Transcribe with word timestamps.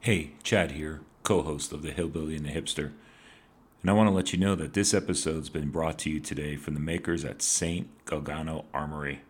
Hey, 0.00 0.30
Chad 0.44 0.70
here, 0.70 1.00
co 1.24 1.42
host 1.42 1.72
of 1.72 1.82
The 1.82 1.90
Hillbilly 1.90 2.36
and 2.36 2.46
the 2.46 2.50
Hipster. 2.50 2.92
And 3.82 3.90
I 3.90 3.94
want 3.94 4.08
to 4.08 4.14
let 4.14 4.32
you 4.32 4.38
know 4.38 4.54
that 4.54 4.72
this 4.72 4.94
episode's 4.94 5.48
been 5.48 5.70
brought 5.70 5.98
to 6.00 6.10
you 6.10 6.20
today 6.20 6.54
from 6.54 6.74
the 6.74 6.80
makers 6.80 7.24
at 7.24 7.42
St. 7.42 7.88
Galgano 8.04 8.64
Armory. 8.72 9.22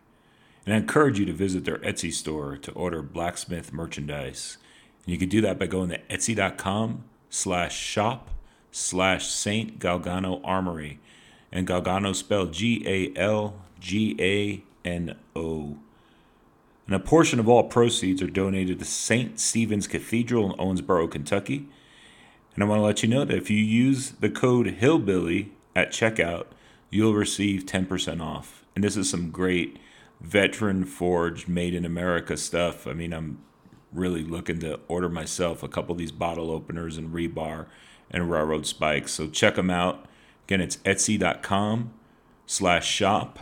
And 0.65 0.75
I 0.75 0.77
encourage 0.77 1.17
you 1.17 1.25
to 1.25 1.33
visit 1.33 1.65
their 1.65 1.79
Etsy 1.79 2.13
store 2.13 2.55
to 2.57 2.71
order 2.73 3.01
blacksmith 3.01 3.73
merchandise. 3.73 4.57
And 5.05 5.11
you 5.11 5.17
can 5.17 5.27
do 5.27 5.41
that 5.41 5.57
by 5.57 5.65
going 5.65 5.89
to 5.89 5.97
etsy.com 6.03 7.03
slash 7.31 7.75
shop 7.75 8.29
slash 8.71 9.27
St. 9.27 9.79
Galgano 9.79 10.39
Armory. 10.43 10.99
And 11.51 11.67
Galgano 11.67 12.15
spelled 12.15 12.53
G 12.53 12.83
A 12.85 13.19
L 13.19 13.55
G 13.79 14.15
A 14.19 14.63
N 14.87 15.15
O. 15.35 15.77
And 16.89 16.95
a 16.95 16.99
portion 16.99 17.39
of 17.39 17.47
all 17.47 17.65
proceeds 17.65 18.19
are 18.23 18.27
donated 18.31 18.79
to 18.79 18.85
St. 18.85 19.39
Stephen's 19.39 19.85
Cathedral 19.85 20.51
in 20.51 20.57
Owensboro, 20.57 21.11
Kentucky. 21.11 21.67
And 22.55 22.63
I 22.63 22.67
want 22.67 22.79
to 22.79 22.83
let 22.83 23.03
you 23.03 23.09
know 23.09 23.23
that 23.25 23.37
if 23.37 23.51
you 23.51 23.59
use 23.59 24.13
the 24.13 24.27
code 24.27 24.65
Hillbilly 24.65 25.51
at 25.75 25.91
checkout, 25.91 26.47
you'll 26.89 27.13
receive 27.13 27.67
10% 27.67 28.23
off. 28.23 28.65
And 28.73 28.83
this 28.83 28.97
is 28.97 29.07
some 29.07 29.29
great 29.29 29.77
veteran 30.19 30.83
forged, 30.83 31.47
made 31.47 31.75
in 31.75 31.85
America 31.85 32.35
stuff. 32.35 32.87
I 32.87 32.93
mean, 32.93 33.13
I'm 33.13 33.37
really 33.93 34.23
looking 34.23 34.57
to 34.61 34.79
order 34.87 35.09
myself 35.09 35.61
a 35.61 35.67
couple 35.67 35.91
of 35.91 35.99
these 35.99 36.11
bottle 36.11 36.49
openers 36.49 36.97
and 36.97 37.13
rebar 37.13 37.67
and 38.09 38.31
railroad 38.31 38.65
spikes. 38.65 39.11
So 39.11 39.27
check 39.27 39.57
them 39.57 39.69
out. 39.69 40.07
Again, 40.47 40.61
it's 40.61 40.77
etsy.com 40.77 41.93
slash 42.47 42.89
shop 42.89 43.37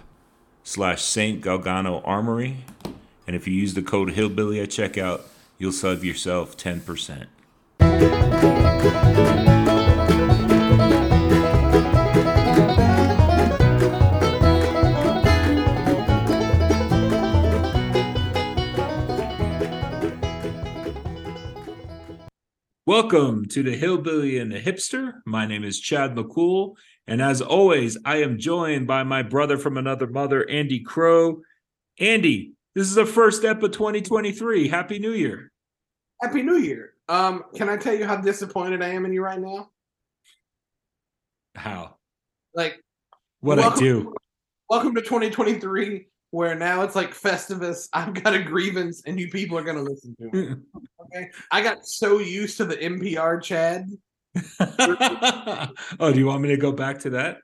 slash 0.66 1.02
St. 1.02 1.42
Galgano 1.42 2.02
Armory. 2.04 2.66
And 3.28 3.36
if 3.36 3.46
you 3.46 3.54
use 3.54 3.74
the 3.74 3.82
code 3.82 4.12
Hillbilly 4.12 4.62
at 4.62 4.70
checkout, 4.70 5.24
you'll 5.58 5.74
save 5.74 6.02
yourself 6.02 6.56
10%. 6.56 7.28
Welcome 22.86 23.46
to 23.50 23.62
the 23.62 23.76
Hillbilly 23.76 24.38
and 24.38 24.50
the 24.50 24.62
Hipster. 24.62 25.16
My 25.26 25.46
name 25.46 25.66
is 25.66 25.82
Chad 25.82 26.16
McCool. 26.16 26.78
And 27.06 27.22
as 27.22 27.42
always, 27.42 27.98
I 28.06 28.22
am 28.22 28.40
joined 28.40 28.88
by 28.88 29.04
my 29.04 29.22
brother 29.22 29.58
from 29.58 29.78
another 29.78 30.08
mother, 30.08 30.50
Andy 30.50 30.80
Crow. 30.80 31.42
Andy, 32.00 32.54
this 32.78 32.90
is 32.90 32.94
the 32.94 33.08
first 33.08 33.40
step 33.40 33.64
of 33.64 33.72
2023. 33.72 34.68
Happy 34.68 35.00
New 35.00 35.14
Year. 35.14 35.52
Happy 36.22 36.44
New 36.44 36.58
Year. 36.58 36.94
Um, 37.10 37.46
can 37.56 37.70
I 37.70 37.76
tell 37.76 37.96
you 37.96 38.06
how 38.06 38.18
disappointed 38.18 38.84
I 38.84 38.90
am 38.90 39.04
in 39.04 39.12
you 39.12 39.24
right 39.24 39.40
now? 39.40 39.70
How? 41.56 41.96
Like 42.54 42.80
What 43.40 43.58
I 43.58 43.76
do. 43.76 44.14
welcome 44.70 44.94
to 44.94 45.02
2023, 45.02 46.06
where 46.30 46.54
now 46.54 46.84
it's 46.84 46.96
like 46.96 47.16
Festivus. 47.16 47.90
I've 47.94 48.14
got 48.14 48.36
a 48.36 48.44
grievance, 48.44 49.02
and 49.08 49.20
you 49.20 49.32
people 49.32 49.58
are 49.58 49.64
gonna 49.64 49.82
listen 49.82 50.16
to 50.22 50.30
me. 50.32 50.56
Okay. 51.16 51.32
I 51.54 51.62
got 51.62 51.88
so 51.88 52.20
used 52.20 52.58
to 52.58 52.66
the 52.66 52.76
NPR 52.76 53.42
Chad, 53.42 53.90
oh, 56.02 56.12
do 56.12 56.20
you 56.20 56.26
want 56.26 56.42
me 56.42 56.50
to 56.50 56.58
go 56.58 56.74
back 56.74 57.00
to 57.00 57.12
that? 57.12 57.38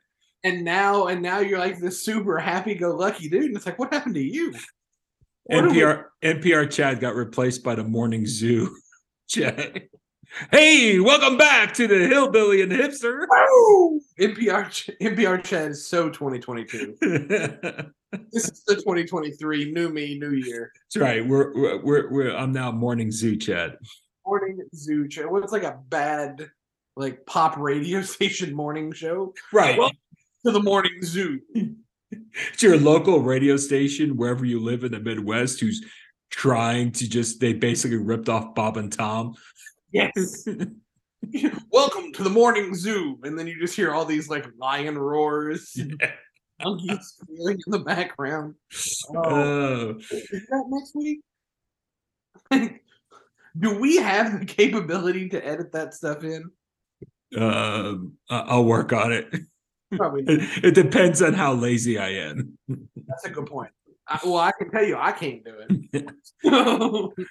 and 0.44 0.66
now 0.66 1.08
and 1.08 1.22
now 1.22 1.40
you're 1.40 1.60
like 1.60 1.80
this 1.80 2.04
super 2.04 2.38
happy-go-lucky 2.38 3.30
dude. 3.30 3.46
And 3.46 3.56
it's 3.56 3.66
like, 3.66 3.80
what 3.80 3.94
happened 3.94 4.16
to 4.16 4.22
you? 4.22 4.54
Are 5.52 5.62
we- 5.68 5.70
NPR 5.74 6.06
NPR 6.24 6.72
Chad 6.72 7.00
got 7.00 7.16
replaced 7.16 7.64
by 7.64 7.76
the 7.76 7.84
Morning 7.84 8.26
Zoo 8.26 8.76
Chad. 9.28 9.90
Hey, 10.52 11.00
welcome 11.00 11.38
back 11.38 11.74
to 11.76 11.88
the 11.88 12.08
Hillbilly 12.08 12.62
and 12.64 12.72
the 12.72 12.76
Hipster. 12.78 13.28
Woo! 13.30 14.00
NPR 14.20 14.66
NPR 15.02 15.44
Chad 15.44 15.72
is 15.72 15.88
so 15.88 16.10
2022. 16.10 16.98
This 18.32 18.44
is 18.48 18.64
the 18.68 18.76
2023 18.76 19.72
new 19.72 19.90
me, 19.90 20.20
new 20.20 20.34
year. 20.34 20.72
That's 20.94 21.02
right. 21.02 21.26
We're, 21.28 21.52
we're 21.56 21.78
we're 21.84 22.12
we're 22.12 22.36
I'm 22.36 22.52
now 22.52 22.72
Morning 22.72 23.12
Zoo 23.12 23.36
Chad. 23.36 23.76
Morning 24.24 24.60
Zoo 24.76 25.08
Chad. 25.08 25.26
What's 25.26 25.52
like 25.52 25.64
a 25.64 25.80
bad 25.90 26.48
like 26.96 27.26
pop 27.26 27.58
radio 27.58 28.02
station 28.04 28.54
morning 28.54 28.92
show? 28.92 29.34
Right. 29.52 29.80
Well- 29.80 29.90
To 30.46 30.52
the 30.52 30.62
Morning 30.62 31.02
Zoo. 31.02 31.40
It's 32.52 32.64
your 32.64 32.78
local 32.78 33.20
radio 33.22 33.58
station 33.58 34.18
wherever 34.18 34.46
you 34.46 34.60
live 34.60 34.84
in 34.84 34.92
the 34.92 35.00
Midwest 35.00 35.60
who's 35.60 35.84
trying 36.30 36.92
to 36.92 37.08
just 37.08 37.40
they 37.40 37.54
basically 37.54 37.98
ripped 37.98 38.30
off 38.30 38.56
Bob 38.56 38.78
and 38.78 38.92
Tom. 38.92 39.36
Yes. 39.92 40.46
Welcome 41.72 42.12
to 42.14 42.24
the 42.24 42.30
morning 42.30 42.76
zoo, 42.76 43.18
and 43.24 43.38
then 43.38 43.48
you 43.48 43.60
just 43.60 43.76
hear 43.76 43.94
all 43.94 44.04
these 44.04 44.30
like 44.30 44.46
lion 44.58 44.98
roars, 44.98 45.74
and 45.78 46.02
monkeys 46.64 47.16
squealing 47.22 47.60
in 47.66 47.72
the 47.72 47.80
background. 47.80 48.56
Oh, 49.16 49.96
is 50.00 50.48
that 50.50 50.64
next 50.70 50.96
week? 50.96 51.22
Do 53.60 53.80
we 53.80 53.98
have 53.98 54.40
the 54.40 54.46
capability 54.46 55.30
to 55.30 55.46
edit 55.46 55.72
that 55.74 55.94
stuff 55.94 56.24
in? 56.24 56.50
uh, 57.38 57.96
I'll 58.30 58.66
work 58.66 58.94
on 58.94 59.12
it. 59.12 59.28
Probably. 59.98 60.24
It, 60.28 60.66
it 60.66 60.76
depends 60.76 61.22
on 61.22 61.34
how 61.34 61.54
lazy 61.54 61.98
I 61.98 62.10
am. 62.10 62.58
That's 62.68 63.26
a 63.26 63.30
good 63.30 63.46
point. 63.46 63.72
I, 64.08 64.20
well, 64.24 64.38
I 64.38 64.52
can 64.52 64.70
tell 64.70 64.84
you, 64.84 64.98
I 64.98 65.12
can't 65.12 65.44
do 65.44 65.56
it. 65.94 66.10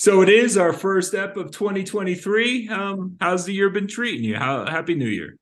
So 0.00 0.22
it 0.22 0.28
is 0.28 0.56
our 0.56 0.72
first 0.72 1.12
ep 1.12 1.36
of 1.36 1.50
2023. 1.50 2.68
Um, 2.68 3.16
how's 3.20 3.44
the 3.44 3.52
year 3.52 3.68
been 3.68 3.88
treating 3.88 4.22
you? 4.22 4.36
How 4.36 4.64
happy 4.64 4.94
New 4.94 5.08
Year? 5.08 5.36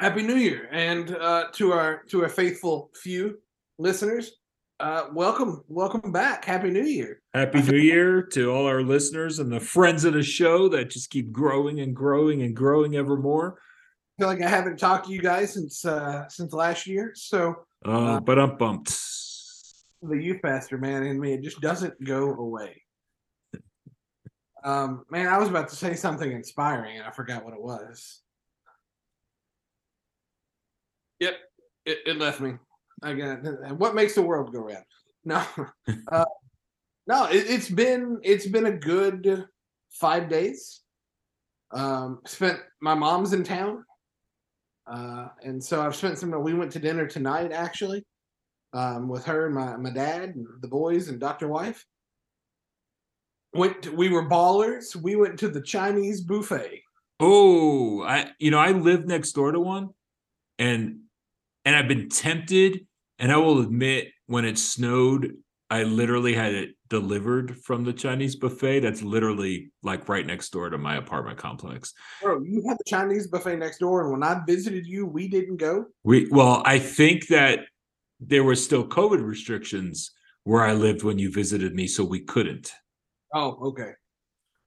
Happy 0.00 0.20
New 0.22 0.34
Year, 0.34 0.68
and 0.70 1.16
uh, 1.16 1.46
to 1.54 1.72
our 1.72 2.02
to 2.10 2.24
our 2.24 2.28
faithful 2.28 2.90
few 3.02 3.38
listeners, 3.78 4.32
uh, 4.80 5.04
welcome, 5.14 5.64
welcome 5.66 6.12
back. 6.12 6.44
Happy 6.44 6.68
New 6.68 6.84
Year. 6.84 7.22
Happy 7.32 7.62
New 7.62 7.78
Year 7.78 8.22
to 8.34 8.52
all 8.52 8.66
our 8.66 8.82
listeners 8.82 9.38
and 9.38 9.50
the 9.50 9.60
friends 9.60 10.04
of 10.04 10.12
the 10.12 10.22
show 10.22 10.68
that 10.68 10.90
just 10.90 11.08
keep 11.08 11.32
growing 11.32 11.80
and 11.80 11.96
growing 11.96 12.42
and 12.42 12.54
growing 12.54 12.96
ever 12.96 13.16
more. 13.16 13.58
I 14.18 14.22
feel 14.22 14.28
like 14.28 14.42
I 14.42 14.48
haven't 14.48 14.78
talked 14.80 15.06
to 15.06 15.12
you 15.12 15.20
guys 15.22 15.52
since 15.52 15.84
uh 15.84 16.28
since 16.28 16.52
last 16.52 16.86
year. 16.88 17.12
So 17.14 17.54
Uh, 17.84 18.18
but 18.18 18.36
I'm 18.38 18.56
bumped. 18.56 18.90
the 20.02 20.16
youth 20.20 20.42
pastor 20.42 20.76
man 20.76 21.04
in 21.04 21.20
me, 21.20 21.34
it 21.34 21.42
just 21.42 21.60
doesn't 21.60 22.02
go 22.02 22.34
away. 22.34 22.82
Um, 24.64 25.04
man, 25.08 25.28
I 25.28 25.38
was 25.38 25.48
about 25.48 25.68
to 25.68 25.76
say 25.76 25.94
something 25.94 26.32
inspiring 26.32 26.96
and 26.98 27.06
I 27.06 27.12
forgot 27.12 27.44
what 27.44 27.54
it 27.54 27.62
was. 27.62 28.20
Yep, 31.20 31.34
it, 31.86 31.98
it 32.06 32.16
left 32.18 32.40
me. 32.40 32.54
I 33.02 33.14
got 33.14 33.78
what 33.78 33.94
makes 33.94 34.16
the 34.16 34.22
world 34.22 34.52
go 34.52 34.60
round. 34.60 34.84
No, 35.24 35.44
uh, 36.10 36.24
no, 37.06 37.26
it, 37.26 37.46
it's 37.48 37.68
been 37.70 38.18
it's 38.24 38.46
been 38.48 38.66
a 38.66 38.76
good 38.76 39.46
five 39.90 40.28
days. 40.28 40.80
Um, 41.70 42.20
spent 42.26 42.58
my 42.80 42.94
mom's 42.94 43.32
in 43.32 43.44
town, 43.44 43.84
uh, 44.90 45.28
and 45.42 45.62
so 45.62 45.80
I've 45.80 45.96
spent 45.96 46.18
some. 46.18 46.30
We 46.42 46.54
went 46.54 46.72
to 46.72 46.78
dinner 46.78 47.06
tonight, 47.06 47.52
actually, 47.52 48.04
um, 48.72 49.08
with 49.08 49.24
her 49.26 49.46
and 49.46 49.54
my 49.54 49.76
my 49.76 49.90
dad 49.90 50.34
and 50.34 50.46
the 50.60 50.68
boys 50.68 51.08
and 51.08 51.20
Doctor 51.20 51.48
Wife. 51.48 51.84
Went. 53.54 53.82
To, 53.82 53.94
we 53.94 54.08
were 54.08 54.28
ballers. 54.28 54.96
We 54.96 55.16
went 55.16 55.38
to 55.40 55.48
the 55.48 55.62
Chinese 55.62 56.20
buffet. 56.22 56.82
Oh, 57.20 58.02
I 58.02 58.30
you 58.38 58.50
know 58.50 58.58
I 58.58 58.72
live 58.72 59.06
next 59.06 59.32
door 59.32 59.52
to 59.52 59.60
one, 59.60 59.90
and 60.58 61.00
and 61.64 61.76
I've 61.76 61.88
been 61.88 62.08
tempted. 62.08 62.86
And 63.20 63.32
I 63.32 63.36
will 63.36 63.60
admit, 63.60 64.12
when 64.26 64.44
it 64.44 64.58
snowed, 64.58 65.32
I 65.70 65.82
literally 65.82 66.34
had 66.34 66.54
it 66.54 66.70
delivered 66.88 67.58
from 67.58 67.84
the 67.84 67.92
Chinese 67.92 68.36
buffet. 68.36 68.80
That's 68.80 69.02
literally 69.02 69.70
like 69.82 70.08
right 70.08 70.24
next 70.26 70.50
door 70.50 70.70
to 70.70 70.78
my 70.78 70.96
apartment 70.96 71.36
complex. 71.38 71.92
Bro, 72.22 72.42
you 72.44 72.62
had 72.66 72.78
the 72.78 72.84
Chinese 72.86 73.26
buffet 73.26 73.56
next 73.56 73.78
door, 73.78 74.02
and 74.02 74.12
when 74.12 74.22
I 74.22 74.40
visited 74.46 74.86
you, 74.86 75.04
we 75.04 75.28
didn't 75.28 75.56
go. 75.56 75.86
We 76.04 76.28
well, 76.30 76.62
I 76.64 76.78
think 76.78 77.26
that 77.28 77.60
there 78.20 78.44
were 78.44 78.56
still 78.56 78.86
COVID 78.86 79.22
restrictions 79.24 80.10
where 80.44 80.64
I 80.64 80.72
lived 80.72 81.02
when 81.02 81.18
you 81.18 81.30
visited 81.30 81.74
me, 81.74 81.86
so 81.86 82.02
we 82.02 82.20
couldn't. 82.20 82.72
Oh, 83.34 83.58
okay. 83.68 83.92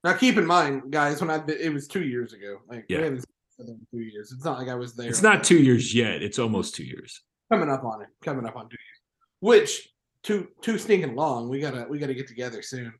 Now 0.04 0.14
keep 0.14 0.36
in 0.36 0.46
mind, 0.46 0.90
guys, 0.90 1.20
when 1.20 1.30
I 1.30 1.42
it 1.48 1.72
was 1.72 1.88
two 1.88 2.04
years 2.04 2.32
ago. 2.32 2.58
Like 2.68 2.84
Yeah. 2.88 2.98
we 2.98 3.04
haven't 3.04 3.20
seen 3.20 3.26
each 3.26 3.60
other 3.64 3.72
in 3.72 3.86
two 3.92 4.04
years. 4.04 4.32
It's 4.32 4.44
not 4.44 4.58
like 4.58 4.68
I 4.68 4.74
was 4.76 4.94
there. 4.94 5.08
It's 5.08 5.22
not 5.22 5.42
two 5.42 5.58
years 5.58 5.92
yet. 5.94 6.22
It's 6.22 6.38
almost 6.38 6.76
two 6.76 6.84
years. 6.84 7.20
coming 7.50 7.68
up 7.68 7.84
on 7.84 8.02
it. 8.02 8.08
Coming 8.24 8.46
up 8.46 8.56
on 8.56 8.68
two 8.68 8.76
years. 8.78 9.00
Which 9.40 9.91
too 10.22 10.48
too 10.60 10.78
stinking 10.78 11.14
long. 11.14 11.48
We 11.48 11.60
gotta 11.60 11.86
we 11.88 11.98
gotta 11.98 12.14
get 12.14 12.28
together 12.28 12.62
soon. 12.62 12.92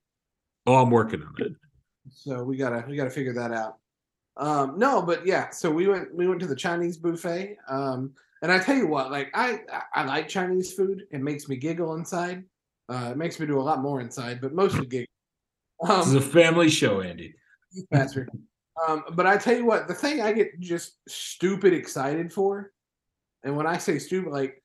Oh, 0.66 0.76
I'm 0.76 0.90
working 0.90 1.22
on 1.22 1.34
it. 1.38 1.52
So 2.10 2.42
we 2.42 2.56
gotta 2.56 2.84
we 2.88 2.96
gotta 2.96 3.10
figure 3.10 3.32
that 3.34 3.52
out. 3.52 3.78
Um, 4.36 4.78
no, 4.78 5.02
but 5.02 5.26
yeah. 5.26 5.50
So 5.50 5.70
we 5.70 5.86
went 5.86 6.14
we 6.14 6.26
went 6.26 6.40
to 6.40 6.46
the 6.46 6.56
Chinese 6.56 6.96
buffet. 6.96 7.56
Um, 7.68 8.12
and 8.42 8.50
I 8.50 8.58
tell 8.58 8.76
you 8.76 8.86
what, 8.86 9.10
like 9.10 9.30
I 9.34 9.60
I 9.94 10.04
like 10.04 10.28
Chinese 10.28 10.72
food. 10.72 11.04
It 11.10 11.20
makes 11.20 11.48
me 11.48 11.56
giggle 11.56 11.94
inside. 11.94 12.44
Uh, 12.88 13.10
it 13.12 13.16
makes 13.16 13.38
me 13.38 13.46
do 13.46 13.60
a 13.60 13.62
lot 13.62 13.80
more 13.80 14.00
inside, 14.00 14.40
but 14.40 14.52
mostly 14.52 14.86
giggle. 14.86 15.06
This 15.80 16.06
is 16.08 16.12
Um, 16.12 16.18
a 16.18 16.20
family 16.20 16.68
show, 16.68 17.00
Andy. 17.00 17.34
youth 17.72 17.86
pastor. 17.90 18.28
Um, 18.86 19.04
but 19.12 19.26
I 19.26 19.36
tell 19.36 19.56
you 19.56 19.64
what, 19.66 19.86
the 19.86 19.94
thing 19.94 20.20
I 20.22 20.32
get 20.32 20.58
just 20.60 20.98
stupid 21.08 21.72
excited 21.72 22.32
for, 22.32 22.72
and 23.44 23.56
when 23.56 23.66
I 23.66 23.78
say 23.78 23.98
stupid, 23.98 24.32
like 24.32 24.61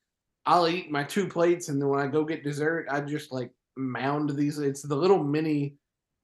I'll 0.48 0.66
eat 0.66 0.90
my 0.90 1.04
two 1.04 1.28
plates, 1.28 1.68
and 1.68 1.78
then 1.80 1.90
when 1.90 2.00
I 2.00 2.06
go 2.06 2.24
get 2.24 2.42
dessert, 2.42 2.86
I 2.90 3.02
just 3.02 3.30
like 3.30 3.50
mound 3.76 4.30
these. 4.30 4.58
It's 4.58 4.80
the 4.80 4.96
little 4.96 5.22
mini 5.22 5.74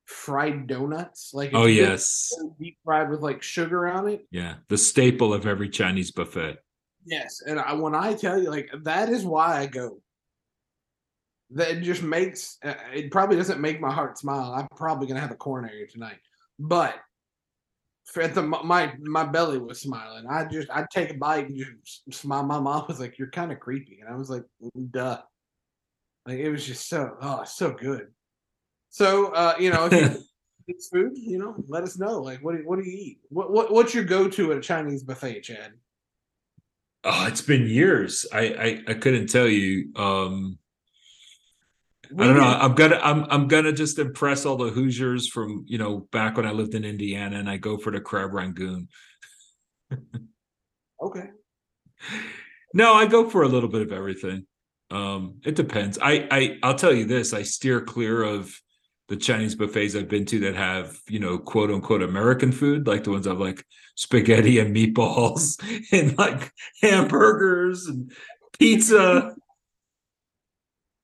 fried 0.07 0.67
donuts. 0.67 1.33
Like 1.35 1.51
oh 1.53 1.67
yes, 1.67 2.33
deep 2.59 2.79
fried 2.83 3.11
with 3.11 3.21
like 3.21 3.43
sugar 3.43 3.87
on 3.87 4.09
it. 4.09 4.27
Yeah, 4.31 4.55
the 4.69 4.79
staple 4.79 5.35
of 5.35 5.47
every 5.47 5.69
Chinese 5.69 6.11
buffet. 6.11 6.57
Yes, 7.05 7.43
and 7.47 7.61
I, 7.61 7.75
when 7.75 7.95
I 7.95 8.15
tell 8.15 8.43
you, 8.43 8.49
like 8.49 8.71
that 8.85 9.11
is 9.11 9.27
why 9.27 9.59
I 9.59 9.67
go. 9.67 10.01
That 11.51 11.83
just 11.83 12.03
makes 12.03 12.57
uh, 12.65 12.73
it 12.95 13.11
probably 13.11 13.37
doesn't 13.37 13.61
make 13.61 13.79
my 13.79 13.93
heart 13.93 14.17
smile. 14.17 14.55
I'm 14.55 14.69
probably 14.75 15.07
gonna 15.07 15.21
have 15.21 15.33
a 15.33 15.37
coronary 15.37 15.87
tonight, 15.87 16.19
but 16.59 16.95
at 18.17 18.35
the 18.35 18.43
my 18.43 18.95
my 19.01 19.25
belly 19.25 19.59
was 19.59 19.81
smiling. 19.81 20.27
I 20.29 20.45
just 20.45 20.71
I'd 20.71 20.91
take 20.91 21.11
a 21.11 21.15
bite 21.15 21.49
and 21.49 21.57
just 21.57 22.05
smile. 22.11 22.45
My 22.45 22.61
mom 22.61 22.85
was 22.87 23.01
like, 23.01 23.19
"You're 23.19 23.31
kind 23.31 23.53
of 23.53 23.61
creepy," 23.61 24.01
and 24.01 24.13
I 24.13 24.17
was 24.17 24.31
like, 24.31 24.45
"Duh." 24.91 25.21
Like 26.27 26.39
it 26.39 26.51
was 26.51 26.67
just 26.67 26.89
so 26.89 27.17
oh 27.21 27.45
so 27.45 27.73
good. 27.73 28.09
So 28.91 29.33
uh, 29.33 29.55
you 29.59 29.71
know, 29.71 29.87
if 29.87 29.93
you 29.93 30.23
eat 30.69 30.83
food, 30.93 31.13
you 31.17 31.39
know, 31.39 31.55
let 31.69 31.83
us 31.83 31.99
know. 31.99 32.21
Like, 32.21 32.41
what 32.43 32.57
do 32.57 32.63
what 32.65 32.79
do 32.79 32.89
you 32.89 32.97
eat? 32.97 33.19
What 33.29 33.51
what 33.51 33.73
what's 33.73 33.95
your 33.95 34.05
go 34.05 34.29
to 34.29 34.53
at 34.53 34.59
a 34.59 34.61
Chinese 34.61 35.03
buffet, 35.03 35.43
Chad? 35.43 35.73
Oh, 37.05 37.27
it's 37.27 37.43
been 37.43 37.67
years. 37.67 38.27
I 38.33 38.41
I, 38.41 38.93
I 38.93 38.95
couldn't 38.95 39.29
tell 39.29 39.49
you. 39.49 39.93
Um 39.97 40.59
I 42.19 42.25
don't 42.25 42.37
know. 42.37 42.43
I'm 42.43 42.75
gonna 42.75 43.01
I'm 43.03 43.27
I'm 43.31 43.49
gonna 43.49 43.73
just 43.73 43.99
impress 43.99 44.47
all 44.47 44.57
the 44.57 44.71
Hoosiers 44.71 45.29
from 45.29 45.65
you 45.67 45.79
know 45.79 46.09
back 46.13 46.37
when 46.37 46.47
I 46.47 46.53
lived 46.53 46.75
in 46.75 46.85
Indiana, 46.85 47.39
and 47.39 47.49
I 47.49 47.57
go 47.57 47.77
for 47.77 47.91
the 47.91 48.01
crab 48.01 48.33
rangoon. 48.33 48.89
okay. 51.03 51.29
No, 52.73 52.95
I 52.95 53.07
go 53.07 53.29
for 53.29 53.43
a 53.43 53.49
little 53.49 53.69
bit 53.69 53.83
of 53.83 53.93
everything. 53.93 54.47
Um, 54.91 55.41
it 55.45 55.55
depends. 55.55 55.99
I 56.01 56.27
I 56.31 56.59
I'll 56.63 56.75
tell 56.75 56.93
you 56.93 57.05
this: 57.05 57.33
I 57.33 57.43
steer 57.43 57.81
clear 57.81 58.23
of 58.23 58.55
the 59.09 59.17
Chinese 59.17 59.55
buffets 59.55 59.95
I've 59.95 60.09
been 60.09 60.25
to 60.27 60.41
that 60.41 60.55
have, 60.55 60.99
you 61.09 61.19
know, 61.19 61.39
quote 61.39 61.71
unquote 61.71 62.03
American 62.03 62.53
food, 62.53 62.87
like 62.87 63.05
the 63.05 63.11
ones 63.11 63.27
I've 63.27 63.39
like 63.39 63.65
spaghetti 63.97 64.59
and 64.59 64.75
meatballs 64.75 65.63
and 65.93 66.17
like 66.17 66.53
hamburgers 66.83 67.87
and 67.87 68.13
pizza. 68.59 69.35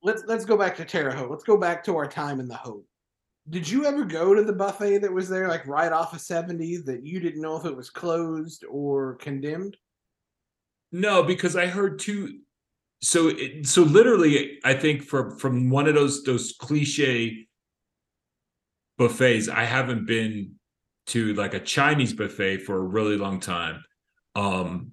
Let's 0.02 0.22
let's 0.26 0.44
go 0.44 0.56
back 0.56 0.76
to 0.76 0.84
Terre 0.84 1.12
Haute. 1.12 1.30
Let's 1.30 1.44
go 1.44 1.56
back 1.56 1.84
to 1.84 1.96
our 1.96 2.06
time 2.06 2.40
in 2.40 2.48
the 2.48 2.56
Haute. 2.56 2.84
Did 3.48 3.68
you 3.68 3.84
ever 3.84 4.04
go 4.04 4.34
to 4.34 4.42
the 4.42 4.52
buffet 4.52 4.98
that 4.98 5.12
was 5.12 5.28
there, 5.28 5.48
like 5.48 5.66
right 5.66 5.92
off 5.92 6.12
of 6.12 6.20
70 6.20 6.78
that 6.86 7.04
you 7.04 7.20
didn't 7.20 7.40
know 7.40 7.56
if 7.56 7.64
it 7.64 7.76
was 7.76 7.90
closed 7.90 8.64
or 8.68 9.16
condemned? 9.16 9.76
No, 10.92 11.22
because 11.22 11.56
I 11.56 11.66
heard 11.66 11.98
two. 11.98 12.40
So, 13.02 13.28
it, 13.28 13.66
so 13.66 13.82
literally, 13.82 14.58
I 14.64 14.74
think 14.74 15.02
from 15.02 15.38
from 15.38 15.70
one 15.70 15.88
of 15.88 15.94
those 15.94 16.22
those 16.22 16.54
cliche 16.58 17.48
buffets. 19.00 19.48
I 19.48 19.64
haven't 19.64 20.06
been 20.06 20.56
to 21.06 21.32
like 21.32 21.54
a 21.54 21.60
Chinese 21.60 22.12
buffet 22.12 22.58
for 22.58 22.76
a 22.76 22.82
really 22.82 23.16
long 23.16 23.40
time. 23.40 23.82
Um, 24.36 24.92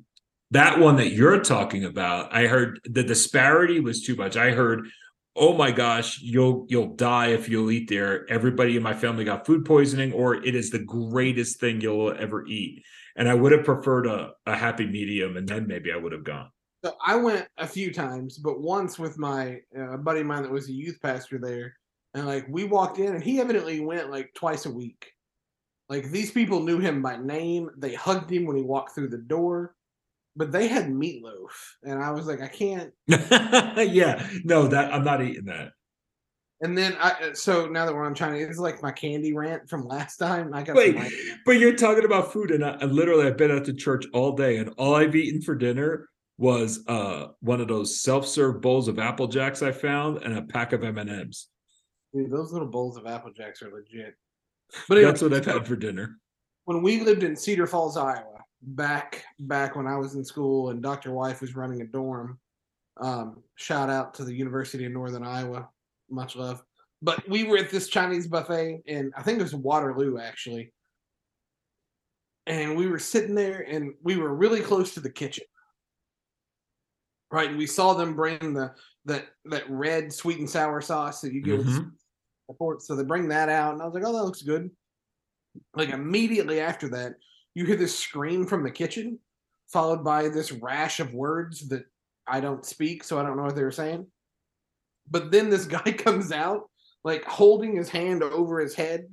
that 0.51 0.79
one 0.79 0.95
that 0.97 1.11
you're 1.11 1.41
talking 1.41 1.85
about, 1.85 2.33
I 2.33 2.47
heard 2.47 2.79
the 2.85 3.03
disparity 3.03 3.79
was 3.79 4.03
too 4.03 4.15
much. 4.15 4.37
I 4.37 4.51
heard, 4.51 4.87
oh 5.35 5.53
my 5.53 5.71
gosh, 5.71 6.21
you'll 6.21 6.65
you'll 6.69 6.95
die 6.95 7.27
if 7.27 7.49
you'll 7.49 7.71
eat 7.71 7.89
there. 7.89 8.29
Everybody 8.29 8.77
in 8.77 8.83
my 8.83 8.93
family 8.93 9.25
got 9.25 9.45
food 9.45 9.65
poisoning, 9.65 10.13
or 10.13 10.35
it 10.35 10.55
is 10.55 10.69
the 10.69 10.79
greatest 10.79 11.59
thing 11.59 11.81
you'll 11.81 12.13
ever 12.17 12.45
eat. 12.47 12.83
And 13.15 13.27
I 13.27 13.33
would 13.33 13.51
have 13.51 13.65
preferred 13.65 14.07
a, 14.07 14.31
a 14.45 14.55
happy 14.55 14.85
medium, 14.85 15.37
and 15.37 15.47
then 15.47 15.67
maybe 15.67 15.91
I 15.91 15.97
would 15.97 16.11
have 16.11 16.23
gone. 16.23 16.49
So 16.85 16.93
I 17.05 17.15
went 17.15 17.47
a 17.57 17.67
few 17.67 17.91
times, 17.91 18.37
but 18.37 18.61
once 18.61 18.99
with 18.99 19.17
my 19.17 19.59
uh, 19.77 19.97
buddy 19.97 20.21
of 20.21 20.27
mine 20.27 20.43
that 20.43 20.51
was 20.51 20.69
a 20.69 20.73
youth 20.73 20.99
pastor 21.01 21.39
there 21.39 21.73
and 22.17 22.25
like 22.25 22.45
we 22.49 22.63
walked 22.63 22.99
in 22.99 23.13
and 23.13 23.23
he 23.23 23.39
evidently 23.39 23.79
went 23.79 24.09
like 24.09 24.33
twice 24.33 24.65
a 24.65 24.71
week 24.71 25.11
like 25.89 26.09
these 26.09 26.31
people 26.31 26.61
knew 26.61 26.79
him 26.79 27.01
by 27.01 27.17
name 27.17 27.69
they 27.77 27.93
hugged 27.93 28.31
him 28.31 28.45
when 28.45 28.57
he 28.57 28.63
walked 28.63 28.95
through 28.95 29.07
the 29.07 29.17
door 29.17 29.75
but 30.37 30.51
they 30.51 30.67
had 30.67 30.87
meatloaf 30.87 31.49
and 31.83 32.01
i 32.01 32.11
was 32.11 32.27
like 32.27 32.41
i 32.41 32.47
can't 32.47 32.93
yeah 33.07 34.25
no 34.43 34.67
that 34.67 34.93
i'm 34.93 35.03
not 35.03 35.21
eating 35.21 35.45
that 35.45 35.71
and 36.59 36.75
then 36.75 36.97
I 36.99 37.33
so 37.33 37.67
now 37.67 37.85
that 37.85 37.93
we're 37.93 38.07
on 38.07 38.15
China, 38.15 38.35
it's 38.37 38.57
like 38.57 38.81
my 38.81 38.91
candy 38.91 39.31
rant 39.31 39.69
from 39.69 39.85
last 39.85 40.17
time. 40.17 40.55
I 40.55 40.63
got 40.63 40.75
wait, 40.75 40.97
but 41.45 41.59
you're 41.59 41.75
talking 41.75 42.03
about 42.03 42.33
food, 42.33 42.49
and 42.49 42.65
I, 42.65 42.77
I, 42.81 42.85
literally 42.85 43.27
I've 43.27 43.37
been 43.37 43.51
at 43.51 43.63
the 43.63 43.75
church 43.75 44.05
all 44.11 44.31
day, 44.31 44.57
and 44.57 44.73
all 44.75 44.95
I've 44.95 45.15
eaten 45.15 45.39
for 45.39 45.53
dinner 45.53 46.09
was 46.39 46.83
uh 46.87 47.27
one 47.41 47.61
of 47.61 47.67
those 47.67 48.01
self-serve 48.01 48.59
bowls 48.59 48.87
of 48.87 48.97
apple 48.97 49.27
jacks 49.27 49.61
I 49.61 49.71
found 49.71 50.23
and 50.23 50.35
a 50.35 50.41
pack 50.41 50.73
of 50.73 50.83
M 50.83 50.97
and 50.97 51.11
M's. 51.11 51.47
Dude, 52.13 52.31
those 52.31 52.51
little 52.51 52.67
bowls 52.67 52.97
of 52.97 53.05
Apple 53.05 53.31
Jacks 53.31 53.61
are 53.61 53.71
legit. 53.71 54.15
But 54.87 54.97
anyway, 54.97 55.11
that's 55.11 55.21
what 55.21 55.33
I've 55.33 55.45
had 55.45 55.67
for 55.67 55.75
dinner. 55.75 56.17
When 56.65 56.81
we 56.81 57.01
lived 57.01 57.23
in 57.23 57.35
Cedar 57.35 57.67
Falls, 57.67 57.97
Iowa, 57.97 58.36
back 58.61 59.23
back 59.39 59.75
when 59.75 59.87
I 59.87 59.97
was 59.97 60.15
in 60.15 60.23
school 60.23 60.69
and 60.69 60.81
Dr. 60.81 61.11
Wife 61.11 61.41
was 61.41 61.55
running 61.55 61.81
a 61.81 61.85
dorm. 61.85 62.39
Um, 62.99 63.43
shout 63.55 63.89
out 63.89 64.13
to 64.15 64.25
the 64.25 64.33
University 64.33 64.85
of 64.85 64.91
Northern 64.91 65.23
Iowa. 65.23 65.69
Much 66.09 66.35
love. 66.35 66.63
But 67.01 67.27
we 67.29 67.43
were 67.43 67.57
at 67.57 67.69
this 67.69 67.89
Chinese 67.89 68.27
buffet, 68.27 68.81
and 68.87 69.13
I 69.15 69.21
think 69.21 69.39
it 69.39 69.43
was 69.43 69.53
Waterloo 69.53 70.17
actually. 70.17 70.73
And 72.47 72.75
we 72.75 72.87
were 72.87 72.99
sitting 72.99 73.35
there, 73.35 73.65
and 73.67 73.93
we 74.01 74.15
were 74.15 74.33
really 74.33 74.61
close 74.61 74.93
to 74.93 74.99
the 74.99 75.09
kitchen. 75.09 75.43
Right, 77.29 77.49
and 77.49 77.57
we 77.57 77.67
saw 77.67 77.93
them 77.93 78.15
bring 78.15 78.53
the 78.53 78.73
that 79.05 79.25
that 79.45 79.69
red 79.69 80.13
sweet 80.13 80.39
and 80.39 80.49
sour 80.49 80.79
sauce 80.81 81.21
that 81.21 81.33
you 81.33 81.41
get 81.41 81.59
mm-hmm. 81.59 81.89
with 82.59 82.81
So 82.81 82.95
they 82.95 83.03
bring 83.03 83.27
that 83.27 83.49
out, 83.49 83.73
and 83.73 83.81
I 83.81 83.85
was 83.85 83.93
like, 83.93 84.05
"Oh, 84.05 84.13
that 84.13 84.23
looks 84.23 84.41
good." 84.41 84.71
Like 85.75 85.89
immediately 85.89 86.61
after 86.61 86.87
that, 86.89 87.15
you 87.57 87.65
hear 87.65 87.75
this 87.75 87.97
scream 87.97 88.45
from 88.45 88.61
the 88.61 88.69
kitchen, 88.69 89.17
followed 89.67 90.03
by 90.03 90.29
this 90.29 90.51
rash 90.51 90.99
of 90.99 91.15
words 91.15 91.67
that 91.69 91.85
I 92.27 92.39
don't 92.39 92.63
speak, 92.63 93.03
so 93.03 93.19
I 93.19 93.23
don't 93.23 93.35
know 93.35 93.43
what 93.43 93.55
they 93.55 93.63
were 93.63 93.71
saying. 93.71 94.05
But 95.09 95.31
then 95.31 95.49
this 95.49 95.65
guy 95.77 95.91
comes 95.91 96.31
out, 96.31 96.69
like 97.03 97.23
holding 97.23 97.75
his 97.75 97.89
hand 97.89 98.21
over 98.21 98.59
his 98.59 98.75
head, 98.75 99.07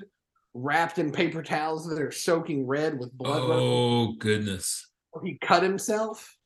wrapped 0.53 0.99
in 0.99 1.11
paper 1.11 1.43
towels 1.43 1.89
that 1.89 1.99
are 2.03 2.13
soaking 2.13 2.67
red 2.67 2.99
with 2.99 3.17
blood. 3.17 3.41
Oh 3.45 4.13
goodness! 4.19 4.91
He 5.23 5.39
cut 5.41 5.63
himself 5.63 6.37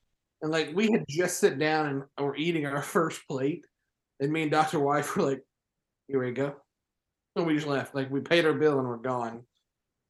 and 0.41 0.53
like 0.53 0.71
we 0.75 0.93
had 0.93 1.05
just 1.09 1.41
sat 1.41 1.59
down 1.59 1.87
and 1.89 2.25
were 2.25 2.37
eating 2.37 2.65
our 2.65 2.83
first 2.95 3.27
plate, 3.27 3.65
and 4.21 4.33
me 4.33 4.43
and 4.43 4.53
Doctor 4.53 4.79
Wife 4.79 5.17
were 5.17 5.31
like, 5.31 5.43
"Here 6.07 6.25
we 6.25 6.31
go," 6.31 6.55
and 7.35 7.45
we 7.45 7.57
just 7.57 7.67
left. 7.67 7.93
Like 7.93 8.09
we 8.09 8.21
paid 8.21 8.47
our 8.47 8.55
bill 8.55 8.79
and 8.79 8.87
we're 8.87 8.99
gone. 8.99 9.43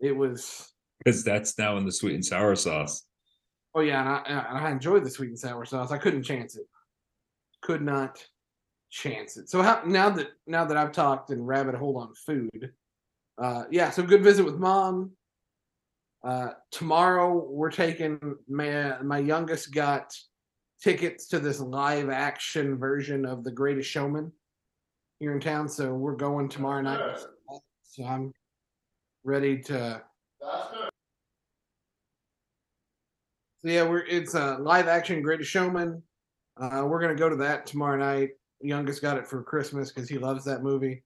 It 0.00 0.14
was 0.14 0.70
because 0.98 1.24
that's 1.24 1.58
now 1.58 1.76
in 1.76 1.84
the 1.84 1.92
sweet 1.92 2.14
and 2.14 2.24
sour 2.24 2.54
sauce. 2.56 3.04
Oh 3.74 3.80
yeah, 3.80 4.00
and 4.00 4.08
I, 4.08 4.40
and 4.48 4.58
I 4.66 4.70
enjoyed 4.70 5.04
the 5.04 5.10
sweet 5.10 5.28
and 5.28 5.38
sour 5.38 5.64
sauce. 5.64 5.92
I 5.92 5.98
couldn't 5.98 6.22
chance 6.22 6.56
it. 6.56 6.66
Could 7.62 7.82
not 7.82 8.24
chance 8.90 9.36
it. 9.36 9.48
So 9.48 9.62
how, 9.62 9.82
now 9.86 10.10
that 10.10 10.28
now 10.46 10.64
that 10.64 10.76
I've 10.76 10.92
talked 10.92 11.30
and 11.30 11.46
rabbit 11.46 11.74
hole 11.74 11.98
on 11.98 12.12
food, 12.26 12.72
uh, 13.40 13.64
yeah. 13.70 13.90
So 13.90 14.02
good 14.02 14.22
visit 14.22 14.44
with 14.44 14.56
mom. 14.56 15.12
Uh, 16.24 16.50
tomorrow 16.72 17.46
we're 17.48 17.70
taking 17.70 18.18
my 18.48 19.00
my 19.02 19.18
youngest 19.18 19.72
got 19.72 20.12
tickets 20.82 21.28
to 21.28 21.38
this 21.38 21.60
live 21.60 22.08
action 22.08 22.76
version 22.78 23.24
of 23.24 23.44
The 23.44 23.52
Greatest 23.52 23.88
Showman 23.88 24.32
here 25.20 25.32
in 25.32 25.40
town, 25.40 25.68
so 25.68 25.92
we're 25.92 26.16
going 26.16 26.48
tomorrow 26.48 26.82
night. 26.82 27.18
So 27.82 28.04
I'm 28.04 28.32
ready 29.24 29.58
to. 29.62 30.02
So 30.40 30.87
yeah, 33.70 33.82
we're 33.82 34.06
it's 34.06 34.34
a 34.34 34.58
live 34.58 34.88
action 34.88 35.22
Greatest 35.22 35.50
Showman. 35.50 36.02
Uh, 36.60 36.84
we're 36.86 37.00
gonna 37.00 37.14
go 37.14 37.28
to 37.28 37.36
that 37.36 37.66
tomorrow 37.66 37.98
night. 37.98 38.30
Youngest 38.60 39.02
got 39.02 39.18
it 39.18 39.26
for 39.26 39.42
Christmas 39.42 39.92
because 39.92 40.08
he 40.08 40.18
loves 40.18 40.44
that 40.44 40.62
movie. 40.62 41.02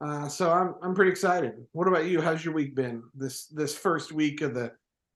Uh, 0.00 0.28
so 0.28 0.50
I'm 0.50 0.74
I'm 0.82 0.94
pretty 0.94 1.10
excited. 1.10 1.52
What 1.72 1.88
about 1.88 2.06
you? 2.06 2.20
How's 2.20 2.44
your 2.44 2.54
week 2.54 2.74
been 2.74 3.02
this 3.14 3.46
this 3.46 3.76
first 3.76 4.12
week 4.12 4.40
of 4.40 4.54
the 4.54 4.72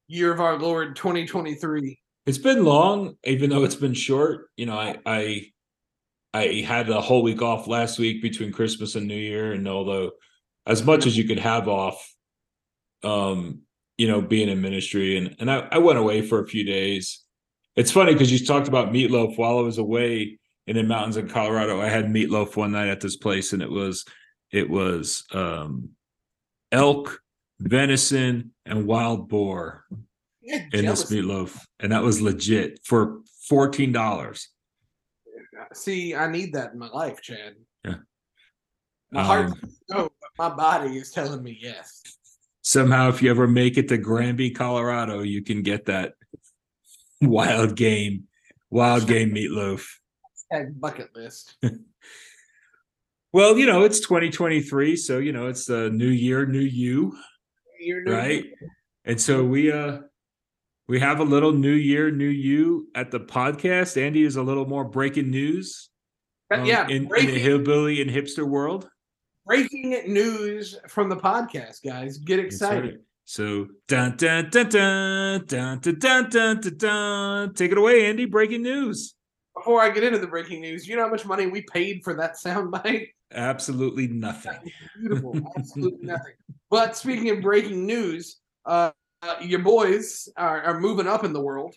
year 0.09 0.33
of 0.33 0.41
our 0.41 0.59
Lord 0.59 0.97
2023? 0.97 1.99
It's 2.27 2.39
been 2.39 2.65
long, 2.65 3.17
even 3.25 3.51
though 3.51 3.65
it's 3.65 3.75
been 3.75 3.95
short. 3.95 4.51
You 4.57 4.67
know, 4.67 4.79
I 4.79 4.97
I 5.07 5.47
I 6.35 6.65
had 6.67 6.91
a 6.91 7.01
whole 7.01 7.23
week 7.23 7.41
off 7.41 7.67
last 7.67 7.99
week 7.99 8.21
between 8.21 8.53
Christmas 8.53 8.95
and 8.95 9.07
New 9.07 9.17
Year, 9.17 9.53
and 9.53 9.67
although 9.69 10.13
as 10.67 10.85
much 10.85 11.07
as 11.07 11.17
you 11.17 11.25
could 11.25 11.39
have 11.39 11.69
off, 11.69 12.15
um, 13.03 13.63
you 13.97 14.09
know, 14.09 14.21
being 14.21 14.49
in 14.49 14.61
ministry, 14.61 15.17
and 15.17 15.37
and 15.39 15.51
I, 15.51 15.69
I 15.71 15.79
went 15.79 15.99
away 15.99 16.23
for 16.23 16.41
a 16.41 16.47
few 16.47 16.65
days. 16.65 17.23
It's 17.77 17.91
funny 17.91 18.13
because 18.13 18.33
you 18.33 18.45
talked 18.45 18.69
about 18.69 18.93
meatloaf 18.93 19.37
while 19.37 19.59
I 19.59 19.63
was 19.63 19.79
away 19.79 20.39
in 20.67 20.77
the 20.77 20.83
mountains 20.83 21.17
in 21.17 21.29
Colorado. 21.29 21.81
I 21.81 21.89
had 21.89 22.07
meatloaf 22.07 22.57
one 22.57 22.73
night 22.73 22.89
at 22.89 23.01
this 23.01 23.17
place, 23.17 23.53
and 23.53 23.63
it 23.63 23.71
was 23.71 24.05
it 24.51 24.69
was 24.71 25.25
um, 25.33 25.91
elk, 26.73 27.21
venison, 27.61 28.53
and 28.67 28.87
wild 28.87 29.29
boar 29.29 29.85
in 30.43 30.87
this 30.87 31.11
meatloaf, 31.11 31.59
and 31.81 31.93
that 31.93 32.03
was 32.03 32.21
legit 32.21 32.81
for 32.85 33.21
fourteen 33.49 33.93
dollars. 33.93 34.49
See, 35.73 36.15
I 36.15 36.31
need 36.31 36.53
that 36.55 36.73
in 36.73 36.79
my 36.79 36.89
life, 36.89 37.21
Chad. 37.21 37.55
Yeah. 37.85 37.97
My 39.11 39.23
heart 39.23 39.47
Um, 39.47 39.61
no, 39.91 40.11
but 40.21 40.51
my 40.51 40.55
body 40.55 40.97
is 40.97 41.11
telling 41.11 41.43
me 41.43 41.59
yes. 41.61 42.03
Somehow, 42.65 43.11
if 43.11 43.23
you 43.23 43.31
ever 43.31 43.47
make 43.47 43.79
it 43.79 43.89
to 43.89 43.99
Granby, 43.99 44.51
Colorado, 44.51 45.21
you 45.21 45.43
can 45.43 45.63
get 45.63 45.85
that 45.87 46.15
wild 47.23 47.77
game, 47.77 48.25
wild 48.71 49.07
game 49.07 49.31
meatloaf. 49.33 49.87
Hashtag 50.53 50.81
bucket 50.81 51.15
list. 51.15 51.57
Well, 53.35 53.59
you 53.59 53.67
know, 53.67 53.83
it's 53.83 53.99
2023, 53.99 54.95
so 54.95 55.19
you 55.19 55.33
know, 55.33 55.49
it's 55.49 55.65
the 55.65 55.91
new 55.91 56.07
year, 56.07 56.47
new 56.47 56.61
you, 56.61 57.19
You're 57.81 58.05
new. 58.05 58.13
right? 58.13 58.45
And 59.05 59.21
so 59.21 59.43
we 59.43 59.73
uh 59.73 60.03
we 60.87 61.01
have 61.01 61.19
a 61.19 61.25
little 61.25 61.51
new 61.51 61.73
year, 61.73 62.13
new 62.13 62.29
you 62.29 62.91
at 62.95 63.11
the 63.11 63.19
podcast. 63.19 64.01
Andy 64.01 64.23
is 64.23 64.37
a 64.37 64.43
little 64.45 64.67
more 64.67 64.85
breaking 64.85 65.33
news. 65.33 65.91
Um, 66.53 66.65
yeah, 66.65 66.87
in, 66.87 67.09
in 67.17 67.27
the 67.27 67.39
hillbilly 67.41 68.01
and 68.01 68.09
hipster 68.09 68.47
world. 68.47 68.89
Breaking 69.47 69.91
news 70.13 70.79
from 70.89 71.09
the 71.09 71.17
podcast, 71.17 71.85
guys. 71.85 72.19
Get 72.19 72.39
excited. 72.39 72.85
right. 72.85 72.95
So 73.27 73.69
dun 73.89 74.17
dun 74.17 74.51
dun 74.51 74.69
dun 74.69 75.47
dun 75.47 75.79
dun 75.81 75.99
dun 75.99 76.29
dun 76.31 76.61
dun 76.61 76.77
dun. 76.77 77.55
Take 77.55 77.73
it 77.73 77.79
away, 77.79 78.07
Andy. 78.07 78.27
Breaking 78.27 78.63
news. 78.63 79.15
Before 79.57 79.81
I 79.81 79.91
get 79.91 80.03
into 80.05 80.19
the 80.19 80.27
breaking 80.27 80.61
news, 80.61 80.87
you 80.87 80.97
know 80.97 81.05
how 81.05 81.11
much 81.11 81.25
money 81.25 81.47
we 81.47 81.63
paid 81.63 82.03
for 82.03 82.15
that 82.15 82.35
soundbite? 82.45 83.09
Absolutely 83.33 84.09
nothing. 84.09 84.59
Beautiful, 84.99 85.37
absolutely 85.57 86.07
nothing. 86.07 86.35
But 86.71 86.97
speaking 86.97 87.31
of 87.31 87.41
breaking 87.41 87.87
news, 87.87 88.39
uh, 88.67 88.91
uh, 89.23 89.37
your 89.41 89.61
boys 89.61 90.29
are, 90.37 90.61
are 90.63 90.81
moving 90.81 91.07
up 91.07 91.25
in 91.25 91.33
the 91.33 91.41
world, 91.41 91.75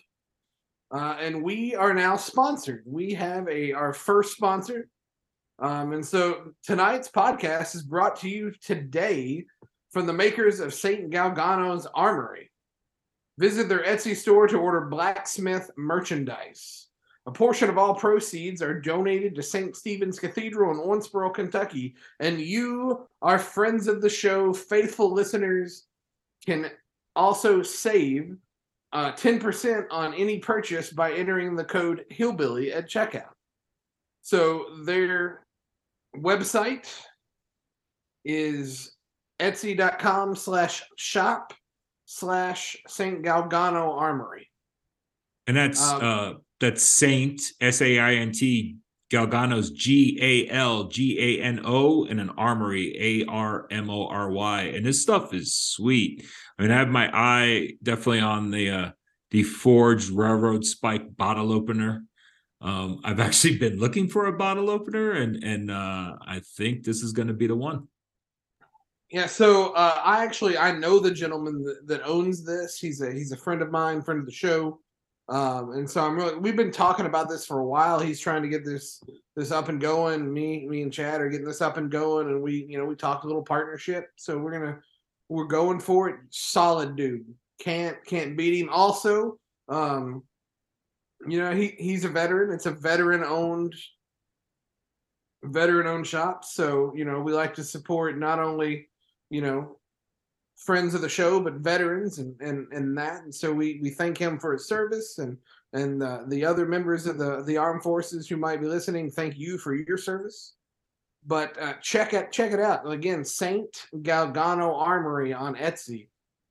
uh, 0.90 1.16
and 1.18 1.42
we 1.42 1.74
are 1.74 1.94
now 1.94 2.16
sponsored. 2.16 2.82
We 2.84 3.14
have 3.14 3.48
a 3.48 3.72
our 3.72 3.92
first 3.94 4.32
sponsor, 4.34 4.88
um, 5.58 5.92
and 5.92 6.06
so 6.06 6.52
tonight's 6.62 7.08
podcast 7.08 7.74
is 7.74 7.82
brought 7.82 8.16
to 8.20 8.28
you 8.28 8.52
today 8.62 9.44
from 9.90 10.06
the 10.06 10.12
makers 10.12 10.60
of 10.60 10.74
Saint 10.74 11.10
Galgano's 11.10 11.86
Armory. 11.94 12.50
Visit 13.38 13.68
their 13.68 13.84
Etsy 13.84 14.14
store 14.14 14.46
to 14.48 14.58
order 14.58 14.82
blacksmith 14.82 15.70
merchandise. 15.76 16.88
A 17.26 17.30
portion 17.30 17.68
of 17.68 17.76
all 17.76 17.94
proceeds 17.94 18.62
are 18.62 18.80
donated 18.80 19.34
to 19.34 19.42
St. 19.42 19.76
Stephen's 19.76 20.18
Cathedral 20.18 20.70
in 20.70 20.78
Owensboro, 20.78 21.32
Kentucky, 21.34 21.94
and 22.20 22.40
you, 22.40 23.06
our 23.20 23.38
friends 23.38 23.86
of 23.86 24.00
the 24.00 24.08
show, 24.08 24.52
faithful 24.52 25.12
listeners, 25.12 25.84
can 26.46 26.70
also 27.14 27.62
save 27.62 28.36
uh, 28.92 29.12
10% 29.12 29.86
on 29.90 30.14
any 30.14 30.38
purchase 30.38 30.90
by 30.90 31.12
entering 31.12 31.54
the 31.54 31.64
code 31.64 32.06
Hillbilly 32.08 32.72
at 32.72 32.88
checkout. 32.88 33.34
So 34.22 34.64
their 34.84 35.42
website 36.16 36.88
is 38.24 38.92
etsy.com 39.40 40.34
slash 40.34 40.82
shop 40.96 41.52
slash 42.06 42.76
St. 42.86 43.22
Galgano 43.22 43.96
Armory. 43.96 44.48
And 45.46 45.56
that's 45.56 45.82
Um, 45.82 46.00
uh 46.02 46.32
that's 46.60 46.82
Saint 46.82 47.40
S 47.60 47.80
A 47.82 47.98
I 47.98 48.14
N 48.14 48.32
T 48.32 48.76
Galgano's 49.10 49.70
G 49.70 50.18
A 50.20 50.52
L 50.52 50.84
G 50.88 51.18
A 51.18 51.42
N 51.42 51.60
O 51.64 52.04
and 52.04 52.20
an 52.20 52.30
armory 52.30 52.96
A 52.98 53.30
R 53.30 53.66
M 53.70 53.88
O 53.90 54.06
R 54.06 54.30
Y. 54.30 54.62
And 54.62 54.84
this 54.84 55.00
stuff 55.02 55.32
is 55.32 55.54
sweet. 55.54 56.26
I 56.58 56.62
mean, 56.62 56.70
I 56.70 56.78
have 56.78 56.88
my 56.88 57.10
eye 57.12 57.70
definitely 57.82 58.20
on 58.20 58.50
the 58.50 58.70
uh 58.70 58.90
the 59.30 59.42
forged 59.42 60.10
railroad 60.10 60.64
spike 60.64 61.16
bottle 61.16 61.52
opener. 61.52 62.04
Um, 62.60 63.00
I've 63.04 63.20
actually 63.20 63.56
been 63.58 63.78
looking 63.78 64.08
for 64.08 64.26
a 64.26 64.32
bottle 64.32 64.68
opener 64.68 65.12
and 65.12 65.42
and 65.44 65.70
uh 65.70 66.16
I 66.20 66.40
think 66.56 66.84
this 66.84 67.02
is 67.02 67.12
gonna 67.12 67.34
be 67.34 67.46
the 67.46 67.54
one. 67.54 67.88
Yeah, 69.10 69.26
so 69.26 69.72
uh, 69.72 70.00
I 70.04 70.22
actually 70.22 70.58
I 70.58 70.72
know 70.72 70.98
the 70.98 71.10
gentleman 71.10 71.62
that, 71.64 71.86
that 71.86 72.06
owns 72.06 72.44
this. 72.44 72.78
He's 72.78 73.00
a 73.00 73.10
he's 73.10 73.32
a 73.32 73.36
friend 73.36 73.62
of 73.62 73.70
mine, 73.70 74.02
friend 74.02 74.20
of 74.20 74.26
the 74.26 74.32
show, 74.32 74.80
um, 75.30 75.72
and 75.72 75.88
so 75.88 76.02
I'm 76.02 76.14
really 76.14 76.36
we've 76.36 76.56
been 76.56 76.70
talking 76.70 77.06
about 77.06 77.28
this 77.28 77.46
for 77.46 77.60
a 77.60 77.64
while. 77.64 77.98
He's 77.98 78.20
trying 78.20 78.42
to 78.42 78.48
get 78.48 78.66
this 78.66 79.02
this 79.34 79.50
up 79.50 79.70
and 79.70 79.80
going. 79.80 80.30
Me 80.30 80.66
me 80.66 80.82
and 80.82 80.92
Chad 80.92 81.22
are 81.22 81.30
getting 81.30 81.46
this 81.46 81.62
up 81.62 81.78
and 81.78 81.90
going, 81.90 82.28
and 82.28 82.42
we 82.42 82.66
you 82.68 82.76
know 82.76 82.84
we 82.84 82.94
talked 82.94 83.24
a 83.24 83.26
little 83.26 83.42
partnership. 83.42 84.10
So 84.16 84.36
we're 84.36 84.52
gonna 84.52 84.78
we're 85.30 85.44
going 85.44 85.80
for 85.80 86.10
it. 86.10 86.16
Solid 86.28 86.94
dude, 86.94 87.24
can't 87.60 87.96
can't 88.04 88.36
beat 88.36 88.60
him. 88.60 88.68
Also, 88.68 89.38
um, 89.70 90.22
you 91.26 91.38
know 91.38 91.54
he 91.54 91.74
he's 91.78 92.04
a 92.04 92.08
veteran. 92.08 92.52
It's 92.52 92.66
a 92.66 92.70
veteran 92.70 93.24
owned 93.24 93.74
veteran 95.42 95.86
owned 95.86 96.06
shop. 96.06 96.44
So 96.44 96.92
you 96.94 97.04
know 97.04 97.20
we 97.20 97.32
like 97.32 97.54
to 97.54 97.64
support 97.64 98.18
not 98.18 98.38
only 98.38 98.88
you 99.30 99.40
know 99.40 99.76
friends 100.56 100.92
of 100.92 101.00
the 101.00 101.08
show 101.08 101.40
but 101.40 101.54
veterans 101.54 102.18
and 102.18 102.40
and 102.40 102.66
and 102.72 102.96
that. 102.98 103.22
And 103.24 103.34
so 103.34 103.52
we 103.52 103.80
we 103.82 103.90
thank 103.90 104.18
him 104.18 104.38
for 104.38 104.52
his 104.52 104.66
service. 104.66 105.18
And 105.18 105.36
and 105.72 106.02
uh, 106.02 106.22
the 106.28 106.44
other 106.44 106.66
members 106.66 107.06
of 107.06 107.18
the 107.18 107.42
the 107.44 107.56
armed 107.56 107.82
forces 107.82 108.28
who 108.28 108.36
might 108.36 108.60
be 108.60 108.66
listening 108.66 109.10
thank 109.10 109.38
you 109.38 109.58
for 109.58 109.74
your 109.74 109.98
service. 109.98 110.54
But 111.26 111.60
uh, 111.60 111.74
check 111.82 112.14
it 112.14 112.32
check 112.32 112.52
it 112.52 112.60
out. 112.60 112.90
Again 112.90 113.24
saint 113.24 113.86
galgano 113.96 114.74
armory 114.74 115.32
on 115.32 115.56
etsy. 115.56 116.08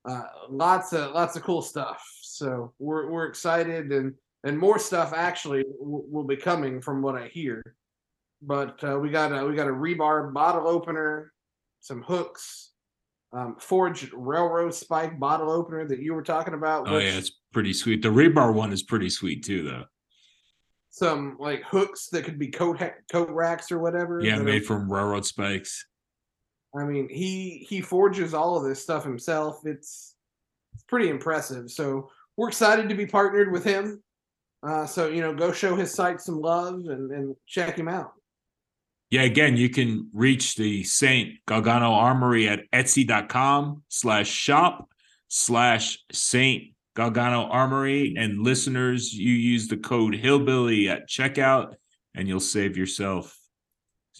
Uh, 0.08 0.22
lots 0.48 0.92
of 0.92 1.12
lots 1.12 1.36
of 1.36 1.42
cool 1.42 1.62
stuff. 1.62 2.02
So 2.22 2.72
we're 2.78 3.10
we're 3.10 3.26
excited 3.26 3.92
and 3.92 4.14
and 4.44 4.58
more 4.58 4.78
stuff 4.78 5.12
actually 5.14 5.64
w- 5.80 6.04
will 6.08 6.24
be 6.24 6.36
coming 6.36 6.80
from 6.80 7.02
what 7.02 7.14
i 7.16 7.28
hear 7.28 7.62
but 8.42 8.82
uh, 8.84 8.98
we 8.98 9.10
got 9.10 9.32
a 9.32 9.44
we 9.46 9.54
got 9.56 9.66
a 9.66 9.72
rebar 9.72 10.32
bottle 10.32 10.68
opener 10.68 11.32
some 11.80 12.02
hooks, 12.02 12.72
um, 13.32 13.56
forged 13.60 14.10
railroad 14.12 14.74
spike 14.74 15.18
bottle 15.18 15.50
opener 15.50 15.86
that 15.86 16.00
you 16.00 16.12
were 16.12 16.24
talking 16.24 16.54
about. 16.54 16.88
Oh 16.88 16.94
which- 16.96 17.04
yeah, 17.04 17.18
it's 17.18 17.32
pretty 17.52 17.72
sweet. 17.72 18.02
The 18.02 18.08
rebar 18.08 18.52
one 18.52 18.72
is 18.72 18.82
pretty 18.82 19.10
sweet 19.10 19.44
too, 19.44 19.62
though. 19.62 19.84
some 20.90 21.36
like 21.38 21.62
hooks 21.64 22.08
that 22.10 22.24
could 22.24 22.38
be 22.38 22.48
coat 22.48 22.78
ha- 22.78 22.94
coat 23.10 23.30
racks 23.30 23.70
or 23.70 23.78
whatever. 23.78 24.20
Yeah, 24.20 24.36
that 24.36 24.42
are- 24.42 24.44
made 24.44 24.66
from 24.66 24.92
railroad 24.92 25.24
spikes. 25.24 25.86
I 26.78 26.84
mean, 26.84 27.08
he 27.08 27.64
he 27.68 27.80
forges 27.80 28.34
all 28.34 28.56
of 28.56 28.64
this 28.64 28.82
stuff 28.82 29.04
himself. 29.04 29.60
It's 29.64 30.14
it's 30.74 30.84
pretty 30.84 31.08
impressive. 31.08 31.70
So 31.70 32.10
we're 32.36 32.48
excited 32.48 32.88
to 32.88 32.94
be 32.94 33.06
partnered 33.06 33.50
with 33.52 33.64
him. 33.64 34.02
Uh, 34.62 34.86
so 34.86 35.08
you 35.08 35.20
know, 35.20 35.34
go 35.34 35.52
show 35.52 35.76
his 35.76 35.92
site 35.92 36.20
some 36.20 36.40
love 36.40 36.74
and 36.86 37.10
and 37.10 37.36
check 37.46 37.78
him 37.78 37.88
out. 37.88 38.12
Yeah, 39.10 39.22
again, 39.22 39.56
you 39.56 39.70
can 39.70 40.10
reach 40.12 40.56
the 40.56 40.84
Saint 40.84 41.36
Galgano 41.46 41.90
Armory 41.90 42.46
at 42.48 42.70
etsy.com 42.72 43.82
slash 43.88 44.28
shop 44.28 44.90
slash 45.28 45.98
Saint 46.12 46.74
Galgano 46.94 47.48
Armory. 47.50 48.16
And 48.18 48.42
listeners, 48.42 49.14
you 49.14 49.32
use 49.32 49.68
the 49.68 49.78
code 49.78 50.14
Hillbilly 50.14 50.90
at 50.90 51.08
checkout 51.08 51.74
and 52.14 52.28
you'll 52.28 52.40
save 52.40 52.76
yourself 52.76 53.38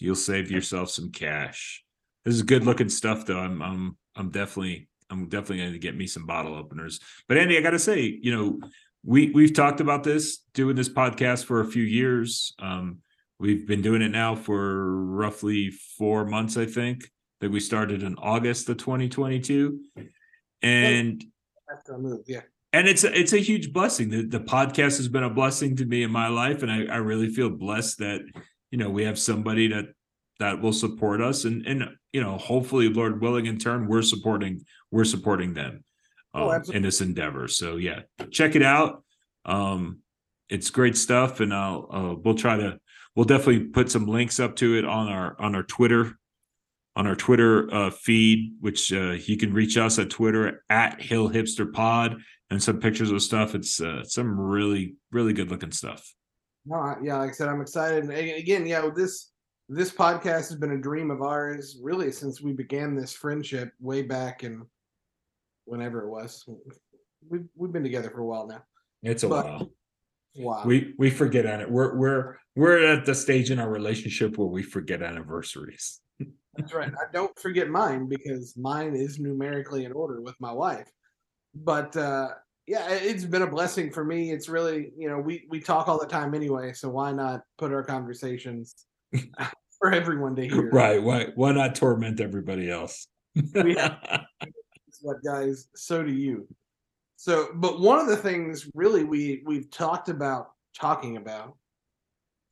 you'll 0.01 0.15
save 0.15 0.49
yourself 0.49 0.89
some 0.89 1.11
cash. 1.11 1.83
This 2.25 2.35
is 2.35 2.41
good 2.41 2.63
looking 2.63 2.89
stuff 2.89 3.25
though. 3.25 3.39
I'm 3.39 3.61
I'm 3.61 3.97
I'm 4.15 4.29
definitely 4.29 4.87
I'm 5.09 5.27
definitely 5.27 5.57
going 5.57 5.73
to 5.73 5.79
get 5.79 5.95
me 5.95 6.07
some 6.07 6.25
bottle 6.25 6.55
openers. 6.55 6.99
But 7.27 7.37
Andy, 7.37 7.57
I 7.57 7.61
got 7.61 7.71
to 7.71 7.79
say, 7.79 8.19
you 8.21 8.31
know, 8.31 8.59
we 9.03 9.31
we've 9.31 9.53
talked 9.53 9.81
about 9.81 10.03
this 10.03 10.39
doing 10.53 10.75
this 10.75 10.89
podcast 10.89 11.45
for 11.45 11.61
a 11.61 11.65
few 11.65 11.83
years. 11.83 12.53
Um 12.59 12.99
We've 13.39 13.65
been 13.65 13.81
doing 13.81 14.01
it 14.01 14.09
now 14.09 14.35
for 14.35 15.01
roughly 15.05 15.69
four 15.69 16.25
months, 16.25 16.57
I 16.57 16.65
think. 16.65 17.09
That 17.39 17.49
we 17.49 17.61
started 17.61 18.03
in 18.03 18.15
August 18.15 18.67
of 18.67 18.75
2022, 18.75 19.79
and 20.61 21.23
That's 21.69 21.85
the 21.85 21.97
move. 21.97 22.25
Yeah. 22.27 22.41
and 22.73 22.85
it's 22.85 23.05
a, 23.05 23.17
it's 23.17 23.31
a 23.31 23.37
huge 23.37 23.71
blessing. 23.71 24.09
The, 24.09 24.23
the 24.23 24.41
podcast 24.41 24.97
has 24.97 25.07
been 25.07 25.23
a 25.23 25.29
blessing 25.29 25.77
to 25.77 25.85
me 25.85 26.03
in 26.03 26.11
my 26.11 26.27
life, 26.27 26.63
and 26.63 26.69
I, 26.69 26.93
I 26.93 26.97
really 26.97 27.29
feel 27.29 27.49
blessed 27.49 27.99
that 27.99 28.23
you 28.71 28.77
know 28.77 28.89
we 28.89 29.05
have 29.05 29.17
somebody 29.17 29.69
that 29.69 29.85
that 30.39 30.61
will 30.61 30.73
support 30.73 31.21
us, 31.21 31.45
and 31.45 31.65
and 31.65 31.87
you 32.11 32.21
know 32.21 32.37
hopefully, 32.37 32.89
Lord 32.89 33.21
willing, 33.21 33.45
in 33.45 33.57
turn, 33.57 33.87
we're 33.87 34.01
supporting 34.01 34.65
we're 34.91 35.05
supporting 35.05 35.53
them 35.53 35.85
um, 36.33 36.51
absolutely. 36.51 36.75
in 36.77 36.83
this 36.83 37.01
endeavor. 37.01 37.47
So 37.47 37.77
yeah, 37.77 38.01
check 38.31 38.55
it 38.55 38.63
out. 38.63 39.03
Um, 39.45 39.99
it's 40.49 40.69
great 40.69 40.97
stuff, 40.97 41.39
and 41.39 41.53
I'll 41.53 41.87
uh, 41.91 42.15
we'll 42.23 42.35
try 42.35 42.57
to 42.57 42.79
we'll 43.15 43.25
definitely 43.25 43.65
put 43.65 43.91
some 43.91 44.05
links 44.05 44.39
up 44.39 44.55
to 44.57 44.77
it 44.77 44.85
on 44.85 45.07
our 45.09 45.35
on 45.39 45.55
our 45.55 45.63
Twitter 45.63 46.17
on 46.95 47.07
our 47.07 47.15
Twitter 47.15 47.73
uh, 47.73 47.91
feed, 47.91 48.53
which 48.59 48.91
uh, 48.91 49.11
you 49.11 49.37
can 49.37 49.53
reach 49.53 49.77
us 49.77 49.99
at 49.99 50.09
Twitter 50.09 50.63
at 50.69 51.01
Hill 51.01 51.29
Hipster 51.29 51.71
Pod 51.71 52.17
and 52.49 52.61
some 52.61 52.79
pictures 52.79 53.11
of 53.11 53.21
stuff. 53.21 53.55
It's 53.55 53.79
uh, 53.79 54.03
some 54.03 54.39
really 54.39 54.95
really 55.11 55.33
good 55.33 55.49
looking 55.49 55.71
stuff. 55.71 56.13
No, 56.65 56.77
I, 56.77 56.97
yeah, 57.01 57.17
like 57.17 57.29
I 57.29 57.33
said, 57.33 57.47
I'm 57.47 57.61
excited. 57.61 58.03
And 58.03 58.11
again, 58.11 58.65
yeah, 58.65 58.89
this 58.95 59.31
this 59.69 59.91
podcast 59.91 60.49
has 60.49 60.55
been 60.55 60.71
a 60.71 60.81
dream 60.81 61.11
of 61.11 61.21
ours 61.21 61.77
really 61.81 62.11
since 62.11 62.41
we 62.41 62.53
began 62.53 62.95
this 62.95 63.13
friendship 63.13 63.71
way 63.79 64.01
back 64.01 64.43
in 64.43 64.65
whenever 65.69 66.05
it 66.05 66.09
was. 66.09 66.45
We've 67.29 67.45
we've 67.55 67.71
been 67.71 67.83
together 67.83 68.09
for 68.09 68.21
a 68.21 68.25
while 68.25 68.47
now. 68.47 68.63
It's 69.03 69.23
a 69.23 69.29
But- 69.29 69.45
while. 69.45 69.71
Wow. 70.35 70.63
We 70.63 70.93
we 70.97 71.09
forget 71.09 71.45
on 71.47 71.59
it. 71.59 71.69
We're 71.69 71.95
we're 71.97 72.37
we're 72.55 72.85
at 72.85 73.03
the 73.05 73.15
stage 73.15 73.49
in 73.51 73.59
our 73.59 73.69
relationship 73.69 74.37
where 74.37 74.47
we 74.47 74.61
forget 74.61 75.01
anniversaries. 75.01 75.99
That's 76.55 76.73
right. 76.73 76.91
I 76.93 77.11
don't 77.11 77.37
forget 77.39 77.67
mine 77.69 78.07
because 78.07 78.55
mine 78.55 78.95
is 78.95 79.19
numerically 79.19 79.85
in 79.85 79.91
order 79.91 80.21
with 80.21 80.35
my 80.39 80.51
wife. 80.51 80.87
But 81.55 81.97
uh, 81.97 82.29
yeah, 82.67 82.89
it- 82.91 83.03
it's 83.03 83.25
been 83.25 83.41
a 83.41 83.47
blessing 83.49 83.91
for 83.91 84.05
me. 84.05 84.31
It's 84.31 84.47
really, 84.47 84.91
you 84.95 85.09
know, 85.09 85.17
we 85.19 85.47
we 85.49 85.59
talk 85.59 85.87
all 85.87 85.99
the 85.99 86.05
time 86.05 86.35
anyway, 86.35 86.73
so 86.73 86.89
why 86.89 87.11
not 87.11 87.41
put 87.57 87.73
our 87.73 87.83
conversations 87.83 88.75
for 89.79 89.91
everyone 89.91 90.35
to 90.35 90.47
hear? 90.47 90.69
Right. 90.69 91.01
Why 91.01 91.29
why 91.35 91.53
not 91.53 91.73
torment 91.75 92.21
everybody 92.21 92.69
else? 92.69 93.07
Yeah. 93.55 93.97
what 95.01 95.23
guys 95.23 95.67
so 95.75 96.03
do 96.03 96.11
you. 96.11 96.47
So 97.15 97.49
but 97.55 97.79
one 97.79 97.99
of 97.99 98.07
the 98.07 98.17
things 98.17 98.69
really 98.73 99.03
we 99.03 99.43
we've 99.45 99.69
talked 99.69 100.09
about 100.09 100.51
talking 100.75 101.17
about 101.17 101.57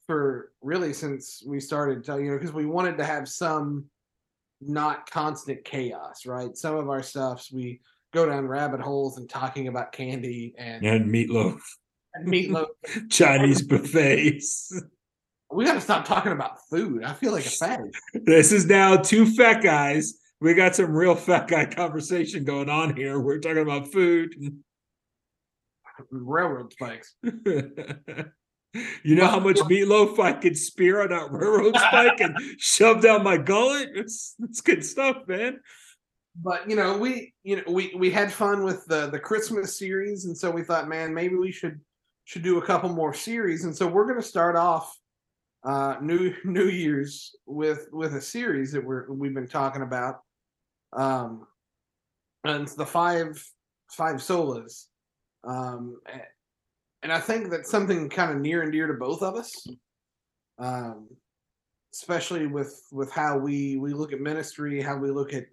for 0.05 0.51
really 0.61 0.93
since 0.93 1.43
we 1.45 1.59
started 1.59 2.03
to, 2.05 2.17
you 2.17 2.31
know 2.31 2.37
because 2.37 2.53
we 2.53 2.65
wanted 2.65 2.97
to 2.97 3.05
have 3.05 3.27
some 3.27 3.85
not 4.61 5.09
constant 5.09 5.63
chaos 5.63 6.25
right? 6.25 6.55
Some 6.57 6.75
of 6.75 6.89
our 6.89 7.03
stuffs 7.03 7.51
we 7.51 7.81
go 8.13 8.25
down 8.25 8.47
rabbit 8.47 8.81
holes 8.81 9.17
and 9.17 9.29
talking 9.29 9.67
about 9.67 9.91
candy 9.91 10.53
and, 10.57 10.83
and 10.85 11.13
meatloaf, 11.13 11.59
and 12.13 12.27
meatloaf. 12.27 12.67
Chinese 13.09 13.61
buffets. 13.61 14.71
we 15.51 15.65
got 15.65 15.75
to 15.75 15.81
stop 15.81 16.05
talking 16.05 16.31
about 16.31 16.57
food. 16.69 17.03
I 17.03 17.13
feel 17.13 17.31
like 17.31 17.45
a 17.45 17.49
fatty 17.49 17.89
This 18.13 18.51
is 18.51 18.65
now 18.65 18.97
two 18.97 19.25
fat 19.25 19.61
guys. 19.61 20.15
We 20.39 20.53
got 20.53 20.75
some 20.75 20.95
real 20.95 21.15
fat 21.15 21.47
guy 21.47 21.65
conversation 21.65 22.43
going 22.43 22.69
on 22.69 22.95
here. 22.95 23.19
We're 23.19 23.39
talking 23.39 23.63
about 23.63 23.91
food. 23.91 24.35
railroad 26.11 26.71
spikes 26.73 27.15
you 27.23 29.15
know 29.15 29.25
how 29.25 29.39
much 29.39 29.57
meatloaf 29.61 30.19
I 30.19 30.33
could 30.33 30.55
spear 30.55 31.01
on 31.01 31.09
that 31.09 31.31
railroad 31.31 31.75
spike 31.87 32.19
and 32.19 32.37
shove 32.59 33.01
down 33.01 33.23
my 33.23 33.37
gullet? 33.37 33.89
It's, 33.95 34.35
it's 34.43 34.61
good 34.61 34.85
stuff, 34.85 35.27
man. 35.27 35.59
but 36.41 36.69
you 36.69 36.75
know 36.75 36.97
we 36.97 37.33
you 37.43 37.55
know 37.55 37.63
we 37.67 37.95
we 37.97 38.11
had 38.11 38.31
fun 38.31 38.63
with 38.63 38.85
the 38.85 39.07
the 39.07 39.19
christmas 39.19 39.77
series 39.77 40.25
and 40.25 40.37
so 40.37 40.51
we 40.51 40.61
thought 40.61 40.87
man 40.87 41.13
maybe 41.13 41.35
we 41.35 41.51
should 41.51 41.79
should 42.25 42.43
do 42.43 42.57
a 42.59 42.65
couple 42.65 42.89
more 42.89 43.13
series 43.13 43.63
and 43.65 43.75
so 43.75 43.87
we're 43.87 44.05
going 44.05 44.21
to 44.21 44.27
start 44.27 44.55
off 44.55 44.95
uh 45.63 45.95
new 46.01 46.33
new 46.43 46.65
year's 46.67 47.35
with 47.45 47.87
with 47.91 48.13
a 48.13 48.21
series 48.21 48.71
that 48.71 48.83
we're 48.83 49.11
we've 49.11 49.33
been 49.33 49.47
talking 49.47 49.81
about 49.81 50.19
um 50.93 51.45
and 52.43 52.67
the 52.69 52.85
five 52.85 53.41
five 53.91 54.15
solas 54.15 54.85
um 55.43 55.99
and 57.03 57.11
i 57.11 57.19
think 57.19 57.49
that's 57.49 57.69
something 57.69 58.09
kind 58.09 58.31
of 58.31 58.37
near 58.37 58.63
and 58.63 58.71
dear 58.71 58.87
to 58.87 58.93
both 58.93 59.21
of 59.21 59.35
us 59.35 59.67
um 60.59 61.07
especially 61.93 62.47
with 62.47 62.81
with 62.91 63.11
how 63.11 63.37
we 63.37 63.77
we 63.77 63.93
look 63.93 64.13
at 64.13 64.19
ministry 64.19 64.81
how 64.81 64.97
we 64.97 65.11
look 65.11 65.33
at 65.33 65.45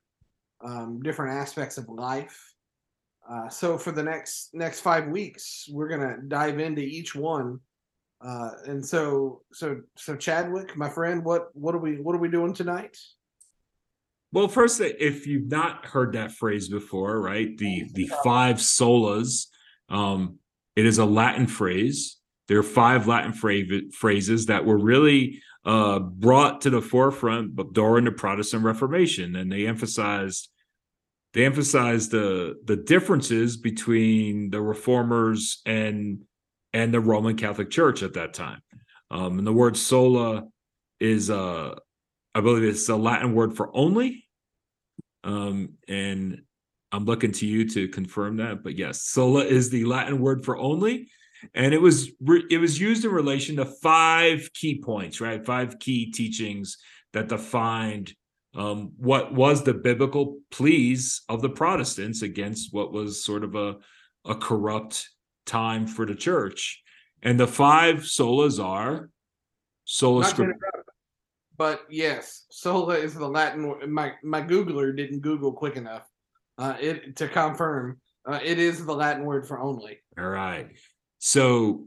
um, 0.65 1.01
different 1.03 1.37
aspects 1.37 1.79
of 1.79 1.89
life. 1.89 2.55
Uh, 3.31 3.49
so 3.49 3.79
for 3.79 3.93
the 3.93 4.03
next 4.03 4.51
next 4.53 4.81
five 4.81 5.09
weeks, 5.09 5.67
we're 5.71 5.89
gonna 5.89 6.17
dive 6.29 6.59
into 6.59 6.83
each 6.83 7.15
one. 7.15 7.61
Uh, 8.21 8.51
and 8.67 8.85
so 8.85 9.43
so 9.53 9.81
so 9.97 10.17
Chadwick, 10.17 10.77
my 10.77 10.89
friend, 10.89 11.25
what 11.25 11.49
what 11.55 11.75
are 11.75 11.79
we 11.79 12.01
what 12.01 12.15
are 12.15 12.21
we 12.21 12.29
doing 12.29 12.53
tonight? 12.53 12.97
Well, 14.35 14.49
first, 14.49 14.81
if 14.81 15.29
you've 15.29 15.49
not 15.49 15.87
heard 15.87 16.15
that 16.15 16.33
phrase 16.33 16.69
before, 16.69 17.21
right? 17.21 17.57
The 17.57 17.89
the 17.93 18.11
five 18.25 18.57
solas. 18.57 19.47
Um, 19.89 20.41
it 20.75 20.87
is 20.87 20.99
a 20.99 21.05
Latin 21.05 21.47
phrase. 21.47 22.17
There 22.49 22.59
are 22.59 22.65
five 22.65 23.07
Latin 23.07 23.33
phra- 23.33 23.93
phrases 23.93 24.47
that 24.47 24.65
were 24.65 24.77
really 24.77 25.41
uh, 25.65 26.01
brought 26.01 26.63
to 26.63 26.71
the 26.71 26.83
forefront 26.83 27.55
during 27.75 28.07
the 28.07 28.11
Protestant 28.11 28.65
Reformation, 28.65 29.37
and 29.37 29.53
they 29.53 29.69
emphasized 29.69 30.51
they 31.33 31.45
emphasized 31.45 32.11
the 32.11 32.57
the 32.65 32.77
differences 32.77 33.57
between 33.57 34.51
the 34.51 34.61
Reformers 34.61 35.63
and 35.65 36.25
and 36.73 36.93
the 36.93 36.99
Roman 36.99 37.37
Catholic 37.37 37.71
Church 37.71 38.03
at 38.03 38.15
that 38.15 38.35
time. 38.35 38.63
Um, 39.13 39.39
and 39.39 39.47
the 39.47 39.53
word 39.53 39.77
sola 39.77 40.49
is 40.99 41.31
uh, 41.31 41.77
I 42.35 42.41
believe 42.41 42.65
it's 42.65 42.89
a 42.89 42.97
Latin 42.97 43.33
word 43.33 43.57
for 43.57 43.71
only. 43.77 44.24
Um, 45.25 45.75
and 45.89 46.43
I'm 46.93 47.05
looking 47.05 47.33
to 47.33 47.47
you 47.47 47.69
to 47.71 47.89
confirm 47.89 48.37
that. 48.37 48.63
But 48.63 48.77
yes, 48.77 49.03
sola 49.03 49.45
is 49.45 49.71
the 49.71 49.85
Latin 49.85 50.21
word 50.21 50.45
for 50.45 50.57
only, 50.57 51.09
and 51.55 51.75
it 51.75 51.81
was 51.81 52.11
re- 52.21 52.47
it 52.51 52.59
was 52.59 52.81
used 52.81 53.05
in 53.05 53.11
relation 53.11 53.57
to 53.57 53.65
five 53.65 54.49
key 54.55 54.81
points, 54.81 55.21
right? 55.21 55.45
Five 55.45 55.79
key 55.79 56.13
teachings 56.13 56.79
that 57.13 57.29
defined 57.29 58.13
um, 58.55 58.93
what 58.97 59.35
was 59.35 59.65
the 59.65 59.75
biblical 59.75 60.39
pleas 60.51 61.23
of 61.29 61.43
the 61.43 61.49
Protestants 61.49 62.23
against 62.23 62.73
what 62.73 62.93
was 62.93 63.25
sort 63.25 63.43
of 63.43 63.57
a 63.57 63.77
a 64.25 64.35
corrupt 64.35 65.09
time 65.47 65.87
for 65.87 66.07
the 66.07 66.15
church. 66.15 66.83
And 67.23 67.39
the 67.41 67.47
five 67.47 67.97
solas 68.03 68.63
are 68.63 69.11
sola 69.85 70.25
scriptura. 70.25 70.74
But 71.57 71.83
yes, 71.91 72.45
sola 72.51 72.95
is 72.97 73.15
the 73.15 73.29
Latin. 73.29 73.67
wo- 73.69 73.87
My 73.87 74.13
my 74.23 74.41
Googler 74.43 74.97
didn't 74.97 75.21
Google 75.21 75.53
quick 75.53 75.77
enough. 75.77 76.09
Uh, 76.59 76.77
it 76.81 77.17
to 77.17 77.29
confirm. 77.29 78.01
Uh, 78.27 78.41
it 78.43 78.59
is 78.59 78.85
the 78.87 78.95
Latin 78.95 79.25
word 79.25 79.47
for 79.47 79.59
only. 79.59 79.99
All 80.19 80.29
right. 80.29 80.69
So 81.19 81.87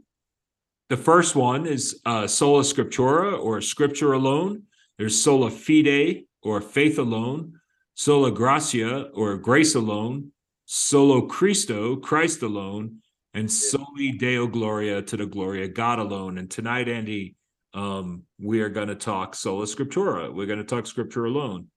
the 0.89 0.97
first 0.97 1.35
one 1.35 1.65
is 1.65 2.01
uh, 2.05 2.27
sola 2.27 2.61
scriptura 2.63 3.37
or 3.39 3.61
scripture 3.61 4.13
alone. 4.13 4.63
There's 4.97 5.21
sola 5.21 5.49
fide 5.49 6.23
or 6.43 6.61
faith 6.61 6.97
alone, 6.99 7.53
sola 7.95 8.31
gratia 8.31 9.09
or 9.13 9.37
grace 9.37 9.75
alone, 9.75 10.31
solo 10.65 11.21
Christo, 11.27 11.95
Christ 11.95 12.41
alone, 12.41 12.97
and 13.33 13.51
soli 13.51 14.11
Deo 14.11 14.47
Gloria 14.47 15.01
to 15.01 15.17
the 15.17 15.25
glory 15.25 15.63
of 15.63 15.73
God 15.73 15.99
alone. 15.99 16.37
And 16.37 16.49
tonight, 16.51 16.87
Andy, 16.89 17.35
um, 17.73 18.23
we 18.39 18.61
are 18.61 18.69
going 18.69 18.87
to 18.87 18.95
talk 18.95 19.35
sola 19.35 19.65
scriptura. 19.65 20.33
We're 20.33 20.47
going 20.47 20.59
to 20.59 20.65
talk 20.65 20.87
scripture 20.87 21.25
alone. 21.25 21.67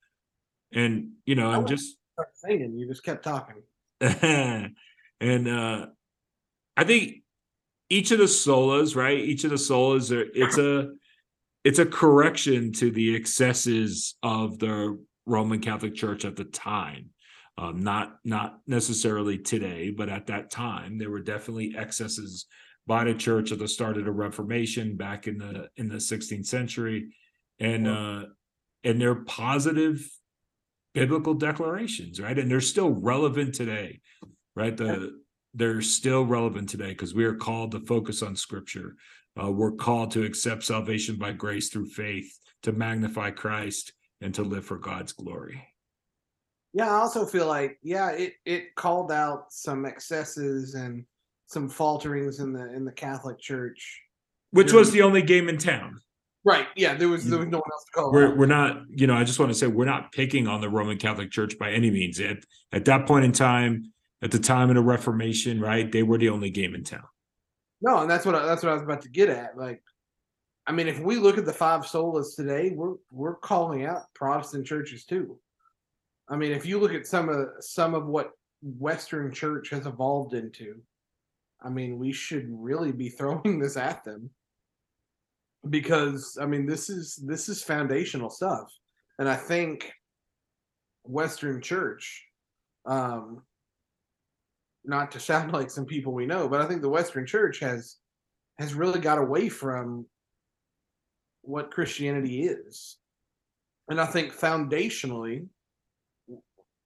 And, 0.72 1.12
you 1.26 1.34
know, 1.34 1.50
I'm 1.50 1.66
just 1.66 1.96
singing. 2.34 2.76
You 2.76 2.86
just 2.86 3.04
kept 3.04 3.24
talking. 3.24 3.62
and 5.20 5.48
uh 5.48 5.86
I 6.76 6.84
think 6.84 7.16
each 7.90 8.12
of 8.12 8.18
the 8.18 8.24
solas, 8.24 8.96
right? 8.96 9.18
Each 9.18 9.44
of 9.44 9.50
the 9.50 9.56
solas 9.56 10.16
are 10.16 10.26
it's 10.34 10.56
a 10.56 10.92
it's 11.64 11.78
a 11.78 11.84
correction 11.84 12.72
to 12.74 12.90
the 12.90 13.14
excesses 13.14 14.14
of 14.22 14.58
the 14.58 14.98
Roman 15.26 15.60
Catholic 15.60 15.94
Church 15.94 16.24
at 16.24 16.36
the 16.36 16.44
time. 16.44 17.10
Um, 17.58 17.82
not 17.82 18.16
not 18.24 18.60
necessarily 18.66 19.36
today, 19.36 19.90
but 19.90 20.08
at 20.08 20.28
that 20.28 20.50
time, 20.50 20.96
there 20.96 21.10
were 21.10 21.20
definitely 21.20 21.74
excesses 21.76 22.46
by 22.86 23.04
the 23.04 23.14
church 23.14 23.52
at 23.52 23.58
the 23.58 23.68
start 23.68 23.96
of 23.96 24.04
the 24.04 24.12
Reformation 24.12 24.96
back 24.96 25.26
in 25.26 25.38
the 25.38 25.68
in 25.76 25.88
the 25.88 25.96
16th 25.96 26.46
century, 26.46 27.14
and 27.58 27.86
uh, 27.86 28.24
and 28.84 29.00
they're 29.00 29.14
positive 29.14 30.08
biblical 30.94 31.34
declarations, 31.34 32.20
right? 32.20 32.38
And 32.38 32.50
they're 32.50 32.60
still 32.60 32.90
relevant 32.90 33.54
today, 33.54 34.00
right? 34.56 34.76
The 34.76 35.20
they're 35.54 35.82
still 35.82 36.24
relevant 36.24 36.68
today 36.68 36.90
because 36.90 37.14
we 37.14 37.24
are 37.24 37.34
called 37.34 37.72
to 37.72 37.80
focus 37.80 38.22
on 38.22 38.36
Scripture. 38.36 38.96
Uh, 39.40 39.50
we're 39.50 39.72
called 39.72 40.10
to 40.12 40.24
accept 40.24 40.64
salvation 40.64 41.16
by 41.16 41.32
grace 41.32 41.68
through 41.68 41.86
faith, 41.86 42.38
to 42.62 42.72
magnify 42.72 43.30
Christ, 43.30 43.92
and 44.20 44.34
to 44.34 44.42
live 44.42 44.64
for 44.64 44.78
God's 44.78 45.12
glory. 45.12 45.66
Yeah, 46.72 46.88
I 46.88 47.00
also 47.00 47.26
feel 47.26 47.46
like 47.46 47.78
yeah, 47.82 48.10
it 48.10 48.34
it 48.44 48.74
called 48.76 49.10
out 49.10 49.52
some 49.52 49.84
excesses 49.86 50.74
and 50.74 51.04
some 51.50 51.68
falterings 51.68 52.38
in 52.38 52.52
the 52.52 52.72
in 52.72 52.84
the 52.84 52.92
Catholic 52.92 53.38
Church. 53.40 54.02
Which 54.52 54.72
was 54.72 54.92
the 54.92 55.02
only 55.02 55.22
game 55.22 55.48
in 55.48 55.58
town. 55.58 56.00
Right. 56.44 56.68
Yeah, 56.76 56.94
there 56.94 57.08
was 57.08 57.26
there 57.26 57.38
was 57.38 57.48
no 57.48 57.58
one 57.58 57.70
else 57.72 57.84
to 57.84 57.92
call. 57.92 58.12
We're 58.12 58.34
we're 58.34 58.46
not, 58.46 58.82
you 58.88 59.06
know, 59.06 59.14
I 59.14 59.24
just 59.24 59.38
want 59.38 59.50
to 59.50 59.58
say 59.58 59.66
we're 59.66 59.84
not 59.84 60.12
picking 60.12 60.46
on 60.46 60.60
the 60.60 60.68
Roman 60.68 60.96
Catholic 60.96 61.30
Church 61.30 61.58
by 61.58 61.72
any 61.72 61.90
means. 61.90 62.20
At 62.20 62.38
at 62.72 62.84
that 62.86 63.06
point 63.06 63.24
in 63.24 63.32
time, 63.32 63.92
at 64.22 64.30
the 64.30 64.38
time 64.38 64.70
of 64.70 64.76
the 64.76 64.82
Reformation, 64.82 65.60
right, 65.60 65.90
they 65.90 66.02
were 66.02 66.18
the 66.18 66.30
only 66.30 66.50
game 66.50 66.74
in 66.74 66.84
town. 66.84 67.04
No, 67.82 67.98
and 67.98 68.10
that's 68.10 68.24
what 68.24 68.34
I, 68.34 68.46
that's 68.46 68.62
what 68.62 68.70
I 68.70 68.74
was 68.74 68.82
about 68.82 69.02
to 69.02 69.08
get 69.08 69.28
at. 69.28 69.56
Like, 69.56 69.82
I 70.66 70.72
mean, 70.72 70.86
if 70.86 71.00
we 71.00 71.16
look 71.16 71.36
at 71.36 71.46
the 71.46 71.52
five 71.52 71.82
solas 71.82 72.36
today, 72.36 72.70
we're 72.74 72.94
we're 73.10 73.36
calling 73.36 73.84
out 73.84 74.04
Protestant 74.14 74.66
churches 74.66 75.04
too. 75.04 75.38
I 76.28 76.36
mean, 76.36 76.52
if 76.52 76.64
you 76.64 76.78
look 76.78 76.94
at 76.94 77.06
some 77.06 77.28
of 77.28 77.48
some 77.58 77.94
of 77.94 78.06
what 78.06 78.30
Western 78.62 79.32
Church 79.32 79.68
has 79.70 79.86
evolved 79.86 80.34
into, 80.34 80.80
I 81.62 81.68
mean, 81.68 81.98
we 81.98 82.12
should 82.12 82.46
really 82.48 82.92
be 82.92 83.08
throwing 83.10 83.58
this 83.58 83.76
at 83.76 84.04
them 84.04 84.30
because 85.68 86.38
I 86.40 86.46
mean, 86.46 86.66
this 86.66 86.88
is 86.88 87.16
this 87.26 87.48
is 87.48 87.62
foundational 87.62 88.30
stuff, 88.30 88.72
and 89.18 89.28
I 89.28 89.36
think 89.36 89.92
Western 91.04 91.60
Church, 91.60 92.26
um, 92.86 93.42
not 94.84 95.10
to 95.12 95.20
sound 95.30 95.52
like 95.52 95.70
some 95.70 95.86
people 95.86 96.12
we 96.12 96.26
know, 96.26 96.48
but 96.48 96.60
I 96.60 96.66
think 96.66 96.82
the 96.82 96.88
Western 96.88 97.26
Church 97.26 97.60
has 97.60 97.96
has 98.58 98.74
really 98.74 99.00
got 99.00 99.18
away 99.18 99.48
from 99.48 100.06
what 101.42 101.70
Christianity 101.70 102.42
is. 102.42 102.98
And 103.88 104.00
I 104.00 104.06
think 104.06 104.32
foundationally, 104.32 105.46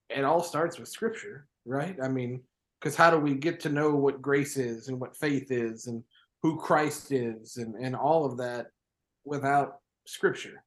it 0.08 0.24
all 0.24 0.42
starts 0.42 0.78
with 0.78 0.88
scripture, 0.88 1.46
right? 1.66 1.96
I 2.02 2.08
mean, 2.08 2.42
because 2.84 2.96
how 2.96 3.10
do 3.10 3.18
we 3.18 3.32
get 3.32 3.60
to 3.60 3.70
know 3.70 3.94
what 3.94 4.20
grace 4.20 4.58
is 4.58 4.88
and 4.88 5.00
what 5.00 5.16
faith 5.16 5.50
is 5.50 5.86
and 5.86 6.04
who 6.42 6.58
Christ 6.58 7.12
is 7.12 7.56
and, 7.56 7.74
and 7.76 7.96
all 7.96 8.26
of 8.26 8.36
that 8.36 8.66
without 9.24 9.76
scripture? 10.06 10.62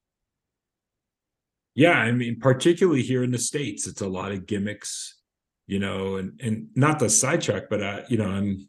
Yeah, 1.75 1.91
I 1.91 2.11
mean, 2.11 2.39
particularly 2.39 3.03
here 3.03 3.23
in 3.23 3.29
the 3.29 3.37
States, 3.37 3.85
it's 3.85 4.01
a 4.01 4.07
lot 4.07 4.31
of 4.31 4.47
gimmicks, 4.47 5.19
you 5.67 5.77
know, 5.77 6.15
and 6.15 6.41
and 6.41 6.69
not 6.73 6.97
the 6.97 7.07
sidetrack, 7.07 7.69
but 7.69 7.83
uh, 7.83 8.01
you 8.09 8.17
know, 8.17 8.25
I'm 8.25 8.67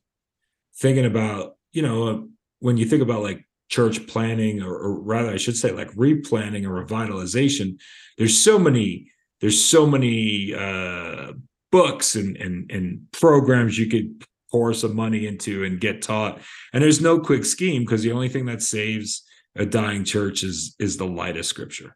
thinking 0.77 1.07
about, 1.07 1.57
you 1.73 1.81
know, 1.81 2.29
when 2.59 2.77
you 2.77 2.85
think 2.85 3.01
about 3.01 3.23
like 3.23 3.47
church 3.71 4.07
planting 4.07 4.63
or, 4.63 4.75
or 4.75 5.01
rather 5.01 5.29
i 5.29 5.37
should 5.37 5.55
say 5.55 5.71
like 5.73 5.91
replanting 5.95 6.65
or 6.65 6.83
revitalization 6.83 7.79
there's 8.17 8.43
so 8.43 8.59
many 8.59 9.13
there's 9.43 9.63
so 9.63 9.87
many 9.87 10.55
uh 10.55 11.33
books 11.71 12.15
and 12.15 12.37
and 12.37 12.71
and 12.71 13.01
programs 13.13 13.79
you 13.79 13.87
could 13.87 14.25
pour 14.51 14.73
some 14.73 14.97
money 14.97 15.27
into 15.27 15.65
and 15.65 15.81
get 15.81 16.01
taught 16.01 16.41
and 16.73 16.83
there's 16.83 17.01
no 17.01 17.19
quick 17.19 17.45
scheme 17.45 17.83
because 17.83 18.03
the 18.03 18.13
only 18.13 18.29
thing 18.29 18.47
that 18.47 18.63
saves 18.63 19.25
a 19.57 19.67
dying 19.67 20.05
church 20.05 20.43
is 20.43 20.75
is 20.79 20.97
the 20.97 21.07
light 21.07 21.37
of 21.37 21.45
scripture 21.45 21.95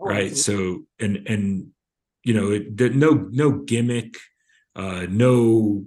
oh, 0.00 0.04
right 0.04 0.36
so 0.36 0.84
and 1.00 1.26
and 1.26 1.66
you 2.22 2.34
know 2.34 2.50
it, 2.52 2.94
no 2.94 3.28
no 3.30 3.50
gimmick 3.50 4.14
uh 4.76 5.06
no 5.08 5.84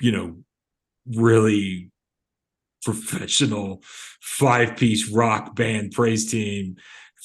you 0.00 0.12
know 0.12 0.36
really 1.06 1.90
professional 2.82 3.82
five 4.20 4.76
piece 4.76 5.10
rock 5.10 5.54
band 5.54 5.92
praise 5.92 6.30
team, 6.30 6.76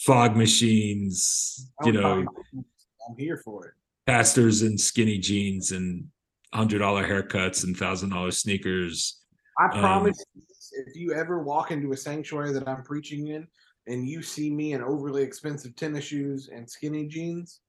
fog 0.05 0.35
machines, 0.35 1.71
you 1.83 1.91
know. 1.91 2.25
I'm 2.53 3.17
here 3.17 3.37
for 3.43 3.67
it. 3.67 3.73
Pastors 4.07 4.61
in 4.61 4.77
skinny 4.77 5.17
jeans 5.17 5.71
and 5.71 6.05
hundred 6.53 6.79
dollar 6.79 7.05
haircuts 7.07 7.63
and 7.63 7.75
thousand 7.75 8.09
dollar 8.09 8.31
sneakers. 8.31 9.21
I 9.59 9.65
um, 9.65 9.71
promise 9.71 10.23
um, 10.35 10.43
if 10.87 10.95
you 10.95 11.13
ever 11.13 11.41
walk 11.41 11.71
into 11.71 11.91
a 11.91 11.97
sanctuary 11.97 12.53
that 12.53 12.67
I'm 12.67 12.83
preaching 12.83 13.27
in 13.27 13.47
and 13.87 14.07
you 14.07 14.21
see 14.21 14.49
me 14.49 14.73
in 14.73 14.83
overly 14.83 15.23
expensive 15.23 15.75
tennis 15.75 16.05
shoes 16.05 16.49
and 16.53 16.69
skinny 16.69 17.07
jeans, 17.07 17.61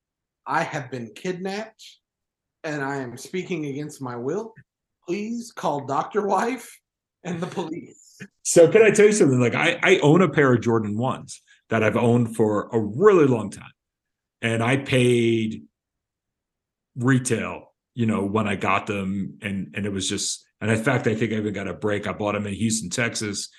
I 0.45 0.63
have 0.63 0.89
been 0.89 1.11
kidnapped 1.15 1.83
and 2.63 2.83
I 2.83 2.97
am 2.97 3.17
speaking 3.17 3.65
against 3.65 4.01
my 4.01 4.15
will. 4.15 4.53
Please 5.05 5.51
call 5.51 5.85
Dr. 5.85 6.25
Wife 6.27 6.69
and 7.23 7.39
the 7.39 7.47
police. 7.47 8.19
So 8.43 8.69
can 8.69 8.81
I 8.81 8.91
tell 8.91 9.05
you 9.05 9.11
something? 9.11 9.39
Like 9.39 9.55
I, 9.55 9.79
I 9.83 9.99
own 9.99 10.21
a 10.21 10.29
pair 10.29 10.53
of 10.53 10.61
Jordan 10.61 10.97
ones 10.97 11.41
that 11.69 11.83
I've 11.83 11.97
owned 11.97 12.35
for 12.35 12.69
a 12.71 12.79
really 12.79 13.25
long 13.25 13.49
time. 13.49 13.71
And 14.41 14.63
I 14.63 14.77
paid 14.77 15.63
retail, 16.97 17.73
you 17.93 18.05
know, 18.05 18.25
when 18.25 18.47
I 18.47 18.55
got 18.55 18.87
them. 18.87 19.37
And 19.41 19.73
and 19.75 19.85
it 19.85 19.91
was 19.91 20.09
just, 20.09 20.45
and 20.61 20.71
in 20.71 20.83
fact, 20.83 21.07
I 21.07 21.15
think 21.15 21.31
I 21.31 21.35
even 21.35 21.53
got 21.53 21.67
a 21.67 21.73
break. 21.73 22.07
I 22.07 22.13
bought 22.13 22.33
them 22.33 22.47
in 22.47 22.53
Houston, 22.53 22.89
Texas. 22.89 23.49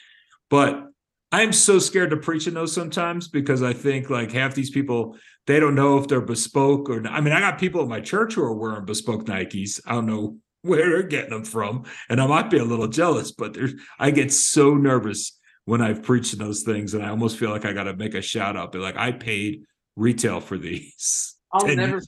But 0.51 0.85
I'm 1.31 1.53
so 1.53 1.79
scared 1.79 2.11
to 2.11 2.16
preach 2.16 2.46
in 2.46 2.55
those 2.55 2.72
sometimes 2.72 3.29
because 3.29 3.62
I 3.62 3.72
think 3.72 4.09
like 4.09 4.33
half 4.33 4.55
these 4.55 4.70
people, 4.70 5.16
they 5.46 5.61
don't 5.61 5.74
know 5.74 5.98
if 5.98 6.09
they're 6.09 6.20
bespoke 6.20 6.88
or 6.88 7.01
not. 7.01 7.12
I 7.12 7.20
mean, 7.20 7.35
I 7.35 7.40
got 7.40 7.59
people 7.59 7.83
at 7.83 7.88
my 7.88 8.01
church 8.01 8.35
who 8.35 8.42
are 8.42 8.55
wearing 8.55 8.87
bespoke 8.87 9.27
Nikes. 9.27 9.81
I 9.87 9.92
don't 9.92 10.07
know 10.07 10.38
where 10.62 10.88
they're 10.88 11.03
getting 11.03 11.31
them 11.31 11.44
from. 11.44 11.85
And 12.09 12.20
I 12.20 12.27
might 12.27 12.51
be 12.51 12.59
a 12.59 12.64
little 12.64 12.88
jealous, 12.88 13.33
but 13.33 13.55
there's 13.55 13.74
I 13.98 14.11
get 14.11 14.33
so 14.33 14.74
nervous 14.74 15.38
when 15.64 15.83
I've 15.83 16.03
preached 16.03 16.33
in 16.33 16.38
those 16.38 16.62
things, 16.62 16.94
and 16.94 17.05
I 17.05 17.11
almost 17.11 17.37
feel 17.37 17.51
like 17.51 17.66
I 17.66 17.74
got 17.74 17.85
to 17.85 17.94
make 17.94 18.14
a 18.14 18.22
shout 18.22 18.57
out, 18.57 18.72
be 18.72 18.79
like, 18.79 18.96
I 18.96 19.12
paid 19.12 19.64
retail 19.96 20.40
for 20.40 20.57
these. 20.57 21.37
I'll 21.53 21.66
never. 21.77 22.01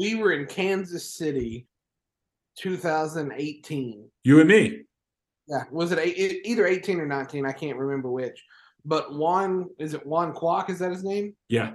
We 0.00 0.14
were 0.14 0.32
in 0.32 0.46
Kansas 0.46 1.14
City, 1.14 1.66
2018. 2.56 4.08
You 4.24 4.40
and 4.40 4.48
me. 4.48 4.84
Yeah, 5.46 5.64
was 5.70 5.92
it 5.92 5.98
either 6.42 6.66
18 6.66 7.00
or 7.00 7.06
19? 7.06 7.44
I 7.44 7.52
can't 7.52 7.76
remember 7.76 8.10
which. 8.10 8.42
But 8.82 9.14
Juan, 9.14 9.68
is 9.78 9.92
it 9.92 10.06
Juan 10.06 10.32
Kwok? 10.32 10.70
Is 10.70 10.78
that 10.78 10.90
his 10.90 11.04
name? 11.04 11.36
Yeah. 11.50 11.72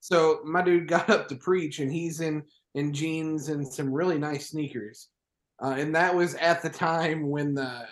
So 0.00 0.40
my 0.44 0.60
dude 0.60 0.88
got 0.88 1.08
up 1.08 1.28
to 1.28 1.36
preach, 1.36 1.78
and 1.78 1.92
he's 1.92 2.20
in 2.20 2.42
in 2.74 2.92
jeans 2.92 3.48
and 3.48 3.64
some 3.64 3.92
really 3.92 4.18
nice 4.18 4.50
sneakers. 4.50 5.06
Uh, 5.62 5.76
and 5.78 5.94
that 5.94 6.16
was 6.16 6.34
at 6.34 6.62
the 6.62 6.68
time 6.68 7.30
when 7.30 7.54
the 7.54 7.86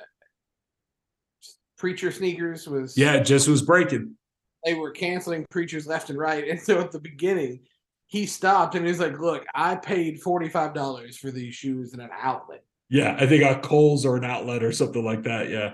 preacher 1.78 2.10
sneakers 2.10 2.66
was 2.66 2.98
yeah, 2.98 3.12
it 3.12 3.24
just 3.24 3.46
was 3.46 3.62
breaking. 3.62 4.16
They 4.64 4.74
were 4.74 4.90
canceling 4.90 5.46
preachers 5.48 5.86
left 5.86 6.10
and 6.10 6.18
right, 6.18 6.48
and 6.48 6.60
so 6.60 6.80
at 6.80 6.90
the 6.90 6.98
beginning, 6.98 7.60
he 8.14 8.26
stopped 8.26 8.76
and 8.76 8.86
he's 8.86 9.00
like, 9.00 9.18
"Look, 9.18 9.44
I 9.56 9.74
paid 9.74 10.22
forty 10.22 10.48
five 10.48 10.72
dollars 10.72 11.16
for 11.16 11.32
these 11.32 11.52
shoes 11.52 11.94
in 11.94 12.00
an 12.00 12.10
outlet." 12.16 12.62
Yeah, 12.88 13.16
I 13.18 13.26
think 13.26 13.42
a 13.42 13.58
Kohl's 13.58 14.06
or 14.06 14.16
an 14.16 14.22
outlet 14.22 14.62
or 14.62 14.70
something 14.70 15.04
like 15.04 15.24
that. 15.24 15.50
Yeah. 15.50 15.72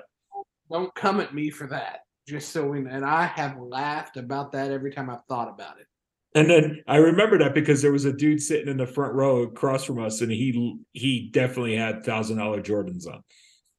Don't 0.73 0.95
come 0.95 1.21
at 1.21 1.35
me 1.35 1.51
for 1.51 1.67
that. 1.67 2.05
Just 2.27 2.49
so 2.49 2.67
we 2.67 2.79
and 2.79 3.05
I 3.05 3.27
have 3.27 3.59
laughed 3.59 4.17
about 4.17 4.53
that 4.53 4.71
every 4.71 4.91
time 4.91 5.11
I've 5.11 5.25
thought 5.29 5.53
about 5.53 5.81
it. 5.81 5.87
And 6.35 6.49
then 6.49 6.83
I 6.89 6.97
remember 6.97 7.37
that 7.41 7.53
because 7.53 7.83
there 7.83 7.93
was 7.93 8.07
a 8.07 8.13
dude 8.13 8.41
sitting 8.41 8.69
in 8.69 8.79
the 8.79 8.87
front 8.87 9.13
row 9.13 9.43
across 9.43 9.85
from 9.85 10.03
us, 10.03 10.23
and 10.23 10.33
he 10.33 10.79
he 10.95 11.29
definitely 11.31 11.77
had 11.77 12.07
thousand 12.07 12.39
dollar 12.39 12.63
Jordans 12.63 13.07
on. 13.07 13.23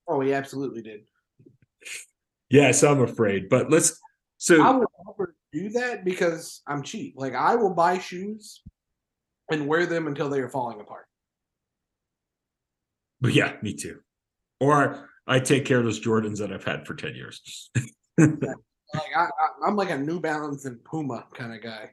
Oh, 0.07 0.21
he 0.21 0.33
absolutely 0.33 0.83
did. 0.83 1.01
Yes, 2.51 2.83
I'm 2.83 3.01
afraid, 3.01 3.49
but 3.49 3.71
let's. 3.71 3.99
So 4.37 4.61
I 4.61 4.69
would 4.69 4.87
never 5.07 5.35
do 5.51 5.69
that 5.69 6.05
because 6.05 6.61
I'm 6.67 6.83
cheap. 6.83 7.13
Like 7.17 7.35
I 7.35 7.55
will 7.55 7.73
buy 7.73 7.99
shoes 7.99 8.61
and 9.51 9.67
wear 9.67 9.85
them 9.85 10.07
until 10.07 10.29
they 10.29 10.39
are 10.39 10.49
falling 10.49 10.79
apart. 10.79 11.05
But 13.19 13.33
yeah, 13.33 13.53
me 13.61 13.73
too. 13.73 13.99
Or 14.59 15.09
I 15.27 15.39
take 15.39 15.65
care 15.65 15.79
of 15.79 15.85
those 15.85 15.99
Jordans 15.99 16.39
that 16.39 16.51
I've 16.51 16.63
had 16.63 16.87
for 16.87 16.95
ten 16.95 17.15
years. 17.15 17.69
like 18.17 19.11
I, 19.15 19.23
I, 19.23 19.27
I'm 19.65 19.75
like 19.75 19.91
a 19.91 19.97
New 19.97 20.19
Balance 20.19 20.65
and 20.65 20.83
Puma 20.83 21.25
kind 21.33 21.53
of 21.53 21.61
guy 21.61 21.91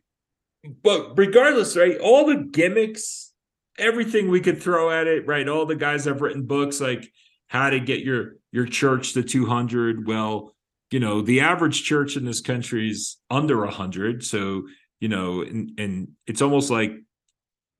but 0.82 1.16
regardless, 1.16 1.76
right? 1.76 1.98
All 1.98 2.26
the 2.26 2.36
gimmicks, 2.36 3.32
everything 3.78 4.28
we 4.28 4.40
could 4.40 4.62
throw 4.62 4.90
at 4.90 5.06
it, 5.06 5.26
right? 5.26 5.48
All 5.48 5.66
the 5.66 5.76
guys 5.76 6.04
have 6.04 6.20
written 6.20 6.46
books 6.46 6.80
like 6.80 7.10
how 7.46 7.70
to 7.70 7.80
get 7.80 8.00
your 8.00 8.36
your 8.52 8.66
church 8.66 9.12
to 9.14 9.22
200. 9.22 10.06
Well, 10.06 10.54
you 10.90 11.00
know, 11.00 11.20
the 11.20 11.40
average 11.40 11.84
church 11.84 12.16
in 12.16 12.24
this 12.24 12.40
country 12.40 12.90
is 12.90 13.18
under 13.30 13.58
100, 13.58 14.24
so 14.24 14.64
you 15.00 15.08
know, 15.08 15.42
and 15.42 15.72
and 15.78 16.08
it's 16.26 16.42
almost 16.42 16.70
like 16.70 16.92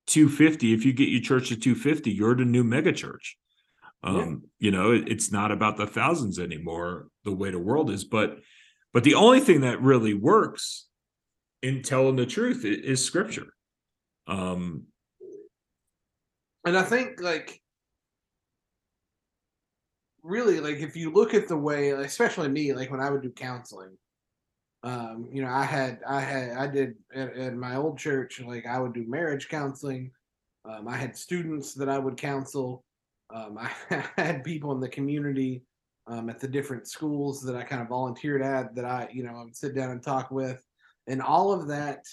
250. 0.07 0.73
If 0.73 0.85
you 0.85 0.93
get 0.93 1.09
your 1.09 1.21
church 1.21 1.49
to 1.49 1.55
250, 1.55 2.11
you're 2.11 2.35
the 2.35 2.45
new 2.45 2.63
mega 2.63 2.93
church. 2.93 3.37
Um, 4.01 4.17
yeah. 4.59 4.67
you 4.67 4.71
know, 4.71 4.91
it, 4.91 5.09
it's 5.09 5.31
not 5.31 5.51
about 5.51 5.75
the 5.75 5.85
thousands 5.85 6.39
anymore, 6.39 7.07
the 7.25 7.33
way 7.33 7.51
the 7.51 7.59
world 7.59 7.89
is, 7.89 8.05
but 8.05 8.39
but 8.93 9.03
the 9.03 9.15
only 9.15 9.39
thing 9.39 9.61
that 9.61 9.81
really 9.81 10.13
works 10.13 10.87
in 11.61 11.81
telling 11.81 12.15
the 12.15 12.25
truth 12.25 12.63
is 12.63 13.03
scripture. 13.03 13.53
Um, 14.27 14.85
and 16.65 16.77
I 16.77 16.83
think 16.83 17.21
like 17.21 17.61
really 20.23 20.59
like 20.59 20.77
if 20.77 20.95
you 20.95 21.11
look 21.11 21.33
at 21.33 21.47
the 21.47 21.57
way, 21.57 21.89
especially 21.91 22.49
me, 22.49 22.73
like 22.73 22.91
when 22.91 22.99
I 22.99 23.09
would 23.09 23.21
do 23.21 23.31
counseling, 23.31 23.97
um, 24.83 25.29
you 25.31 25.41
know, 25.41 25.49
I 25.49 25.63
had 25.63 25.99
I 26.07 26.21
had 26.21 26.51
I 26.51 26.67
did 26.67 26.95
at, 27.13 27.35
at 27.35 27.55
my 27.55 27.75
old 27.75 27.97
church, 27.97 28.41
like 28.41 28.65
I 28.65 28.79
would 28.79 28.93
do 28.93 29.05
marriage 29.07 29.49
counseling. 29.49 30.11
Um, 30.65 30.87
I 30.87 30.97
had 30.97 31.15
students 31.15 31.73
that 31.75 31.89
I 31.89 31.97
would 31.97 32.17
counsel. 32.17 32.83
Um, 33.33 33.57
I 33.89 34.03
had 34.17 34.43
people 34.43 34.71
in 34.71 34.79
the 34.79 34.89
community 34.89 35.63
um, 36.07 36.29
at 36.29 36.39
the 36.39 36.47
different 36.47 36.87
schools 36.87 37.41
that 37.43 37.55
I 37.55 37.63
kind 37.63 37.81
of 37.81 37.87
volunteered 37.87 38.41
at 38.41 38.75
that 38.75 38.85
I, 38.85 39.09
you 39.11 39.23
know, 39.23 39.35
I 39.35 39.43
would 39.43 39.55
sit 39.55 39.75
down 39.75 39.91
and 39.91 40.01
talk 40.01 40.31
with 40.31 40.63
and 41.09 41.21
all 41.21 41.51
of 41.51 41.67
that 41.67 42.05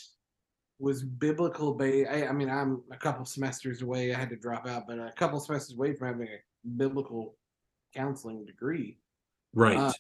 was 0.79 1.03
biblical 1.03 1.75
based. 1.75 2.11
I, 2.11 2.27
I, 2.27 2.33
mean, 2.33 2.51
I'm 2.51 2.83
a 2.91 2.97
couple 2.97 3.25
semesters 3.25 3.83
away. 3.83 4.13
I 4.13 4.19
had 4.19 4.31
to 4.31 4.37
drop 4.37 4.67
out, 4.67 4.85
but 4.89 4.99
a 4.99 5.13
couple 5.17 5.39
semesters 5.39 5.77
away 5.77 5.95
from 5.95 6.09
having 6.09 6.29
a 6.29 6.69
biblical 6.77 7.37
counseling 7.97 8.45
degree. 8.45 8.99
Right. 9.55 9.77
Uh, 9.77 9.93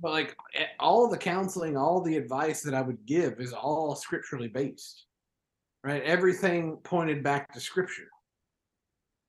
but 0.00 0.12
like 0.12 0.36
all 0.78 1.08
the 1.08 1.18
counseling, 1.18 1.76
all 1.76 2.00
the 2.00 2.16
advice 2.16 2.62
that 2.62 2.74
I 2.74 2.82
would 2.82 3.04
give 3.06 3.40
is 3.40 3.52
all 3.52 3.94
scripturally 3.94 4.48
based. 4.48 5.06
Right. 5.82 6.02
Everything 6.02 6.78
pointed 6.82 7.22
back 7.22 7.52
to 7.52 7.60
scripture. 7.60 8.08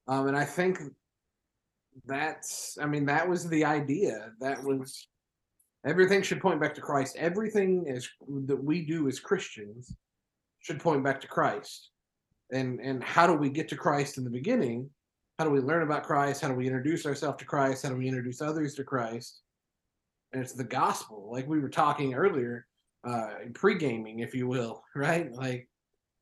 Um, 0.07 0.27
and 0.27 0.37
I 0.37 0.45
think 0.45 0.79
that's, 2.05 2.77
I 2.81 2.85
mean, 2.85 3.05
that 3.05 3.27
was 3.27 3.49
the 3.49 3.65
idea. 3.65 4.31
That 4.39 4.63
was 4.63 5.07
Everything 5.85 6.23
should 6.23 6.41
point 6.41 6.59
back 6.59 6.73
to 6.75 6.81
Christ. 6.81 7.15
Everything 7.15 7.85
is 7.87 8.09
that 8.47 8.61
we 8.61 8.81
do 8.81 9.07
as 9.07 9.19
Christians 9.19 9.93
should 10.59 10.79
point 10.79 11.03
back 11.03 11.21
to 11.21 11.27
Christ. 11.27 11.91
And 12.51 12.79
and 12.79 13.03
how 13.03 13.27
do 13.27 13.33
we 13.33 13.49
get 13.49 13.69
to 13.69 13.75
Christ 13.75 14.17
in 14.17 14.23
the 14.23 14.31
beginning? 14.31 14.89
How 15.37 15.45
do 15.45 15.51
we 15.51 15.59
learn 15.59 15.83
about 15.83 16.03
Christ? 16.03 16.41
How 16.41 16.47
do 16.47 16.55
we 16.55 16.67
introduce 16.67 17.05
ourselves 17.05 17.37
to 17.39 17.45
Christ? 17.45 17.83
How 17.83 17.89
do 17.89 17.97
we 17.97 18.07
introduce 18.07 18.41
others 18.41 18.75
to 18.75 18.83
Christ? 18.83 19.41
And 20.31 20.41
it's 20.41 20.53
the 20.53 20.63
gospel, 20.63 21.29
like 21.31 21.47
we 21.47 21.59
were 21.59 21.69
talking 21.69 22.13
earlier, 22.13 22.65
uh, 23.07 23.29
pre 23.53 23.77
gaming, 23.77 24.19
if 24.19 24.33
you 24.33 24.47
will, 24.47 24.83
right? 24.95 25.31
Like, 25.31 25.67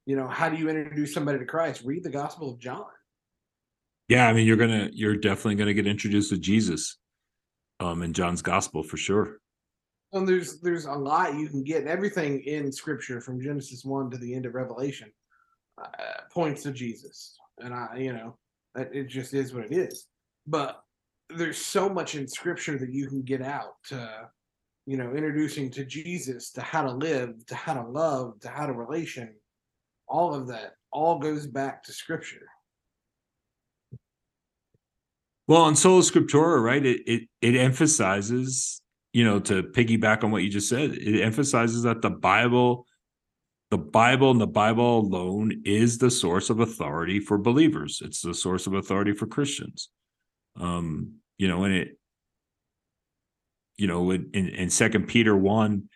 you 0.05 0.15
know, 0.15 0.27
how 0.27 0.49
do 0.49 0.57
you 0.57 0.69
introduce 0.69 1.13
somebody 1.13 1.39
to 1.39 1.45
Christ? 1.45 1.83
Read 1.85 2.03
the 2.03 2.09
Gospel 2.09 2.51
of 2.51 2.59
John. 2.59 2.85
Yeah, 4.09 4.27
I 4.27 4.33
mean, 4.33 4.45
you're 4.45 4.57
gonna, 4.57 4.89
you're 4.91 5.15
definitely 5.15 5.55
gonna 5.55 5.73
get 5.73 5.87
introduced 5.87 6.29
to 6.31 6.37
Jesus, 6.37 6.97
um, 7.79 8.01
in 8.01 8.13
John's 8.13 8.41
Gospel 8.41 8.83
for 8.83 8.97
sure. 8.97 9.37
And 10.11 10.27
there's 10.27 10.59
there's 10.59 10.85
a 10.85 10.91
lot 10.91 11.35
you 11.35 11.47
can 11.47 11.63
get. 11.63 11.87
Everything 11.87 12.41
in 12.41 12.71
Scripture 12.71 13.21
from 13.21 13.41
Genesis 13.41 13.83
one 13.83 14.11
to 14.11 14.17
the 14.17 14.35
end 14.35 14.45
of 14.45 14.53
Revelation 14.53 15.11
uh, 15.81 16.21
points 16.31 16.63
to 16.63 16.71
Jesus, 16.71 17.35
and 17.59 17.73
I, 17.73 17.97
you 17.97 18.13
know, 18.13 18.37
it 18.75 19.05
just 19.05 19.33
is 19.33 19.53
what 19.53 19.65
it 19.65 19.71
is. 19.71 20.07
But 20.47 20.81
there's 21.29 21.57
so 21.57 21.89
much 21.89 22.15
in 22.15 22.27
Scripture 22.27 22.77
that 22.77 22.93
you 22.93 23.07
can 23.07 23.21
get 23.21 23.41
out. 23.41 23.75
To, 23.89 24.29
you 24.85 24.97
know, 24.97 25.13
introducing 25.13 25.71
to 25.71 25.85
Jesus, 25.85 26.51
to 26.51 26.61
how 26.61 26.81
to 26.83 26.91
live, 26.91 27.45
to 27.47 27.55
how 27.55 27.73
to 27.73 27.87
love, 27.87 28.39
to 28.41 28.49
how 28.49 28.65
to 28.65 28.73
relation, 28.73 29.33
all 30.07 30.33
of 30.33 30.47
that 30.47 30.73
all 30.91 31.19
goes 31.19 31.47
back 31.47 31.83
to 31.83 31.93
Scripture. 31.93 32.47
Well, 35.47 35.67
in 35.67 35.75
Sola 35.75 36.01
Scriptura, 36.01 36.61
right? 36.63 36.85
It 36.85 37.01
it 37.05 37.23
it 37.41 37.55
emphasizes, 37.55 38.81
you 39.11 39.25
know, 39.25 39.39
to 39.41 39.63
piggyback 39.63 40.23
on 40.23 40.31
what 40.31 40.43
you 40.43 40.49
just 40.49 40.69
said, 40.69 40.91
it 40.91 41.21
emphasizes 41.21 41.83
that 41.83 42.01
the 42.01 42.09
Bible, 42.09 42.85
the 43.73 43.77
Bible 43.79 44.29
and 44.29 44.39
the 44.39 44.45
Bible 44.45 44.99
alone 44.99 45.63
is 45.65 45.97
the 45.97 46.11
source 46.11 46.51
of 46.51 46.59
authority 46.59 47.19
for 47.19 47.39
believers. 47.39 48.03
It's 48.05 48.21
the 48.21 48.35
source 48.35 48.67
of 48.67 48.75
authority 48.75 49.13
for 49.13 49.25
Christians. 49.25 49.89
Um, 50.61 51.15
you 51.39 51.47
know, 51.47 51.63
and 51.63 51.73
it, 51.73 51.97
you 53.77 53.87
know, 53.87 54.11
in 54.11 54.29
in 54.31 54.69
Second 54.69 55.07
Peter 55.07 55.35
one, 55.35 55.89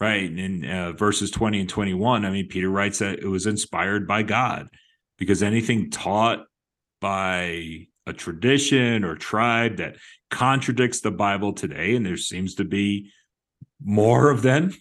right, 0.00 0.36
in 0.36 0.68
uh, 0.68 0.92
verses 0.98 1.30
twenty 1.30 1.60
and 1.60 1.68
twenty 1.68 1.94
one, 1.94 2.24
I 2.24 2.30
mean, 2.30 2.48
Peter 2.48 2.68
writes 2.68 2.98
that 2.98 3.20
it 3.20 3.28
was 3.28 3.46
inspired 3.46 4.08
by 4.08 4.24
God, 4.24 4.66
because 5.16 5.44
anything 5.44 5.90
taught 5.90 6.44
by 7.00 7.86
a 8.04 8.12
tradition 8.12 9.04
or 9.04 9.14
tribe 9.14 9.76
that 9.76 9.94
contradicts 10.28 11.02
the 11.02 11.12
Bible 11.12 11.52
today, 11.52 11.94
and 11.94 12.04
there 12.04 12.16
seems 12.16 12.56
to 12.56 12.64
be 12.64 13.12
more 13.80 14.28
of 14.28 14.42
them. 14.42 14.72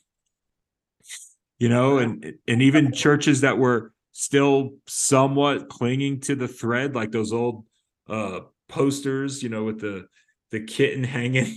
You 1.62 1.70
know, 1.70 2.00
and 2.00 2.34
and 2.48 2.60
even 2.64 2.92
churches 2.92 3.42
that 3.42 3.60
were 3.60 3.94
still 4.14 4.72
somewhat 4.88 5.70
clinging 5.70 6.22
to 6.22 6.34
the 6.34 6.48
thread, 6.48 6.96
like 6.96 7.12
those 7.12 7.32
old 7.32 7.66
uh 8.10 8.40
posters, 8.68 9.44
you 9.44 9.50
know, 9.50 9.66
with 9.66 9.80
the 9.80 10.08
the 10.50 10.62
kitten 10.62 11.04
hanging 11.18 11.56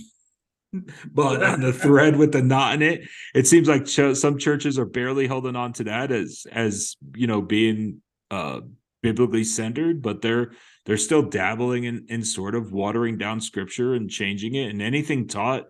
but 1.11 1.41
on 1.41 1.61
the 1.61 1.73
thread 1.73 2.17
with 2.17 2.33
the 2.33 2.43
knot 2.43 2.75
in 2.75 2.81
it. 2.83 3.07
It 3.33 3.47
seems 3.47 3.67
like 3.67 3.85
ch- 3.87 4.15
some 4.15 4.37
churches 4.37 4.77
are 4.77 4.85
barely 4.85 5.25
holding 5.25 5.55
on 5.55 5.73
to 5.73 5.85
that 5.85 6.11
as 6.11 6.45
as 6.51 6.97
you 7.15 7.25
know 7.25 7.41
being 7.41 8.03
uh 8.29 8.59
biblically 9.01 9.43
centered, 9.43 10.03
but 10.03 10.21
they're 10.21 10.51
they're 10.85 10.97
still 10.97 11.23
dabbling 11.23 11.85
in 11.85 12.05
in 12.09 12.23
sort 12.23 12.53
of 12.53 12.71
watering 12.71 13.17
down 13.17 13.41
scripture 13.41 13.95
and 13.95 14.11
changing 14.11 14.53
it 14.53 14.69
and 14.69 14.83
anything 14.83 15.27
taught 15.27 15.63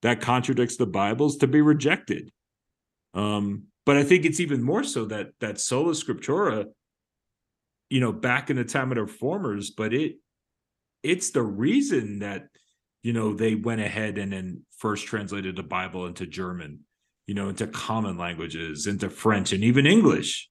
that 0.00 0.22
contradicts 0.22 0.78
the 0.78 0.86
bibles 0.86 1.36
to 1.36 1.46
be 1.46 1.60
rejected 1.60 2.30
um 3.12 3.64
but 3.86 3.96
i 3.96 4.04
think 4.04 4.24
it's 4.24 4.40
even 4.40 4.62
more 4.62 4.84
so 4.84 5.04
that 5.04 5.30
that 5.40 5.60
sola 5.60 5.92
scriptura 5.92 6.66
you 7.90 8.00
know 8.00 8.12
back 8.12 8.50
in 8.50 8.56
the 8.56 8.64
time 8.64 8.90
of 8.90 8.96
the 8.96 9.02
reformers 9.02 9.70
but 9.70 9.92
it 9.92 10.16
it's 11.02 11.30
the 11.30 11.42
reason 11.42 12.20
that 12.20 12.46
you 13.02 13.12
know 13.12 13.34
they 13.34 13.54
went 13.54 13.80
ahead 13.80 14.18
and 14.18 14.32
then 14.32 14.62
first 14.78 15.06
translated 15.06 15.56
the 15.56 15.62
bible 15.62 16.06
into 16.06 16.26
german 16.26 16.80
you 17.26 17.34
know 17.34 17.48
into 17.48 17.66
common 17.66 18.18
languages 18.18 18.86
into 18.86 19.08
french 19.08 19.52
and 19.52 19.64
even 19.64 19.86
english. 19.86 20.48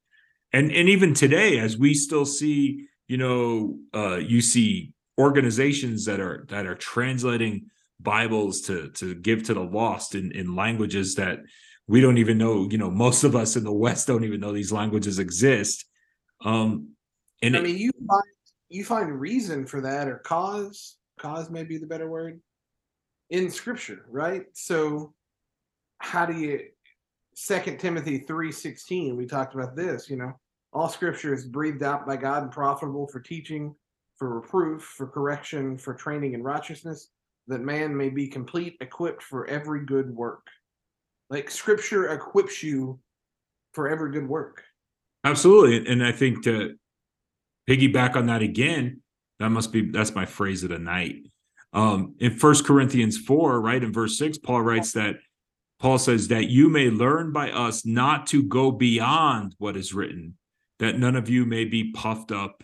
And 0.52 0.72
and 0.72 0.88
even 0.88 1.15
today 1.15 1.58
as 1.58 1.78
we 1.78 1.96
still 1.96 2.26
see 2.26 2.88
you 3.08 3.17
know 3.17 3.80
uh, 3.93 4.17
you 4.17 4.41
see 4.41 4.93
organizations 5.17 6.06
that 6.06 6.19
are 6.19 6.46
that 6.50 6.65
are 6.65 6.76
translating 6.76 7.67
bibles 8.00 8.62
to 8.62 8.89
to 8.89 9.15
give 9.15 9.43
to 9.43 9.54
the 9.54 9.62
lost 9.63 10.13
in 10.13 10.32
in 10.32 10.56
languages 10.56 11.15
that 11.15 11.39
we 11.88 12.02
don't 12.02 12.17
even 12.17 12.38
know 12.38 12.67
you 12.69 12.78
know 12.78 12.89
most 12.89 13.24
of 13.24 13.36
us 13.36 13.56
in 13.56 13.63
the 13.63 13.72
west 13.72 14.08
don't 14.08 14.24
even 14.24 14.39
know 14.39 14.52
these 14.52 14.72
languages 14.72 15.19
exist 15.19 15.86
um 16.43 16.89
and 17.41 17.56
i 17.56 17.62
mean 17.62 17.78
you 17.78 17.91
find 18.08 18.24
you 18.69 18.84
find 18.84 19.19
reason 19.19 19.65
for 19.65 19.82
that 19.82 20.08
or 20.08 20.19
cause 20.19 20.98
cause 21.19 21.50
may 21.50 21.63
be 21.63 21.78
the 21.78 21.88
better 21.88 22.10
word 22.10 22.41
in 23.30 23.50
scripture 23.50 24.06
right 24.10 24.46
so 24.54 25.13
how 26.00 26.26
do 26.26 26.34
you 26.34 26.60
second 27.36 27.80
timothy 27.80 28.19
3.16 28.19 29.15
we 29.15 29.26
talked 29.26 29.56
about 29.56 29.76
this 29.76 30.10
you 30.10 30.17
know 30.17 30.34
all 30.74 30.89
scripture 30.89 31.34
is 31.34 31.46
breathed 31.46 31.84
out 31.84 32.08
by 32.08 32.17
God 32.17 32.43
and 32.43 32.52
profitable 32.52 33.08
for 33.08 33.19
teaching, 33.19 33.76
for 34.17 34.39
reproof, 34.39 34.82
for 34.82 35.08
correction, 35.08 35.78
for 35.78 35.93
training 35.93 36.34
in 36.34 36.41
righteousness, 36.41 37.10
that 37.48 37.62
man 37.62 37.96
may 37.96 38.10
be 38.10 38.28
complete, 38.28 38.78
equipped 38.82 39.22
for 39.22 39.46
every 39.48 39.86
good 39.86 40.10
work. 40.10 40.48
Like 41.29 41.49
scripture 41.49 42.09
equips 42.09 42.62
you 42.62 42.99
for 43.73 43.89
every 43.89 44.12
good 44.12 44.27
work. 44.27 44.63
Absolutely. 45.23 45.91
And 45.91 46.05
I 46.05 46.12
think 46.12 46.43
to 46.43 46.75
piggyback 47.67 48.15
on 48.15 48.27
that 48.27 48.41
again, 48.41 49.01
that 49.39 49.49
must 49.49 49.71
be 49.71 49.89
that's 49.89 50.15
my 50.15 50.25
phrase 50.25 50.63
of 50.63 50.69
the 50.69 50.79
night. 50.79 51.27
Um, 51.73 52.15
in 52.19 52.38
First 52.38 52.65
Corinthians 52.65 53.17
4, 53.17 53.59
right, 53.59 53.83
in 53.83 53.91
verse 53.91 54.17
6, 54.19 54.38
Paul 54.38 54.62
writes 54.62 54.91
that 54.93 55.15
Paul 55.79 55.97
says 55.97 56.27
that 56.27 56.49
you 56.49 56.69
may 56.69 56.89
learn 56.89 57.31
by 57.31 57.51
us 57.51 57.86
not 57.86 58.27
to 58.27 58.43
go 58.43 58.71
beyond 58.71 59.55
what 59.57 59.75
is 59.75 59.93
written, 59.93 60.38
that 60.79 60.99
none 60.99 61.15
of 61.15 61.29
you 61.29 61.45
may 61.45 61.65
be 61.65 61.91
puffed 61.91 62.31
up 62.31 62.63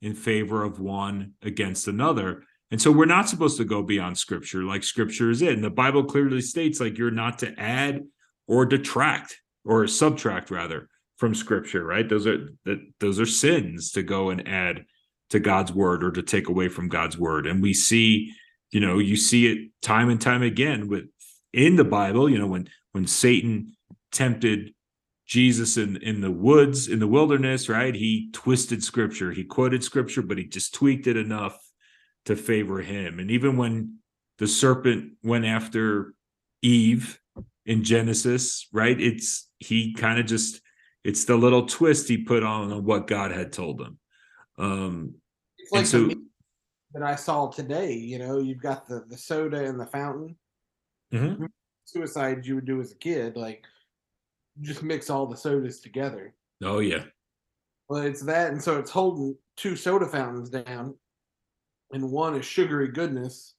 in 0.00 0.14
favor 0.14 0.64
of 0.64 0.80
one 0.80 1.34
against 1.42 1.86
another. 1.86 2.44
And 2.70 2.82
so 2.82 2.90
we're 2.90 3.06
not 3.06 3.28
supposed 3.28 3.58
to 3.58 3.64
go 3.64 3.82
beyond 3.82 4.18
scripture 4.18 4.64
like 4.64 4.82
scripture 4.82 5.30
is 5.30 5.42
it. 5.42 5.52
And 5.52 5.62
the 5.62 5.70
Bible 5.70 6.04
clearly 6.04 6.40
states 6.40 6.80
like 6.80 6.98
you're 6.98 7.10
not 7.10 7.38
to 7.40 7.58
add 7.58 8.02
or 8.48 8.66
detract 8.66 9.40
or 9.64 9.86
subtract 9.86 10.50
rather 10.50 10.88
from 11.16 11.34
scripture, 11.34 11.84
right? 11.84 12.08
Those 12.08 12.26
are 12.26 12.48
that 12.64 12.80
those 13.00 13.20
are 13.20 13.26
sins 13.26 13.92
to 13.92 14.02
go 14.02 14.30
and 14.30 14.46
add 14.48 14.84
to 15.30 15.40
God's 15.40 15.72
word 15.72 16.04
or 16.04 16.10
to 16.12 16.22
take 16.22 16.48
away 16.48 16.68
from 16.68 16.88
God's 16.88 17.18
word. 17.18 17.46
And 17.46 17.62
we 17.62 17.72
see, 17.72 18.32
you 18.70 18.80
know, 18.80 18.98
you 18.98 19.16
see 19.16 19.46
it 19.46 19.70
time 19.82 20.08
and 20.08 20.20
time 20.20 20.42
again 20.42 20.88
with 20.88 21.04
in 21.52 21.76
the 21.76 21.84
Bible, 21.84 22.28
you 22.28 22.38
know, 22.38 22.46
when 22.46 22.68
when 22.92 23.06
Satan 23.06 23.76
tempted 24.12 24.72
Jesus 25.26 25.76
in 25.76 25.96
in 25.98 26.20
the 26.20 26.30
woods 26.30 26.88
in 26.88 26.98
the 26.98 27.06
wilderness, 27.06 27.68
right? 27.68 27.94
He 27.94 28.28
twisted 28.32 28.82
scripture. 28.82 29.32
He 29.32 29.44
quoted 29.44 29.82
scripture, 29.82 30.22
but 30.22 30.38
he 30.38 30.44
just 30.44 30.74
tweaked 30.74 31.06
it 31.06 31.16
enough 31.16 31.58
to 32.26 32.36
favor 32.36 32.80
him. 32.80 33.18
And 33.18 33.30
even 33.30 33.56
when 33.56 33.98
the 34.38 34.46
serpent 34.46 35.12
went 35.22 35.44
after 35.44 36.14
Eve 36.62 37.18
in 37.64 37.82
Genesis, 37.82 38.68
right? 38.72 39.00
It's 39.00 39.48
he 39.58 39.94
kind 39.94 40.20
of 40.20 40.26
just 40.26 40.60
it's 41.04 41.24
the 41.24 41.36
little 41.36 41.66
twist 41.66 42.08
he 42.08 42.18
put 42.18 42.42
on 42.42 42.84
what 42.84 43.06
God 43.06 43.30
had 43.32 43.52
told 43.52 43.80
him. 43.80 43.98
Um 44.58 45.14
it's 45.58 45.72
like 45.72 45.86
so, 45.86 46.10
that 46.92 47.02
I 47.02 47.14
saw 47.14 47.48
today, 47.48 47.92
you 47.92 48.18
know, 48.18 48.38
you've 48.38 48.62
got 48.62 48.86
the 48.86 49.04
the 49.08 49.18
soda 49.18 49.64
and 49.64 49.80
the 49.80 49.86
fountain. 49.86 50.36
Mm-hmm. 51.12 51.46
Suicide 51.84 52.44
you 52.44 52.56
would 52.56 52.66
do 52.66 52.80
as 52.80 52.92
a 52.92 52.96
kid, 52.96 53.36
like 53.36 53.64
just 54.60 54.82
mix 54.82 55.10
all 55.10 55.26
the 55.26 55.36
sodas 55.36 55.80
together. 55.80 56.34
Oh 56.62 56.80
yeah. 56.80 57.04
Well, 57.88 58.02
it's 58.02 58.22
that, 58.22 58.50
and 58.50 58.60
so 58.60 58.80
it's 58.80 58.90
holding 58.90 59.36
two 59.56 59.76
soda 59.76 60.06
fountains 60.06 60.50
down, 60.50 60.96
and 61.92 62.10
one 62.10 62.36
is 62.36 62.44
sugary 62.44 62.88
goodness, 62.88 63.54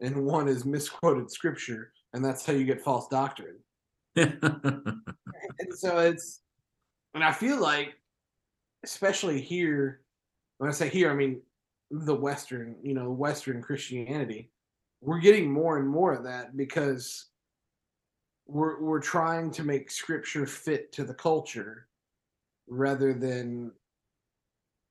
and 0.00 0.24
one 0.24 0.48
is 0.48 0.64
misquoted 0.64 1.30
scripture, 1.30 1.92
and 2.12 2.24
that's 2.24 2.44
how 2.44 2.52
you 2.52 2.64
get 2.64 2.82
false 2.82 3.08
doctrine. 3.08 3.58
and 4.16 5.00
so 5.70 5.98
it's, 5.98 6.42
and 7.14 7.24
I 7.24 7.32
feel 7.32 7.60
like, 7.60 7.94
especially 8.84 9.40
here, 9.40 10.02
when 10.58 10.70
I 10.70 10.72
say 10.72 10.88
here, 10.88 11.10
I 11.10 11.14
mean 11.14 11.40
the 11.90 12.14
Western, 12.14 12.76
you 12.82 12.94
know, 12.94 13.10
Western 13.10 13.62
Christianity, 13.62 14.50
we're 15.00 15.20
getting 15.20 15.50
more 15.50 15.78
and 15.78 15.88
more 15.88 16.12
of 16.12 16.24
that 16.24 16.56
because 16.56 17.26
we're 18.46 18.80
we're 18.80 19.00
trying 19.00 19.50
to 19.52 19.64
make 19.64 19.90
scripture 19.90 20.46
fit 20.46 20.92
to 20.92 21.04
the 21.04 21.14
culture 21.14 21.88
rather 22.68 23.12
than 23.12 23.72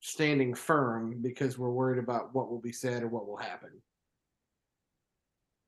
standing 0.02 0.54
firm 0.54 1.22
because 1.22 1.58
we're 1.58 1.72
worried 1.72 2.00
about 2.00 2.34
what 2.34 2.50
will 2.50 2.60
be 2.60 2.72
said 2.72 3.04
or 3.04 3.08
what 3.08 3.28
will 3.28 3.38
happen 3.38 3.70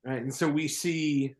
right 0.05 0.21
and 0.21 0.33
so 0.33 0.47
we 0.47 0.67
see 0.67 1.33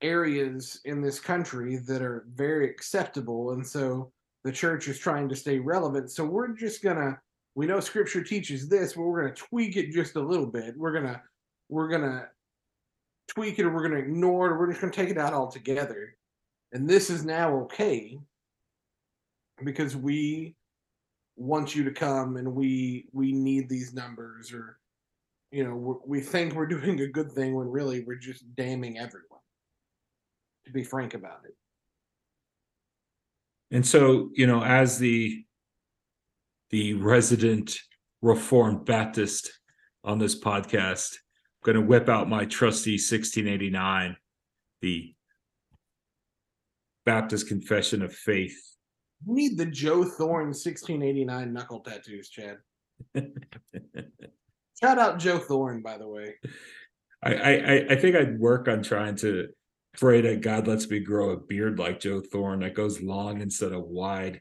areas 0.00 0.80
in 0.84 1.02
this 1.02 1.20
country 1.20 1.76
that 1.76 2.02
are 2.02 2.24
very 2.34 2.68
acceptable 2.68 3.52
and 3.52 3.66
so 3.66 4.10
the 4.44 4.52
church 4.52 4.88
is 4.88 4.98
trying 4.98 5.28
to 5.28 5.36
stay 5.36 5.58
relevant 5.58 6.10
so 6.10 6.24
we're 6.24 6.48
just 6.54 6.82
gonna 6.82 7.18
we 7.54 7.66
know 7.66 7.80
scripture 7.80 8.22
teaches 8.22 8.68
this, 8.68 8.94
but 8.94 9.02
we're 9.02 9.22
going 9.22 9.34
to 9.34 9.42
tweak 9.42 9.76
it 9.76 9.92
just 9.92 10.16
a 10.16 10.20
little 10.20 10.46
bit. 10.46 10.76
We're 10.76 10.92
going 10.92 11.04
to 11.04 11.20
we're 11.68 11.88
going 11.88 12.02
to 12.02 12.26
tweak 13.28 13.58
it 13.58 13.64
or 13.64 13.70
we're 13.70 13.88
going 13.88 14.00
to 14.00 14.08
ignore 14.08 14.46
it 14.46 14.52
or 14.52 14.58
we're 14.58 14.70
just 14.70 14.80
going 14.80 14.92
to 14.92 14.96
take 14.96 15.10
it 15.10 15.18
out 15.18 15.32
altogether. 15.32 16.16
And 16.72 16.88
this 16.88 17.10
is 17.10 17.24
now 17.24 17.54
okay 17.62 18.18
because 19.62 19.96
we 19.96 20.54
want 21.36 21.74
you 21.74 21.84
to 21.84 21.90
come 21.90 22.36
and 22.36 22.54
we 22.54 23.06
we 23.12 23.32
need 23.32 23.68
these 23.68 23.94
numbers 23.94 24.52
or 24.52 24.78
you 25.50 25.64
know 25.64 26.00
we 26.06 26.20
think 26.20 26.54
we're 26.54 26.66
doing 26.78 27.00
a 27.00 27.08
good 27.08 27.32
thing 27.32 27.54
when 27.54 27.68
really 27.68 28.04
we're 28.04 28.16
just 28.16 28.44
damning 28.54 28.98
everyone 28.98 29.40
to 30.64 30.70
be 30.70 30.84
frank 30.84 31.14
about 31.14 31.40
it. 31.44 31.54
And 33.70 33.86
so 33.86 34.30
you 34.34 34.46
know 34.46 34.62
as 34.62 34.98
the 34.98 35.44
the 36.70 36.94
resident 36.94 37.78
reformed 38.22 38.84
baptist 38.84 39.50
on 40.04 40.18
this 40.18 40.38
podcast 40.38 41.12
i'm 41.14 41.72
going 41.72 41.76
to 41.76 41.82
whip 41.82 42.08
out 42.08 42.28
my 42.28 42.44
trusty 42.44 42.92
1689 42.92 44.16
the 44.80 45.14
baptist 47.04 47.48
confession 47.48 48.02
of 48.02 48.14
faith 48.14 48.71
you 49.26 49.34
need 49.34 49.56
the 49.56 49.66
joe 49.66 50.04
thorn 50.04 50.46
1689 50.46 51.52
knuckle 51.52 51.80
tattoos 51.80 52.28
chad 52.28 52.58
Shout 54.82 54.98
out 54.98 55.20
Joe 55.20 55.38
Thorn, 55.38 55.80
by 55.80 55.96
the 55.96 56.08
way. 56.08 56.34
I, 57.22 57.34
I 57.34 57.86
I 57.90 57.96
think 57.96 58.16
I'd 58.16 58.40
work 58.40 58.66
on 58.66 58.82
trying 58.82 59.14
to 59.16 59.48
pray 59.96 60.20
that 60.22 60.40
God 60.40 60.66
lets 60.66 60.88
me 60.88 60.98
grow 60.98 61.30
a 61.30 61.36
beard 61.36 61.78
like 61.78 62.00
Joe 62.00 62.20
Thorn 62.20 62.60
that 62.60 62.74
goes 62.74 63.00
long 63.00 63.40
instead 63.40 63.70
of 63.70 63.84
wide. 63.84 64.40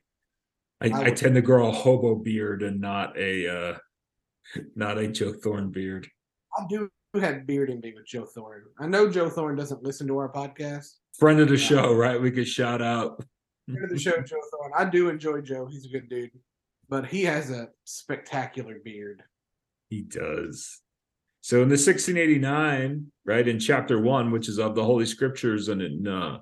I, 0.82 0.90
I, 0.90 1.04
I 1.06 1.12
tend 1.12 1.36
to 1.36 1.42
grow 1.42 1.68
a 1.68 1.72
hobo 1.72 2.16
beard 2.16 2.64
and 2.64 2.82
not 2.82 3.16
a 3.20 3.48
uh 3.48 3.78
not 4.76 4.98
a 4.98 5.08
Joe 5.08 5.32
Thorn 5.32 5.70
beard. 5.70 6.08
I 6.58 6.66
do 6.68 6.90
have 7.20 7.46
beard 7.46 7.70
envy 7.70 7.94
with 7.94 8.08
Joe 8.08 8.26
Thorn. 8.26 8.64
I 8.80 8.88
know 8.88 9.12
Joe 9.12 9.30
Thorn 9.30 9.56
doesn't 9.56 9.84
listen 9.84 10.08
to 10.08 10.18
our 10.18 10.32
podcast. 10.32 10.88
Friend 11.20 11.40
of 11.40 11.50
the 11.50 11.58
show, 11.58 11.94
right? 11.94 12.20
We 12.20 12.32
could 12.32 12.48
shout 12.48 12.82
out. 12.82 13.24
Friend 13.66 13.84
of 13.84 13.90
the 13.90 14.00
show, 14.00 14.22
Joe 14.22 14.38
Thorn. 14.52 14.72
I 14.76 14.86
do 14.86 15.10
enjoy 15.10 15.42
Joe. 15.42 15.68
He's 15.68 15.86
a 15.86 15.90
good 15.90 16.10
dude, 16.10 16.32
but 16.90 17.06
he 17.06 17.24
has 17.24 17.52
a 17.52 17.70
spectacular 17.84 18.78
beard. 18.84 19.24
He 19.90 20.02
does. 20.02 20.82
So 21.42 21.58
in 21.58 21.70
the 21.70 21.74
1689, 21.74 23.12
right, 23.26 23.48
in 23.48 23.60
chapter 23.60 24.00
one, 24.00 24.32
which 24.32 24.48
is 24.48 24.60
of 24.60 24.76
the 24.76 24.84
Holy 24.84 25.06
Scriptures, 25.06 25.68
and 25.70 25.82
in 25.82 26.08
uh, 26.08 26.40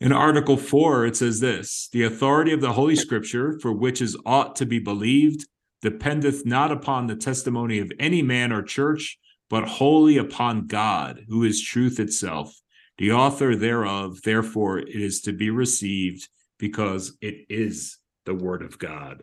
in 0.00 0.12
Article 0.12 0.56
four, 0.56 1.06
it 1.06 1.16
says 1.16 1.40
this: 1.40 1.88
the 1.92 2.04
authority 2.04 2.52
of 2.52 2.60
the 2.60 2.72
Holy 2.72 2.96
Scripture, 2.96 3.58
for 3.60 3.72
which 3.72 4.00
is 4.02 4.16
ought 4.26 4.56
to 4.56 4.66
be 4.66 4.78
believed, 4.78 5.46
dependeth 5.82 6.44
not 6.44 6.72
upon 6.72 7.06
the 7.06 7.16
testimony 7.16 7.78
of 7.78 7.92
any 7.98 8.22
man 8.22 8.52
or 8.52 8.62
church, 8.62 9.18
but 9.48 9.68
wholly 9.68 10.16
upon 10.16 10.66
God, 10.66 11.24
who 11.28 11.44
is 11.44 11.62
truth 11.62 12.00
itself. 12.00 12.59
The 13.00 13.12
author 13.12 13.56
thereof, 13.56 14.20
therefore, 14.24 14.78
it 14.78 14.94
is 14.94 15.22
to 15.22 15.32
be 15.32 15.48
received 15.48 16.28
because 16.58 17.16
it 17.22 17.46
is 17.48 17.96
the 18.26 18.34
word 18.34 18.62
of 18.62 18.78
God. 18.78 19.22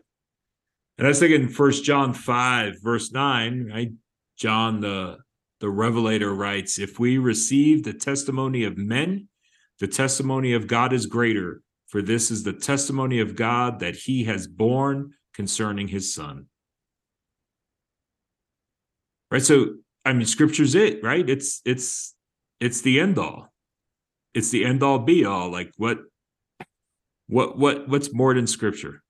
And 0.98 1.06
I 1.06 1.10
was 1.10 1.20
thinking 1.20 1.48
First 1.48 1.84
John 1.84 2.12
5, 2.12 2.82
verse 2.82 3.12
9, 3.12 3.70
right? 3.72 3.92
John 4.36 4.80
the 4.80 5.18
the 5.60 5.70
revelator 5.70 6.34
writes, 6.34 6.80
if 6.80 6.98
we 6.98 7.18
receive 7.18 7.84
the 7.84 7.92
testimony 7.92 8.64
of 8.64 8.76
men, 8.76 9.28
the 9.78 9.88
testimony 9.88 10.54
of 10.54 10.66
God 10.66 10.92
is 10.92 11.06
greater, 11.06 11.62
for 11.86 12.02
this 12.02 12.32
is 12.32 12.42
the 12.42 12.52
testimony 12.52 13.20
of 13.20 13.36
God 13.36 13.78
that 13.78 13.94
he 13.94 14.24
has 14.24 14.48
borne 14.48 15.12
concerning 15.34 15.86
his 15.86 16.12
son. 16.12 16.46
Right. 19.30 19.42
So 19.42 19.76
I 20.04 20.14
mean 20.14 20.26
scripture's 20.26 20.74
it, 20.74 21.04
right? 21.04 21.30
It's 21.30 21.60
it's 21.64 22.16
it's 22.58 22.80
the 22.80 22.98
end 22.98 23.18
all. 23.18 23.52
It's 24.38 24.50
the 24.50 24.64
end 24.64 24.82
all 24.82 24.98
be 24.98 25.24
all. 25.24 25.50
Like 25.50 25.72
what 25.76 25.98
what 27.26 27.58
what 27.58 27.88
what's 27.88 28.12
more 28.14 28.34
than 28.34 28.46
scripture? 28.46 29.02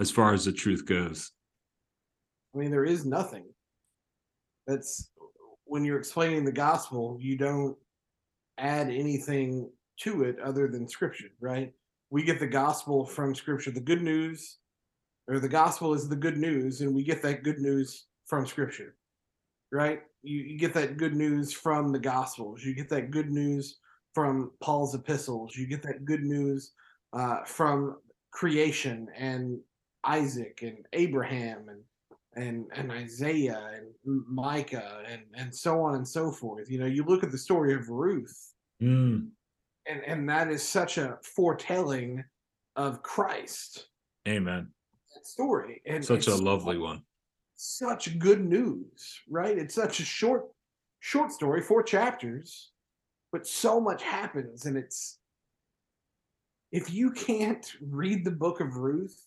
as 0.00 0.10
far 0.10 0.32
as 0.32 0.46
the 0.46 0.52
truth 0.52 0.86
goes. 0.86 1.30
I 2.54 2.58
mean, 2.58 2.70
there 2.70 2.84
is 2.84 3.04
nothing. 3.04 3.44
That's 4.66 5.10
when 5.64 5.84
you're 5.84 5.98
explaining 5.98 6.44
the 6.44 6.52
gospel, 6.52 7.18
you 7.20 7.36
don't 7.36 7.76
add 8.58 8.88
anything 8.88 9.70
to 10.00 10.24
it 10.24 10.38
other 10.40 10.68
than 10.68 10.88
scripture, 10.88 11.28
right? 11.40 11.72
We 12.10 12.22
get 12.24 12.40
the 12.40 12.46
gospel 12.46 13.06
from 13.06 13.34
scripture. 13.34 13.70
The 13.70 13.80
good 13.80 14.02
news, 14.02 14.58
or 15.28 15.38
the 15.38 15.48
gospel 15.48 15.94
is 15.94 16.08
the 16.08 16.16
good 16.16 16.38
news, 16.38 16.80
and 16.80 16.94
we 16.94 17.04
get 17.04 17.22
that 17.22 17.44
good 17.44 17.58
news 17.58 18.06
from 18.26 18.46
scripture, 18.46 18.96
right? 19.70 20.00
You, 20.22 20.38
you 20.42 20.58
get 20.58 20.74
that 20.74 20.96
good 20.96 21.14
news 21.14 21.52
from 21.52 21.92
the 21.92 21.98
gospels. 21.98 22.64
You 22.64 22.74
get 22.74 22.88
that 22.88 23.10
good 23.10 23.30
news 23.30 23.78
from 24.14 24.50
Paul's 24.60 24.94
epistles. 24.94 25.56
You 25.56 25.66
get 25.66 25.82
that 25.82 26.04
good 26.04 26.22
news 26.22 26.72
uh, 27.12 27.44
from 27.44 27.96
creation 28.30 29.08
and 29.16 29.58
Isaac 30.04 30.60
and 30.62 30.78
Abraham 30.92 31.66
and 31.68 31.80
and 32.36 32.66
and 32.74 32.92
Isaiah 32.92 33.70
and 33.74 34.22
Micah 34.28 35.02
and 35.08 35.22
and 35.34 35.54
so 35.54 35.82
on 35.82 35.96
and 35.96 36.06
so 36.06 36.30
forth. 36.30 36.70
You 36.70 36.78
know, 36.78 36.86
you 36.86 37.04
look 37.04 37.24
at 37.24 37.32
the 37.32 37.38
story 37.38 37.74
of 37.74 37.88
Ruth, 37.88 38.54
mm. 38.82 39.28
and 39.86 40.04
and 40.06 40.28
that 40.28 40.48
is 40.48 40.66
such 40.66 40.98
a 40.98 41.18
foretelling 41.22 42.24
of 42.76 43.02
Christ. 43.02 43.88
Amen. 44.28 44.68
That 45.14 45.26
story 45.26 45.82
and 45.86 46.04
such 46.04 46.28
a 46.28 46.34
lovely 46.34 46.78
one. 46.78 47.02
Such 47.56 48.18
good 48.18 48.42
news, 48.42 49.20
right? 49.28 49.58
It's 49.58 49.74
such 49.74 50.00
a 50.00 50.04
short 50.04 50.44
short 51.00 51.32
story, 51.32 51.62
four 51.62 51.82
chapters, 51.82 52.70
but 53.32 53.46
so 53.46 53.80
much 53.80 54.02
happens, 54.02 54.66
and 54.66 54.76
it's 54.76 55.18
if 56.72 56.92
you 56.92 57.10
can't 57.10 57.66
read 57.80 58.24
the 58.24 58.30
book 58.30 58.60
of 58.60 58.76
Ruth 58.76 59.26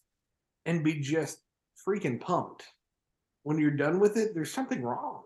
and 0.66 0.84
be 0.84 1.00
just 1.00 1.40
freaking 1.86 2.20
pumped. 2.20 2.64
When 3.44 3.60
you're 3.60 3.72
done 3.72 4.00
with 4.00 4.18
it, 4.18 4.34
there's 4.34 4.52
something 4.52 4.82
wrong. 4.82 5.24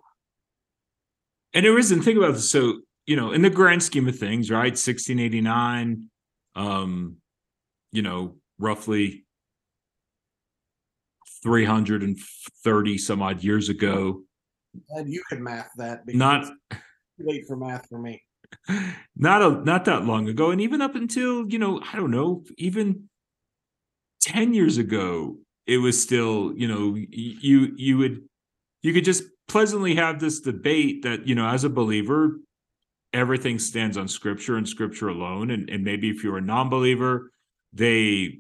And 1.54 1.66
there 1.66 1.78
isn't. 1.78 2.02
Think 2.02 2.18
about 2.18 2.34
this. 2.34 2.50
So, 2.50 2.82
you 3.06 3.16
know, 3.16 3.32
in 3.32 3.42
the 3.42 3.50
grand 3.50 3.84
scheme 3.84 4.08
of 4.08 4.18
things, 4.18 4.50
right? 4.50 4.72
1689, 4.72 6.10
um, 6.56 7.18
you 7.92 8.02
know, 8.02 8.36
roughly 8.58 9.26
330 11.44 12.98
some 12.98 13.22
odd 13.22 13.44
years 13.44 13.70
ago. 13.70 14.24
And 14.90 15.12
you 15.12 15.24
can 15.30 15.44
math 15.44 15.70
that. 15.78 16.02
Not 16.08 16.52
late 17.20 17.46
for 17.48 17.56
math 17.56 17.88
for 17.88 18.00
me. 18.00 18.22
Not 19.16 19.42
a 19.42 19.50
not 19.64 19.86
that 19.86 20.06
long 20.06 20.30
ago, 20.30 20.52
and 20.52 20.62
even 20.62 20.82
up 20.82 20.96
until 20.96 21.48
you 21.48 21.58
know, 21.58 21.82
I 21.92 21.96
don't 21.96 22.12
know, 22.12 22.44
even 22.58 23.10
10 24.22 24.54
years 24.54 24.78
ago 24.78 25.38
it 25.66 25.78
was 25.78 26.02
still 26.02 26.54
you 26.56 26.68
know 26.68 26.96
you 26.96 27.74
you 27.76 27.98
would 27.98 28.24
you 28.82 28.94
could 28.94 29.06
just 29.06 29.24
pleasantly 29.48 29.96
have 29.96 30.20
this 30.20 30.40
debate 30.40 31.04
that 31.04 31.28
you 31.28 31.36
know 31.36 31.48
as 31.48 31.64
a 31.64 31.70
believer 31.70 32.40
everything 33.14 33.60
stands 33.60 33.98
on 33.98 34.08
scripture 34.08 34.58
and 34.58 34.68
scripture 34.68 35.10
alone 35.10 35.52
and, 35.52 35.70
and 35.70 35.84
maybe 35.84 36.10
if 36.10 36.24
you're 36.24 36.38
a 36.38 36.42
non-believer 36.42 37.32
they 37.74 38.40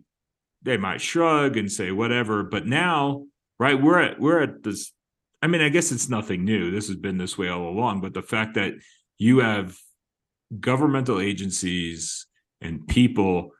they 0.63 0.77
might 0.77 1.01
shrug 1.01 1.57
and 1.57 1.71
say 1.71 1.91
whatever 1.91 2.43
but 2.43 2.65
now 2.65 3.25
right 3.59 3.81
we're 3.81 3.99
at 4.01 4.19
we're 4.19 4.41
at 4.41 4.63
this 4.63 4.91
i 5.41 5.47
mean 5.47 5.61
i 5.61 5.69
guess 5.69 5.91
it's 5.91 6.09
nothing 6.09 6.43
new. 6.43 6.71
This 6.71 6.87
has 6.87 6.97
been 6.97 7.17
this 7.17 7.37
way 7.37 7.49
all 7.49 7.69
along 7.69 8.01
but 8.01 8.13
the 8.13 8.21
fact 8.21 8.55
that 8.55 8.73
you 9.17 9.39
have 9.39 9.77
governmental 10.59 11.19
agencies 11.19 12.25
and 12.61 12.87
people 12.87 13.51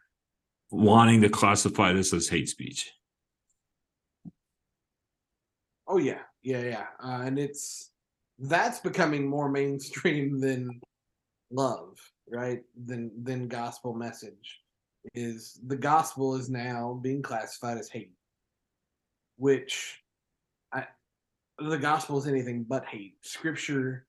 wanting 0.72 1.22
to 1.22 1.30
classify 1.30 1.94
this 1.94 2.14
as 2.14 2.28
hate 2.28 2.50
speech. 2.50 2.92
Oh 5.88 5.98
yeah, 5.98 6.20
yeah, 6.44 6.62
yeah, 6.62 6.86
uh, 7.02 7.22
and 7.24 7.40
it's 7.40 7.92
that's 8.40 8.80
becoming 8.80 9.28
more 9.28 9.50
mainstream 9.50 10.40
than 10.40 10.82
love, 11.52 11.98
right? 12.30 12.62
Than 12.86 13.12
than 13.24 13.48
gospel 13.48 13.94
message 13.94 14.62
is 15.14 15.60
the 15.66 15.78
gospel 15.78 16.36
is 16.36 16.50
now 16.50 17.00
being 17.02 17.22
classified 17.22 17.78
as 17.78 17.90
hate, 17.90 18.12
which 19.38 20.02
I 20.74 20.86
the 21.58 21.78
gospel 21.78 22.18
is 22.18 22.28
anything 22.28 22.66
but 22.68 22.86
hate. 22.86 23.16
Scripture 23.22 24.06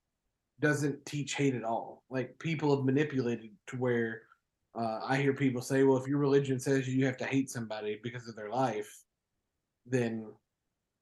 doesn't 0.61 1.05
teach 1.07 1.35
hate 1.35 1.55
at 1.55 1.65
all. 1.65 2.05
Like 2.11 2.39
people 2.39 2.75
have 2.75 2.85
manipulated 2.85 3.51
to 3.69 3.77
where 3.77 4.23
uh, 4.79 5.01
I 5.07 5.17
hear 5.17 5.33
people 5.33 5.63
say, 5.63 5.83
well, 5.83 5.97
if 5.97 6.07
your 6.07 6.19
religion 6.19 6.61
says 6.61 6.89
you 6.89 7.07
have 7.07 7.17
to 7.19 7.25
hate 7.25 7.51
somebody 7.51 7.99
because 8.03 8.29
of 8.29 8.37
their 8.37 8.51
life, 8.51 9.03
then 9.87 10.27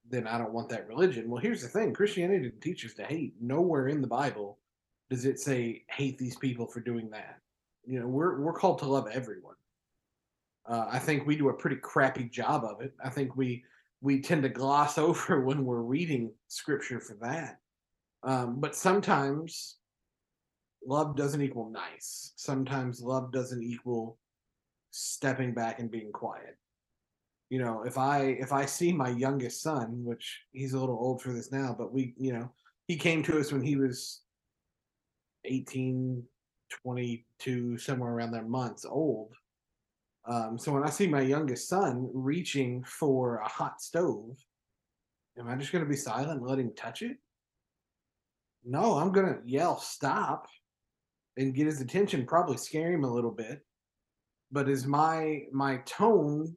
then 0.09 0.26
I 0.26 0.38
don't 0.38 0.52
want 0.52 0.68
that 0.68 0.86
religion. 0.86 1.28
Well, 1.28 1.42
here's 1.42 1.62
the 1.62 1.68
thing: 1.68 1.92
Christianity 1.92 2.44
didn't 2.44 2.61
teach 2.61 2.84
us 2.86 2.94
to 2.94 3.04
hate. 3.04 3.34
Nowhere 3.40 3.88
in 3.88 4.00
the 4.00 4.07
Bible 4.07 4.59
does 5.11 5.24
it 5.24 5.38
say 5.38 5.84
hate 5.90 6.18
these 6.18 6.36
people 6.36 6.66
for 6.66 6.80
doing 6.80 7.11
that. 7.11 7.40
You 7.84 8.00
know, 8.00 8.07
we're 8.07 8.40
we're 8.40 8.52
called 8.52 8.78
to 8.80 8.86
love 8.86 9.09
everyone. 9.12 9.57
Uh, 10.68 10.86
I 10.90 10.98
think 10.98 11.26
we 11.26 11.36
do 11.36 11.48
a 11.48 11.54
pretty 11.54 11.76
crappy 11.76 12.24
job 12.24 12.64
of 12.64 12.80
it. 12.80 12.92
I 13.04 13.09
think 13.09 13.36
we 13.36 13.64
we 14.00 14.20
tend 14.20 14.42
to 14.44 14.48
gloss 14.48 14.98
over 14.98 15.40
when 15.40 15.64
we're 15.64 15.82
reading 15.82 16.32
scripture 16.48 17.00
for 17.00 17.16
that. 17.22 17.61
Um, 18.23 18.61
but 18.61 18.75
sometimes 18.75 19.77
love 20.87 21.17
doesn't 21.17 21.43
equal 21.43 21.71
nice. 21.71 22.33
Sometimes 22.37 23.01
love 23.01 23.33
doesn't 23.33 23.62
equal 23.62 24.19
stepping 24.91 25.53
back 25.53 25.79
and 25.79 25.91
being 25.91 26.12
quiet. 26.12 26.57
You 27.51 27.61
know, 27.61 27.83
if 27.83 27.99
I 27.99 28.23
if 28.41 28.53
I 28.53 28.67
see 28.67 28.93
my 28.93 29.11
youngest 29.11 29.62
son, 29.62 30.05
which 30.05 30.41
he's 30.53 30.73
a 30.73 30.81
little 30.81 30.97
old 30.97 31.23
for 31.23 31.33
this 31.33 31.53
now, 31.53 31.75
but 31.79 31.93
we, 31.93 32.14
you 32.19 32.33
know, 32.33 32.51
he 32.89 32.97
came 32.97 33.23
to 33.25 33.39
us 33.39 33.53
when 33.53 33.62
he 33.62 33.77
was 33.77 34.23
18, 35.45 36.25
22, 36.83 37.79
somewhere 37.79 38.12
around 38.12 38.33
there 38.33 38.45
months 38.45 38.85
old. 38.85 39.33
Um, 40.29 40.59
so 40.59 40.73
when 40.73 40.83
I 40.83 40.91
see 40.91 41.07
my 41.07 41.21
youngest 41.21 41.69
son 41.69 42.11
reaching 42.12 42.83
for 42.83 43.37
a 43.37 43.49
hot 43.49 43.81
stove, 43.81 44.37
am 45.39 45.49
I 45.49 45.55
just 45.55 45.71
going 45.71 45.85
to 45.85 45.89
be 45.89 45.97
silent 45.97 46.41
and 46.41 46.49
let 46.49 46.59
him 46.59 46.73
touch 46.77 47.03
it? 47.03 47.19
No, 48.67 48.95
I'm 48.95 49.12
to 49.12 49.39
yell 49.47 49.79
stop 49.79 50.49
and 51.37 51.55
get 51.55 51.67
his 51.67 51.81
attention, 51.81 52.27
probably 52.27 52.57
scare 52.57 52.93
him 52.93 53.05
a 53.05 53.12
little 53.12 53.31
bit. 53.31 53.64
But 54.51 54.69
is 54.69 54.87
my 54.87 55.43
my 55.53 55.79
tone 55.87 56.57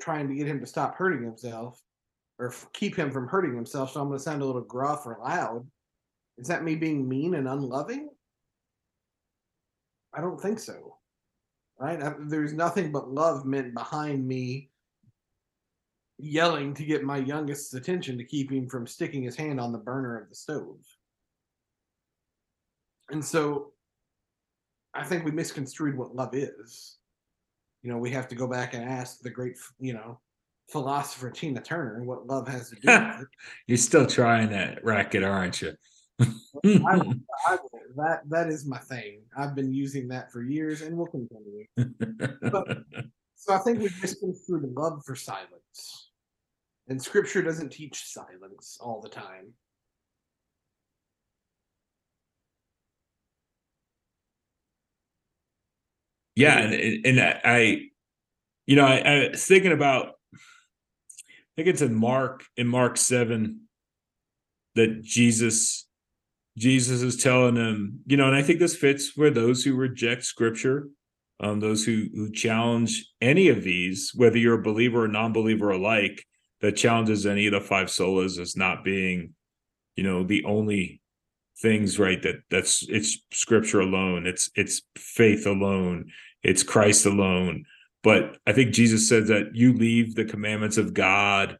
trying 0.00 0.28
to 0.28 0.34
get 0.34 0.46
him 0.46 0.60
to 0.60 0.66
stop 0.66 0.94
hurting 0.94 1.24
himself 1.24 1.80
or 2.38 2.54
keep 2.72 2.94
him 2.94 3.10
from 3.10 3.26
hurting 3.26 3.54
himself? 3.54 3.92
So 3.92 4.00
I'm 4.00 4.12
to 4.12 4.18
sound 4.18 4.42
a 4.42 4.44
little 4.44 4.62
gruff 4.62 5.04
or 5.06 5.18
loud. 5.22 5.66
Is 6.38 6.48
that 6.48 6.64
me 6.64 6.76
being 6.76 7.08
mean 7.08 7.34
and 7.34 7.48
unloving? 7.48 8.10
I 10.14 10.20
don't 10.20 10.40
think 10.40 10.60
so. 10.60 10.96
Right? 11.78 12.02
I, 12.02 12.14
there's 12.26 12.52
nothing 12.52 12.92
but 12.92 13.10
love 13.10 13.44
meant 13.44 13.74
behind 13.74 14.26
me 14.26 14.70
yelling 16.18 16.72
to 16.74 16.84
get 16.84 17.04
my 17.04 17.18
youngest's 17.18 17.74
attention 17.74 18.16
to 18.18 18.24
keep 18.24 18.50
him 18.50 18.68
from 18.68 18.86
sticking 18.86 19.22
his 19.22 19.36
hand 19.36 19.60
on 19.60 19.72
the 19.72 19.78
burner 19.78 20.18
of 20.18 20.28
the 20.28 20.34
stove. 20.34 20.78
And 23.10 23.24
so 23.24 23.72
I 24.94 25.04
think 25.04 25.24
we 25.24 25.30
misconstrued 25.30 25.96
what 25.96 26.14
love 26.14 26.34
is. 26.34 26.96
You 27.82 27.92
know, 27.92 27.98
we 27.98 28.10
have 28.10 28.28
to 28.28 28.34
go 28.34 28.48
back 28.48 28.74
and 28.74 28.82
ask 28.82 29.20
the 29.20 29.30
great, 29.30 29.56
you 29.78 29.92
know, 29.92 30.18
philosopher 30.70 31.30
Tina 31.30 31.60
Turner 31.60 32.02
what 32.02 32.26
love 32.26 32.48
has 32.48 32.70
to 32.70 32.76
do 32.76 32.80
with 32.86 33.20
it. 33.22 33.28
You're 33.66 33.78
still 33.78 34.06
trying 34.06 34.50
that 34.50 34.84
racket, 34.84 35.22
aren't 35.22 35.62
you? 35.62 35.72
I, 36.20 36.26
I, 37.46 37.58
that 37.96 38.20
that 38.28 38.48
is 38.48 38.66
my 38.66 38.78
thing. 38.78 39.20
I've 39.36 39.54
been 39.54 39.72
using 39.72 40.08
that 40.08 40.32
for 40.32 40.42
years 40.42 40.82
and 40.82 40.96
will 40.96 41.06
continue. 41.06 41.66
But, 42.50 42.78
so 43.36 43.54
I 43.54 43.58
think 43.58 43.80
we've 43.80 44.00
misconstrued 44.00 44.72
love 44.74 45.02
for 45.04 45.14
silence, 45.14 46.10
and 46.88 47.00
Scripture 47.00 47.42
doesn't 47.42 47.70
teach 47.70 48.04
silence 48.06 48.78
all 48.80 49.00
the 49.00 49.10
time. 49.10 49.52
Yeah, 56.36 56.58
and 56.58 57.06
and 57.06 57.40
I, 57.44 57.80
you 58.66 58.76
know, 58.76 58.86
I, 58.86 58.96
I 58.98 59.28
was 59.30 59.44
thinking 59.44 59.72
about. 59.72 60.12
I 60.34 61.62
think 61.62 61.68
it's 61.68 61.82
in 61.82 61.94
Mark 61.94 62.44
in 62.58 62.66
Mark 62.66 62.98
seven 62.98 63.62
that 64.74 65.02
Jesus 65.02 65.88
Jesus 66.58 67.02
is 67.02 67.16
telling 67.16 67.54
them, 67.54 68.00
you 68.06 68.16
know, 68.16 68.26
and 68.26 68.36
I 68.36 68.42
think 68.42 68.58
this 68.58 68.76
fits 68.76 69.08
for 69.08 69.30
those 69.30 69.64
who 69.64 69.74
reject 69.74 70.24
scripture, 70.24 70.88
um, 71.40 71.60
those 71.60 71.84
who 71.84 72.06
who 72.14 72.30
challenge 72.30 73.10
any 73.20 73.48
of 73.48 73.62
these, 73.62 74.12
whether 74.14 74.38
you're 74.38 74.60
a 74.60 74.62
believer 74.62 75.04
or 75.04 75.08
non-believer 75.08 75.70
alike, 75.70 76.24
that 76.60 76.76
challenges 76.76 77.26
any 77.26 77.46
of 77.46 77.52
the 77.52 77.60
five 77.60 77.88
solas 77.88 78.38
as 78.38 78.56
not 78.56 78.84
being, 78.84 79.34
you 79.96 80.04
know, 80.04 80.24
the 80.24 80.44
only 80.44 81.00
things 81.58 81.98
right 81.98 82.22
that 82.22 82.36
that's 82.50 82.86
it's 82.88 83.18
scripture 83.32 83.80
alone, 83.80 84.26
it's 84.26 84.50
it's 84.54 84.82
faith 84.96 85.46
alone, 85.46 86.10
it's 86.42 86.62
Christ 86.62 87.06
alone. 87.06 87.64
But 88.02 88.38
I 88.46 88.52
think 88.52 88.72
Jesus 88.72 89.08
said 89.08 89.26
that 89.26 89.54
you 89.54 89.72
leave 89.72 90.14
the 90.14 90.24
commandments 90.24 90.76
of 90.76 90.94
God 90.94 91.58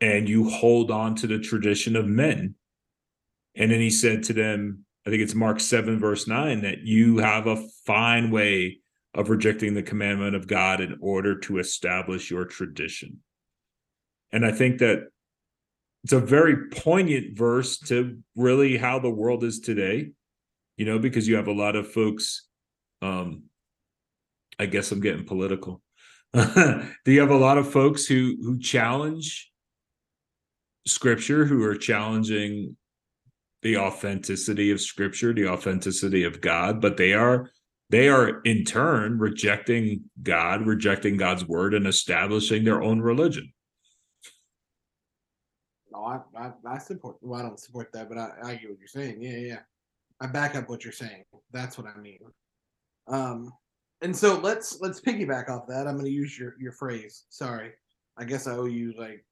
and 0.00 0.28
you 0.28 0.48
hold 0.50 0.90
on 0.90 1.14
to 1.16 1.26
the 1.26 1.38
tradition 1.38 1.96
of 1.96 2.06
men. 2.06 2.56
And 3.54 3.70
then 3.70 3.80
he 3.80 3.90
said 3.90 4.24
to 4.24 4.32
them, 4.32 4.84
I 5.06 5.10
think 5.10 5.22
it's 5.22 5.34
Mark 5.34 5.60
7, 5.60 5.98
verse 6.00 6.26
9, 6.26 6.62
that 6.62 6.80
you 6.80 7.18
have 7.18 7.46
a 7.46 7.62
fine 7.86 8.30
way 8.30 8.78
of 9.14 9.30
rejecting 9.30 9.74
the 9.74 9.82
commandment 9.82 10.34
of 10.34 10.48
God 10.48 10.80
in 10.80 10.98
order 11.00 11.38
to 11.40 11.58
establish 11.58 12.30
your 12.30 12.44
tradition. 12.44 13.20
And 14.32 14.44
I 14.44 14.50
think 14.50 14.78
that 14.78 15.08
it's 16.02 16.12
a 16.12 16.20
very 16.20 16.68
poignant 16.68 17.36
verse 17.36 17.78
to 17.78 18.18
really 18.34 18.76
how 18.76 18.98
the 18.98 19.10
world 19.10 19.44
is 19.44 19.60
today, 19.60 20.10
you 20.76 20.84
know, 20.84 20.98
because 20.98 21.28
you 21.28 21.36
have 21.36 21.46
a 21.46 21.52
lot 21.52 21.76
of 21.76 21.90
folks. 21.90 22.48
Um, 23.04 23.44
I 24.58 24.66
guess 24.66 24.90
I'm 24.90 25.00
getting 25.00 25.26
political. 25.26 25.82
Do 26.34 26.88
you 27.06 27.20
have 27.20 27.30
a 27.30 27.36
lot 27.36 27.58
of 27.58 27.70
folks 27.70 28.06
who 28.06 28.36
who 28.42 28.58
challenge 28.58 29.52
scripture, 30.86 31.44
who 31.44 31.62
are 31.64 31.76
challenging 31.76 32.76
the 33.62 33.76
authenticity 33.76 34.70
of 34.70 34.80
scripture, 34.80 35.32
the 35.32 35.48
authenticity 35.48 36.24
of 36.24 36.40
God, 36.40 36.80
but 36.80 36.96
they 36.96 37.12
are 37.12 37.50
they 37.90 38.08
are 38.08 38.40
in 38.42 38.64
turn 38.64 39.18
rejecting 39.18 40.04
God, 40.22 40.66
rejecting 40.66 41.16
God's 41.16 41.46
word, 41.46 41.74
and 41.74 41.86
establishing 41.86 42.64
their 42.64 42.82
own 42.82 43.00
religion. 43.00 43.52
No, 45.92 46.04
I, 46.04 46.20
I, 46.36 46.52
I 46.66 46.78
support. 46.78 47.16
Well, 47.20 47.38
I 47.38 47.42
don't 47.42 47.60
support 47.60 47.92
that, 47.92 48.08
but 48.08 48.16
I, 48.16 48.30
I 48.42 48.54
get 48.54 48.70
what 48.70 48.78
you're 48.78 48.88
saying. 48.88 49.22
Yeah, 49.22 49.36
yeah. 49.36 49.60
I 50.20 50.26
back 50.26 50.56
up 50.56 50.70
what 50.70 50.84
you're 50.84 50.92
saying. 50.92 51.24
That's 51.52 51.76
what 51.76 51.86
I 51.86 52.00
mean. 52.00 52.18
Um, 53.06 53.52
and 54.02 54.14
so 54.16 54.38
let's 54.38 54.80
let's 54.80 55.00
piggyback 55.00 55.48
off 55.48 55.66
that. 55.68 55.86
I'm 55.86 55.94
going 55.94 56.04
to 56.04 56.10
use 56.10 56.38
your 56.38 56.54
your 56.60 56.72
phrase. 56.72 57.24
Sorry, 57.30 57.72
I 58.16 58.24
guess 58.24 58.46
I 58.46 58.52
owe 58.52 58.66
you 58.66 58.94
like 58.98 59.24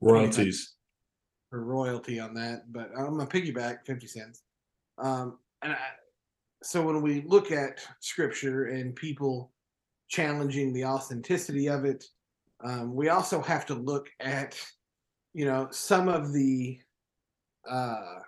royalties 0.00 0.74
for 1.50 1.64
royalty 1.64 2.18
on 2.18 2.34
that, 2.34 2.72
but 2.72 2.90
I'm 2.96 3.16
gonna 3.16 3.26
piggyback 3.26 3.86
fifty 3.86 4.06
cents. 4.06 4.42
Um, 4.98 5.38
and 5.62 5.72
I, 5.72 5.78
so 6.62 6.82
when 6.82 7.02
we 7.02 7.22
look 7.26 7.52
at 7.52 7.80
scripture 8.00 8.66
and 8.66 8.96
people 8.96 9.52
challenging 10.08 10.72
the 10.72 10.84
authenticity 10.84 11.68
of 11.68 11.84
it, 11.84 12.04
um, 12.64 12.94
we 12.94 13.08
also 13.08 13.40
have 13.40 13.66
to 13.66 13.74
look 13.74 14.08
at 14.20 14.58
you 15.32 15.44
know 15.44 15.68
some 15.70 16.08
of 16.08 16.32
the 16.32 16.78
uh, 17.70 18.20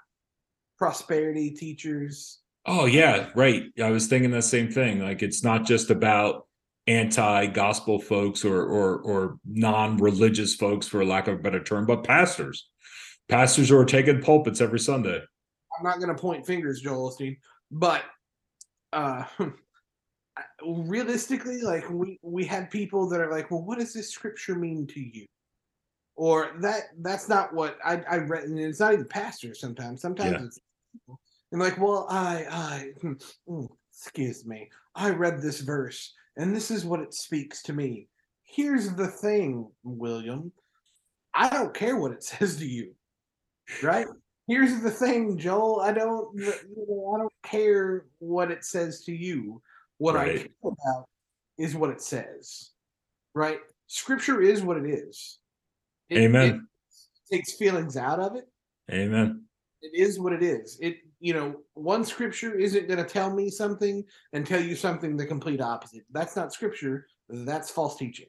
prosperity 0.78 1.50
teachers. 1.50 2.40
Oh 2.66 2.86
yeah, 2.86 3.28
right. 3.34 3.64
I 3.82 3.90
was 3.90 4.08
thinking 4.08 4.32
the 4.32 4.42
same 4.42 4.70
thing. 4.70 5.00
Like 5.00 5.22
it's 5.22 5.44
not 5.44 5.64
just 5.64 5.90
about 5.90 6.46
anti-gospel 6.88 8.00
folks 8.00 8.44
or 8.44 8.62
or 8.62 8.98
or 8.98 9.38
non-religious 9.44 10.56
folks, 10.56 10.88
for 10.88 11.04
lack 11.04 11.28
of 11.28 11.34
a 11.34 11.42
better 11.42 11.62
term, 11.62 11.86
but 11.86 12.02
pastors, 12.02 12.68
pastors 13.28 13.68
who 13.68 13.78
are 13.78 13.84
taking 13.84 14.20
pulpits 14.20 14.60
every 14.60 14.80
Sunday. 14.80 15.20
I'm 15.78 15.84
not 15.84 16.00
going 16.00 16.14
to 16.14 16.20
point 16.20 16.46
fingers, 16.46 16.80
Joel 16.80 17.10
Osteen, 17.10 17.36
but 17.70 18.02
uh, 18.92 19.24
realistically, 20.66 21.60
like 21.62 21.88
we 21.88 22.18
we 22.22 22.44
had 22.44 22.70
people 22.70 23.08
that 23.10 23.20
are 23.20 23.30
like, 23.30 23.50
well, 23.50 23.62
what 23.62 23.78
does 23.78 23.92
this 23.92 24.10
scripture 24.10 24.56
mean 24.56 24.88
to 24.88 25.00
you? 25.00 25.26
Or 26.16 26.52
that 26.62 26.84
that's 26.98 27.28
not 27.28 27.54
what 27.54 27.78
I 27.84 28.02
I 28.10 28.16
read, 28.16 28.44
and 28.44 28.58
it's 28.58 28.80
not 28.80 28.94
even 28.94 29.06
pastors. 29.06 29.60
Sometimes, 29.60 30.00
sometimes 30.00 30.32
yeah. 30.32 30.46
it's 30.46 30.58
and 31.52 31.60
like, 31.60 31.78
well, 31.78 32.06
I 32.10 32.44
I 32.50 32.88
hmm, 33.00 33.12
mm, 33.48 33.68
excuse 33.92 34.46
me, 34.46 34.68
I 34.94 35.10
read 35.10 35.40
this 35.40 35.60
verse, 35.60 36.14
and 36.36 36.54
this 36.54 36.70
is 36.70 36.84
what 36.84 37.00
it 37.00 37.14
speaks 37.14 37.62
to 37.64 37.72
me. 37.72 38.08
Here's 38.44 38.90
the 38.94 39.08
thing, 39.08 39.70
William. 39.82 40.52
I 41.34 41.50
don't 41.50 41.74
care 41.74 41.96
what 41.96 42.12
it 42.12 42.22
says 42.24 42.56
to 42.56 42.66
you 42.66 42.94
right? 43.82 44.06
Here's 44.46 44.80
the 44.80 44.90
thing, 44.90 45.38
Joel. 45.38 45.80
I 45.80 45.92
don't, 45.92 46.28
you 46.38 46.52
know, 46.88 47.14
I 47.14 47.18
don't 47.18 47.32
care 47.42 48.06
what 48.18 48.50
it 48.50 48.64
says 48.64 49.04
to 49.04 49.12
you. 49.12 49.60
What 49.98 50.14
right. 50.14 50.28
I 50.28 50.38
care 50.38 50.48
about 50.62 51.08
is 51.58 51.74
what 51.74 51.90
it 51.90 52.00
says, 52.00 52.70
right? 53.34 53.58
Scripture 53.86 54.40
is 54.40 54.62
what 54.62 54.76
it 54.76 54.88
is. 54.88 55.38
It, 56.10 56.18
Amen. 56.18 56.66
It 57.30 57.34
takes 57.34 57.54
feelings 57.54 57.96
out 57.96 58.20
of 58.20 58.36
it. 58.36 58.48
Amen. 58.90 59.42
It 59.82 59.98
is 60.00 60.20
what 60.20 60.32
it 60.32 60.42
is. 60.42 60.78
It, 60.80 60.98
you 61.20 61.34
know, 61.34 61.56
one 61.74 62.04
scripture 62.04 62.54
isn't 62.54 62.88
going 62.88 63.02
to 63.02 63.08
tell 63.08 63.32
me 63.32 63.50
something 63.50 64.04
and 64.32 64.46
tell 64.46 64.60
you 64.60 64.76
something 64.76 65.16
the 65.16 65.26
complete 65.26 65.60
opposite. 65.60 66.04
That's 66.10 66.36
not 66.36 66.52
scripture. 66.52 67.06
That's 67.28 67.70
false 67.70 67.96
teaching. 67.96 68.28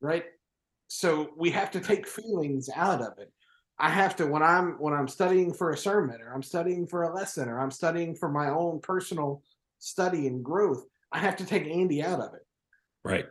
Right? 0.00 0.24
So 0.88 1.30
we 1.36 1.50
have 1.50 1.70
to 1.72 1.80
take 1.80 2.06
feelings 2.06 2.68
out 2.74 3.02
of 3.02 3.18
it. 3.18 3.32
I 3.78 3.90
have 3.90 4.16
to 4.16 4.26
when 4.26 4.42
I'm 4.42 4.76
when 4.78 4.94
I'm 4.94 5.08
studying 5.08 5.52
for 5.52 5.70
a 5.70 5.76
sermon 5.76 6.22
or 6.22 6.32
I'm 6.32 6.42
studying 6.42 6.86
for 6.86 7.02
a 7.02 7.14
lesson 7.14 7.48
or 7.48 7.60
I'm 7.60 7.70
studying 7.70 8.14
for 8.14 8.30
my 8.30 8.48
own 8.48 8.80
personal 8.80 9.42
study 9.80 10.26
and 10.28 10.42
growth, 10.42 10.86
I 11.12 11.18
have 11.18 11.36
to 11.36 11.44
take 11.44 11.66
Andy 11.66 12.02
out 12.02 12.20
of 12.20 12.32
it. 12.34 12.46
Right. 13.04 13.26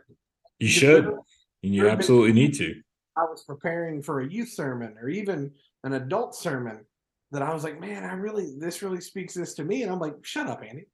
You 0.60 0.68
should. 0.68 1.06
And 1.06 1.74
you 1.74 1.88
absolutely 1.88 2.32
need 2.32 2.54
to. 2.54 2.80
I 3.16 3.22
was 3.22 3.42
preparing 3.44 4.02
for 4.02 4.20
a 4.20 4.28
youth 4.28 4.50
sermon 4.50 4.96
or 5.00 5.08
even 5.08 5.50
an 5.82 5.94
adult 5.94 6.36
sermon 6.36 6.84
that 7.32 7.42
I 7.42 7.52
was 7.52 7.64
like, 7.64 7.80
man, 7.80 8.04
I 8.04 8.12
really, 8.12 8.54
this 8.58 8.82
really 8.82 9.00
speaks 9.00 9.34
this 9.34 9.54
to 9.54 9.64
me. 9.64 9.82
And 9.82 9.90
I'm 9.90 9.98
like, 9.98 10.14
shut 10.22 10.46
up, 10.46 10.62
Andy. 10.62 10.86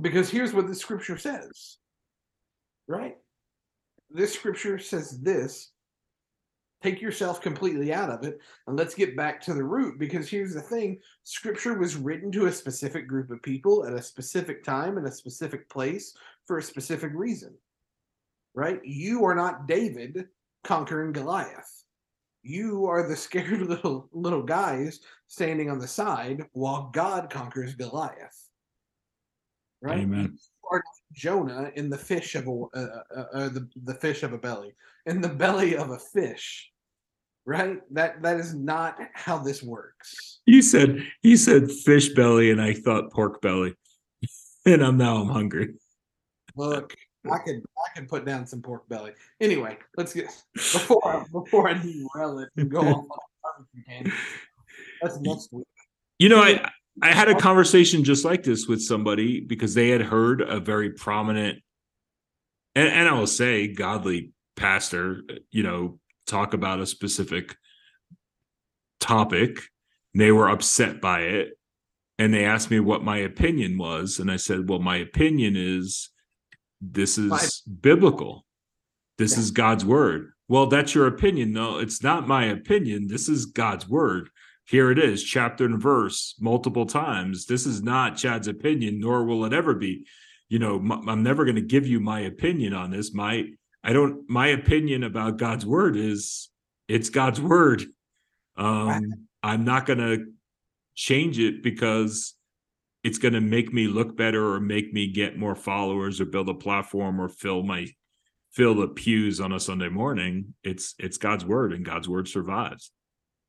Because 0.00 0.30
here's 0.30 0.52
what 0.52 0.68
the 0.68 0.74
scripture 0.74 1.18
says, 1.18 1.78
right? 2.86 3.16
This 4.10 4.32
scripture 4.32 4.78
says 4.78 5.20
this. 5.20 5.72
Take 6.80 7.00
yourself 7.00 7.40
completely 7.40 7.92
out 7.92 8.08
of 8.08 8.22
it 8.22 8.38
and 8.68 8.76
let's 8.76 8.94
get 8.94 9.16
back 9.16 9.40
to 9.42 9.54
the 9.54 9.64
root. 9.64 9.98
Because 9.98 10.28
here's 10.28 10.54
the 10.54 10.60
thing 10.60 11.00
scripture 11.24 11.76
was 11.76 11.96
written 11.96 12.30
to 12.30 12.46
a 12.46 12.52
specific 12.52 13.08
group 13.08 13.32
of 13.32 13.42
people 13.42 13.84
at 13.84 13.94
a 13.94 14.00
specific 14.00 14.62
time 14.62 14.96
in 14.96 15.04
a 15.04 15.10
specific 15.10 15.68
place 15.68 16.16
for 16.46 16.58
a 16.58 16.62
specific 16.62 17.10
reason, 17.14 17.52
right? 18.54 18.78
You 18.84 19.24
are 19.24 19.34
not 19.34 19.66
David 19.66 20.28
conquering 20.62 21.10
Goliath. 21.10 21.77
You 22.48 22.86
are 22.86 23.06
the 23.06 23.16
scared 23.26 23.60
little 23.60 24.08
little 24.12 24.42
guys 24.42 25.00
standing 25.26 25.70
on 25.70 25.78
the 25.78 25.86
side 25.86 26.46
while 26.52 26.90
God 26.92 27.28
conquers 27.28 27.74
Goliath. 27.74 28.48
Right? 29.82 29.98
Amen. 29.98 30.38
Jonah 31.12 31.70
in 31.76 31.88
the 31.88 31.96
fish 31.96 32.34
of 32.34 32.46
a 32.46 32.50
uh, 32.50 33.02
uh, 33.16 33.24
uh, 33.32 33.48
the 33.48 33.68
the 33.84 33.94
fish 33.94 34.22
of 34.22 34.32
a 34.32 34.38
belly 34.38 34.74
in 35.06 35.20
the 35.20 35.28
belly 35.28 35.76
of 35.76 35.90
a 35.90 35.98
fish. 35.98 36.70
Right? 37.46 37.80
That 37.92 38.22
that 38.22 38.38
is 38.38 38.54
not 38.54 38.98
how 39.14 39.38
this 39.38 39.62
works. 39.62 40.40
You 40.46 40.62
said 40.62 41.06
you 41.22 41.36
said 41.36 41.70
fish 41.70 42.10
belly, 42.10 42.50
and 42.50 42.60
I 42.60 42.72
thought 42.72 43.12
pork 43.12 43.40
belly, 43.42 43.74
and 44.66 44.82
I'm 44.82 44.96
now 44.96 45.16
I'm 45.16 45.28
hungry. 45.28 45.74
Look, 46.56 46.94
I 47.30 47.38
could 47.38 47.56
I 47.56 47.98
could 47.98 48.08
put 48.08 48.24
down 48.24 48.46
some 48.46 48.62
pork 48.62 48.88
belly. 48.88 49.12
Anyway, 49.40 49.78
let's 49.96 50.14
get 50.14 50.26
before 50.54 51.06
I, 51.06 51.24
before 51.30 51.68
I 51.68 51.74
derail 51.74 52.38
it 52.40 52.48
and 52.56 52.70
go 52.70 52.80
off 52.80 53.06
on 53.44 54.12
That's 55.02 55.18
next 55.20 55.52
week. 55.52 55.66
You 56.18 56.28
know, 56.28 56.40
I 56.40 56.70
I 57.02 57.12
had 57.12 57.28
a 57.28 57.34
conversation 57.34 58.04
just 58.04 58.24
like 58.24 58.42
this 58.42 58.66
with 58.66 58.82
somebody 58.82 59.40
because 59.40 59.74
they 59.74 59.88
had 59.90 60.02
heard 60.02 60.40
a 60.40 60.58
very 60.60 60.90
prominent 60.90 61.62
and, 62.78 62.88
and 62.88 63.08
I 63.08 63.12
will 63.12 63.26
say 63.26 63.66
godly 63.66 64.32
pastor, 64.56 65.22
you 65.50 65.62
know, 65.62 65.98
talk 66.28 66.54
about 66.54 66.80
a 66.80 66.86
specific 66.86 67.56
topic. 69.00 69.62
They 70.14 70.30
were 70.30 70.48
upset 70.48 71.00
by 71.00 71.22
it. 71.22 71.58
And 72.20 72.32
they 72.32 72.44
asked 72.44 72.70
me 72.70 72.78
what 72.78 73.02
my 73.02 73.18
opinion 73.18 73.78
was. 73.78 74.18
And 74.18 74.30
I 74.30 74.36
said, 74.36 74.68
Well, 74.68 74.78
my 74.78 74.96
opinion 74.96 75.54
is 75.56 76.10
this 76.80 77.18
is 77.18 77.62
biblical. 77.62 78.44
This 79.18 79.34
yeah. 79.34 79.40
is 79.40 79.50
God's 79.50 79.84
word. 79.84 80.32
Well, 80.48 80.66
that's 80.66 80.94
your 80.94 81.06
opinion. 81.06 81.52
No, 81.52 81.78
it's 81.78 82.02
not 82.02 82.28
my 82.28 82.46
opinion. 82.46 83.08
This 83.08 83.28
is 83.28 83.46
God's 83.46 83.88
word. 83.88 84.30
Here 84.66 84.90
it 84.90 84.98
is, 84.98 85.24
chapter 85.24 85.64
and 85.64 85.80
verse, 85.80 86.34
multiple 86.40 86.86
times. 86.86 87.46
This 87.46 87.66
is 87.66 87.82
not 87.82 88.16
Chad's 88.16 88.48
opinion, 88.48 89.00
nor 89.00 89.24
will 89.24 89.44
it 89.44 89.52
ever 89.52 89.74
be. 89.74 90.04
You 90.48 90.58
know, 90.58 90.76
I'm 91.06 91.22
never 91.22 91.44
going 91.44 91.56
to 91.56 91.62
give 91.62 91.86
you 91.86 92.00
my 92.00 92.20
opinion 92.20 92.74
on 92.74 92.90
this. 92.90 93.12
My, 93.14 93.44
I 93.82 93.92
don't. 93.92 94.28
My 94.28 94.48
opinion 94.48 95.04
about 95.04 95.38
God's 95.38 95.64
word 95.64 95.96
is 95.96 96.50
it's 96.86 97.10
God's 97.10 97.40
word. 97.40 97.84
Um, 98.56 99.26
I'm 99.42 99.64
not 99.64 99.86
going 99.86 100.00
to 100.00 100.26
change 100.94 101.38
it 101.38 101.62
because 101.62 102.34
it's 103.04 103.18
going 103.18 103.34
to 103.34 103.40
make 103.40 103.72
me 103.72 103.86
look 103.86 104.16
better 104.16 104.54
or 104.54 104.60
make 104.60 104.92
me 104.92 105.08
get 105.08 105.38
more 105.38 105.54
followers 105.54 106.20
or 106.20 106.24
build 106.24 106.48
a 106.48 106.54
platform 106.54 107.20
or 107.20 107.28
fill 107.28 107.62
my 107.62 107.86
fill 108.52 108.74
the 108.74 108.88
pews 108.88 109.40
on 109.40 109.52
a 109.52 109.60
Sunday 109.60 109.88
morning. 109.88 110.54
It's 110.64 110.94
it's 110.98 111.18
God's 111.18 111.44
word 111.44 111.72
and 111.72 111.84
God's 111.84 112.08
word 112.08 112.28
survives. 112.28 112.90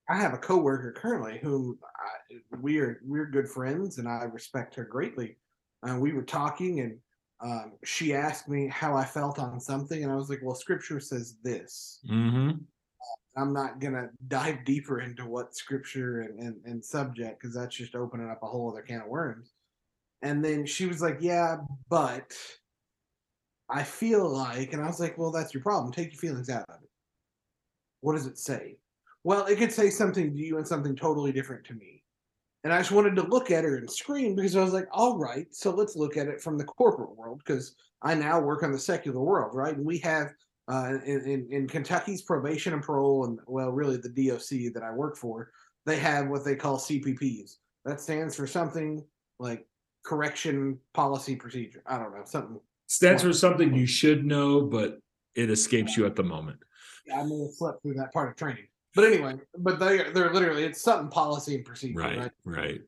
I 0.10 0.18
have 0.18 0.34
a 0.34 0.38
coworker 0.38 0.91
currently 0.91 1.39
whom 1.41 1.80
I, 1.84 2.38
we 2.62 2.80
are 2.80 3.00
we're 3.06 3.28
good 3.28 3.50
friends 3.50 3.97
and 3.97 4.08
I 4.08 4.24
respect 4.24 4.76
her 4.76 4.86
greatly. 4.86 5.38
And 5.84 5.97
uh, 5.97 6.00
we 6.00 6.14
were 6.14 6.24
talking 6.24 6.82
and 6.82 6.97
um, 7.41 7.74
she 7.86 8.14
asked 8.14 8.50
me 8.50 8.68
how 8.68 8.95
I 8.95 9.06
felt 9.06 9.39
on 9.39 9.60
something 9.60 10.04
and 10.04 10.12
I 10.12 10.16
was 10.16 10.30
like, 10.30 10.41
"Well, 10.43 10.56
Scripture 10.56 11.00
says 11.00 11.38
this." 11.41 12.00
Mm-hmm. 12.10 12.58
I'm 13.36 13.54
not 13.54 13.80
gonna 13.80 14.10
dive 14.28 14.66
deeper 14.66 15.02
into 15.02 15.26
what 15.26 15.56
scripture 15.56 16.22
and, 16.22 16.40
and, 16.40 16.56
and 16.66 16.84
subject 16.84 17.42
because 17.42 17.56
that's 17.56 17.76
just 17.76 17.96
opening 17.96 18.30
up 18.30 18.44
a 18.44 18.48
whole 18.48 18.70
other 18.70 18.82
can 18.82 19.02
of 19.02 19.08
worms. 19.08 19.52
And 20.22 20.44
then 20.44 20.66
she 20.66 20.86
was 20.86 21.02
like, 21.02 21.18
Yeah, 21.22 21.58
but 21.90 22.36
I 23.70 23.84
feel 23.84 24.28
like, 24.28 24.74
and 24.74 24.82
I 24.82 24.88
was 24.88 25.00
like, 25.00 25.18
Well, 25.18 25.32
that's 25.32 25.54
your 25.54 25.64
problem. 25.64 25.94
Take 25.94 26.12
your 26.12 26.20
feelings 26.20 26.50
out 26.50 26.66
of 26.70 26.82
it. 26.82 26.90
What 28.02 28.14
does 28.14 28.28
it 28.28 28.38
say? 28.38 28.78
Well, 29.24 29.46
it 29.46 29.58
could 29.58 29.72
say 29.72 29.90
something 29.90 30.34
to 30.34 30.38
you 30.38 30.58
and 30.58 30.68
something 30.68 30.96
totally 30.96 31.32
different 31.32 31.66
to 31.66 31.74
me. 31.74 32.04
And 32.64 32.74
I 32.74 32.80
just 32.80 32.92
wanted 32.92 33.16
to 33.16 33.24
look 33.24 33.52
at 33.52 33.64
her 33.64 33.78
and 33.78 33.90
scream 33.90 34.36
because 34.36 34.56
I 34.56 34.64
was 34.64 34.74
like, 34.74 34.88
all 34.92 35.18
right, 35.18 35.48
so 35.52 35.72
let's 35.72 35.96
look 35.96 36.18
at 36.18 36.28
it 36.28 36.42
from 36.42 36.58
the 36.58 36.66
corporate 36.66 37.16
world 37.16 37.42
because 37.46 37.76
I 38.02 38.16
now 38.16 38.40
work 38.40 38.64
on 38.64 38.72
the 38.72 38.80
secular 38.80 39.22
world, 39.22 39.52
right? 39.54 39.76
And 39.76 39.86
we 39.86 39.98
have 40.00 40.34
uh, 40.70 40.99
in, 41.05 41.22
in, 41.22 41.47
in 41.51 41.67
Kentucky's 41.67 42.22
probation 42.22 42.74
and 42.74 42.84
parole, 42.84 43.26
and 43.26 43.39
well, 43.47 43.72
really 43.72 43.97
the 43.97 44.09
DOC 44.09 44.74
that 44.74 44.84
I 44.84 44.91
work 44.91 45.17
for, 45.17 45.51
they 45.86 45.97
have 45.97 46.28
what 46.28 46.45
they 46.45 46.55
call 46.55 46.78
CPPs. 46.78 47.55
That 47.86 47.99
stands 47.99 48.36
for 48.36 48.45
something 48.45 49.03
like 49.39 49.65
correction 50.05 50.78
policy 50.93 51.36
procedure. 51.36 51.82
I 51.88 51.97
don't 51.97 52.13
know 52.13 52.24
something. 52.26 52.59
Stands 52.86 53.24
for 53.24 53.34
something 53.34 53.74
you 53.74 53.88
should 53.88 54.26
know, 54.26 54.61
but 54.61 54.99
it 55.36 55.49
escapes 55.49 55.97
you 55.97 56.05
at 56.05 56.15
the 56.15 56.24
moment. 56.24 56.59
Yeah, 57.07 57.22
I 57.22 57.24
may 57.24 57.39
have 57.39 57.53
slept 57.53 57.82
through 57.82 57.95
that 57.95 58.13
part 58.13 58.30
of 58.30 58.36
training, 58.36 58.67
but 58.93 59.05
anyway, 59.05 59.39
but 59.57 59.80
they 59.80 60.11
they're 60.11 60.34
literally 60.34 60.65
it's 60.65 60.82
something 60.82 61.09
policy 61.09 61.55
and 61.55 61.65
procedure. 61.65 61.99
Right, 61.99 62.17
right. 62.20 62.32
right. 62.45 62.82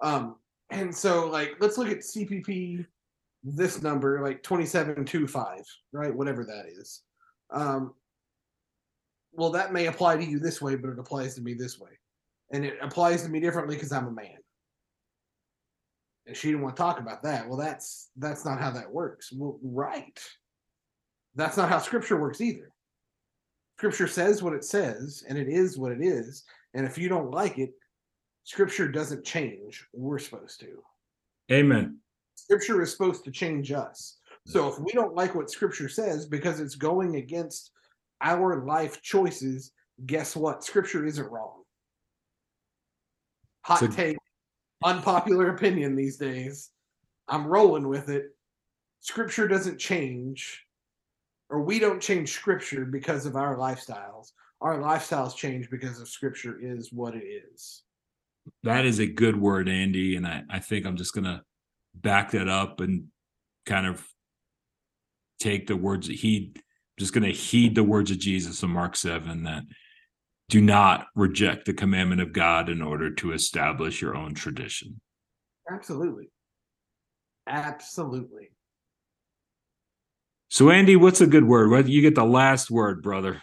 Um, 0.00 0.36
and 0.70 0.94
so 0.94 1.28
like 1.28 1.56
let's 1.60 1.78
look 1.78 1.88
at 1.88 1.98
CPP 1.98 2.86
this 3.44 3.82
number, 3.82 4.22
like 4.22 4.42
2725, 4.42 5.60
right? 5.92 6.14
Whatever 6.14 6.44
that 6.44 6.64
is. 6.66 7.02
Um, 7.50 7.92
well, 9.32 9.50
that 9.50 9.72
may 9.72 9.86
apply 9.86 10.16
to 10.16 10.24
you 10.24 10.38
this 10.38 10.62
way, 10.62 10.76
but 10.76 10.90
it 10.90 10.98
applies 10.98 11.34
to 11.34 11.42
me 11.42 11.54
this 11.54 11.78
way. 11.78 11.90
And 12.52 12.64
it 12.64 12.78
applies 12.80 13.22
to 13.22 13.28
me 13.28 13.40
differently 13.40 13.76
because 13.76 13.92
I'm 13.92 14.06
a 14.06 14.12
man. 14.12 14.38
And 16.26 16.36
she 16.36 16.48
didn't 16.48 16.62
want 16.62 16.76
to 16.76 16.82
talk 16.82 17.00
about 17.00 17.22
that. 17.24 17.46
Well, 17.46 17.58
that's 17.58 18.10
that's 18.16 18.44
not 18.44 18.60
how 18.60 18.70
that 18.70 18.90
works. 18.90 19.30
Well, 19.30 19.58
right. 19.62 20.18
That's 21.34 21.56
not 21.56 21.68
how 21.68 21.78
scripture 21.78 22.18
works 22.18 22.40
either. 22.40 22.70
Scripture 23.76 24.06
says 24.06 24.42
what 24.42 24.54
it 24.54 24.64
says, 24.64 25.24
and 25.28 25.36
it 25.36 25.48
is 25.48 25.76
what 25.76 25.92
it 25.92 26.00
is. 26.00 26.44
And 26.74 26.86
if 26.86 26.96
you 26.96 27.08
don't 27.08 27.30
like 27.30 27.58
it, 27.58 27.72
scripture 28.44 28.88
doesn't 28.88 29.24
change. 29.24 29.86
We're 29.92 30.18
supposed 30.18 30.60
to. 30.60 30.82
Amen. 31.52 31.98
Scripture 32.34 32.82
is 32.82 32.92
supposed 32.92 33.24
to 33.24 33.30
change 33.30 33.72
us. 33.72 34.18
So 34.46 34.68
if 34.68 34.78
we 34.78 34.92
don't 34.92 35.14
like 35.14 35.34
what 35.34 35.50
Scripture 35.50 35.88
says 35.88 36.26
because 36.26 36.60
it's 36.60 36.74
going 36.74 37.16
against 37.16 37.70
our 38.20 38.64
life 38.64 39.00
choices, 39.00 39.72
guess 40.06 40.36
what? 40.36 40.62
Scripture 40.62 41.06
isn't 41.06 41.30
wrong. 41.30 41.62
Hot 43.62 43.80
so, 43.80 43.86
take, 43.86 44.18
unpopular 44.82 45.48
opinion 45.54 45.96
these 45.96 46.18
days. 46.18 46.70
I'm 47.28 47.46
rolling 47.46 47.88
with 47.88 48.10
it. 48.10 48.36
Scripture 49.00 49.48
doesn't 49.48 49.78
change, 49.78 50.64
or 51.48 51.62
we 51.62 51.78
don't 51.78 52.00
change 52.00 52.32
Scripture 52.32 52.84
because 52.84 53.24
of 53.24 53.36
our 53.36 53.56
lifestyles. 53.56 54.32
Our 54.60 54.78
lifestyles 54.78 55.34
change 55.34 55.70
because 55.70 56.00
of 56.00 56.08
Scripture 56.08 56.58
is 56.60 56.92
what 56.92 57.14
it 57.14 57.24
is. 57.24 57.82
That 58.62 58.84
is 58.84 58.98
a 58.98 59.06
good 59.06 59.40
word, 59.40 59.68
Andy. 59.68 60.16
And 60.16 60.26
I, 60.26 60.42
I 60.50 60.58
think 60.58 60.84
I'm 60.84 60.96
just 60.96 61.14
going 61.14 61.24
to 61.24 61.42
back 61.94 62.32
that 62.32 62.48
up 62.48 62.80
and 62.80 63.06
kind 63.66 63.86
of 63.86 64.06
take 65.40 65.66
the 65.66 65.76
words 65.76 66.08
that 66.08 66.16
he 66.16 66.54
just 66.98 67.12
going 67.12 67.24
to 67.24 67.32
heed 67.32 67.74
the 67.74 67.84
words 67.84 68.10
of 68.10 68.18
Jesus 68.18 68.62
in 68.62 68.70
Mark 68.70 68.96
7 68.96 69.42
that 69.44 69.64
do 70.48 70.60
not 70.60 71.06
reject 71.14 71.64
the 71.64 71.72
commandment 71.72 72.20
of 72.20 72.32
God 72.32 72.68
in 72.68 72.82
order 72.82 73.10
to 73.10 73.32
establish 73.32 74.00
your 74.00 74.16
own 74.16 74.34
tradition. 74.34 75.00
Absolutely. 75.70 76.30
Absolutely. 77.48 78.50
So, 80.50 80.70
Andy, 80.70 80.94
what's 80.94 81.20
a 81.20 81.26
good 81.26 81.44
word? 81.44 81.88
You 81.88 82.00
get 82.00 82.14
the 82.14 82.24
last 82.24 82.70
word, 82.70 83.02
brother. 83.02 83.42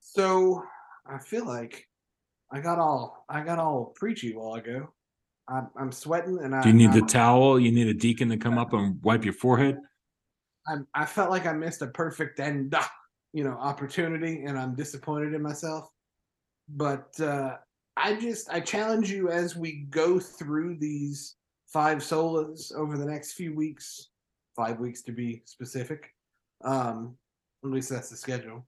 So, 0.00 0.62
I 1.06 1.18
feel 1.18 1.46
like 1.46 1.86
I 2.50 2.60
got 2.60 2.78
all 2.78 3.24
I 3.28 3.44
got 3.44 3.58
all 3.58 3.92
preachy 3.94 4.34
while 4.34 4.54
ago. 4.54 4.92
I'm, 5.50 5.68
I'm 5.78 5.92
sweating, 5.92 6.38
and 6.42 6.54
I. 6.54 6.62
Do 6.62 6.68
you 6.68 6.74
need 6.74 6.92
the 6.92 7.02
towel? 7.02 7.58
You 7.58 7.72
need 7.72 7.88
a 7.88 7.94
deacon 7.94 8.28
to 8.28 8.36
come 8.36 8.58
up 8.58 8.72
and 8.72 9.00
wipe 9.02 9.24
your 9.24 9.34
forehead. 9.34 9.78
I 10.66 10.76
I 10.94 11.06
felt 11.06 11.30
like 11.30 11.46
I 11.46 11.52
missed 11.52 11.82
a 11.82 11.88
perfect 11.88 12.40
end, 12.40 12.74
you 13.32 13.44
know, 13.44 13.52
opportunity, 13.52 14.44
and 14.44 14.58
I'm 14.58 14.74
disappointed 14.74 15.34
in 15.34 15.42
myself. 15.42 15.88
But 16.68 17.18
uh, 17.20 17.56
I 17.96 18.14
just 18.20 18.48
I 18.50 18.60
challenge 18.60 19.10
you 19.10 19.30
as 19.30 19.56
we 19.56 19.86
go 19.90 20.20
through 20.20 20.76
these 20.78 21.36
five 21.66 21.98
solas 21.98 22.74
over 22.74 22.96
the 22.96 23.06
next 23.06 23.32
few 23.32 23.54
weeks, 23.54 24.10
five 24.56 24.78
weeks 24.78 25.02
to 25.02 25.12
be 25.12 25.42
specific. 25.44 26.14
Um, 26.64 27.16
at 27.64 27.70
least 27.70 27.90
that's 27.90 28.10
the 28.10 28.16
schedule. 28.16 28.66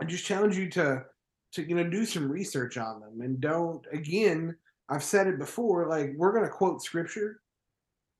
I 0.00 0.04
just 0.04 0.24
challenge 0.24 0.56
you 0.56 0.68
to 0.70 1.04
to 1.52 1.62
you 1.62 1.76
know 1.76 1.88
do 1.88 2.04
some 2.04 2.30
research 2.30 2.78
on 2.78 3.00
them 3.00 3.20
and 3.20 3.40
don't 3.40 3.86
again. 3.92 4.56
I've 4.88 5.04
said 5.04 5.26
it 5.26 5.38
before. 5.38 5.88
Like 5.88 6.12
we're 6.16 6.32
going 6.32 6.44
to 6.44 6.50
quote 6.50 6.82
scripture, 6.82 7.40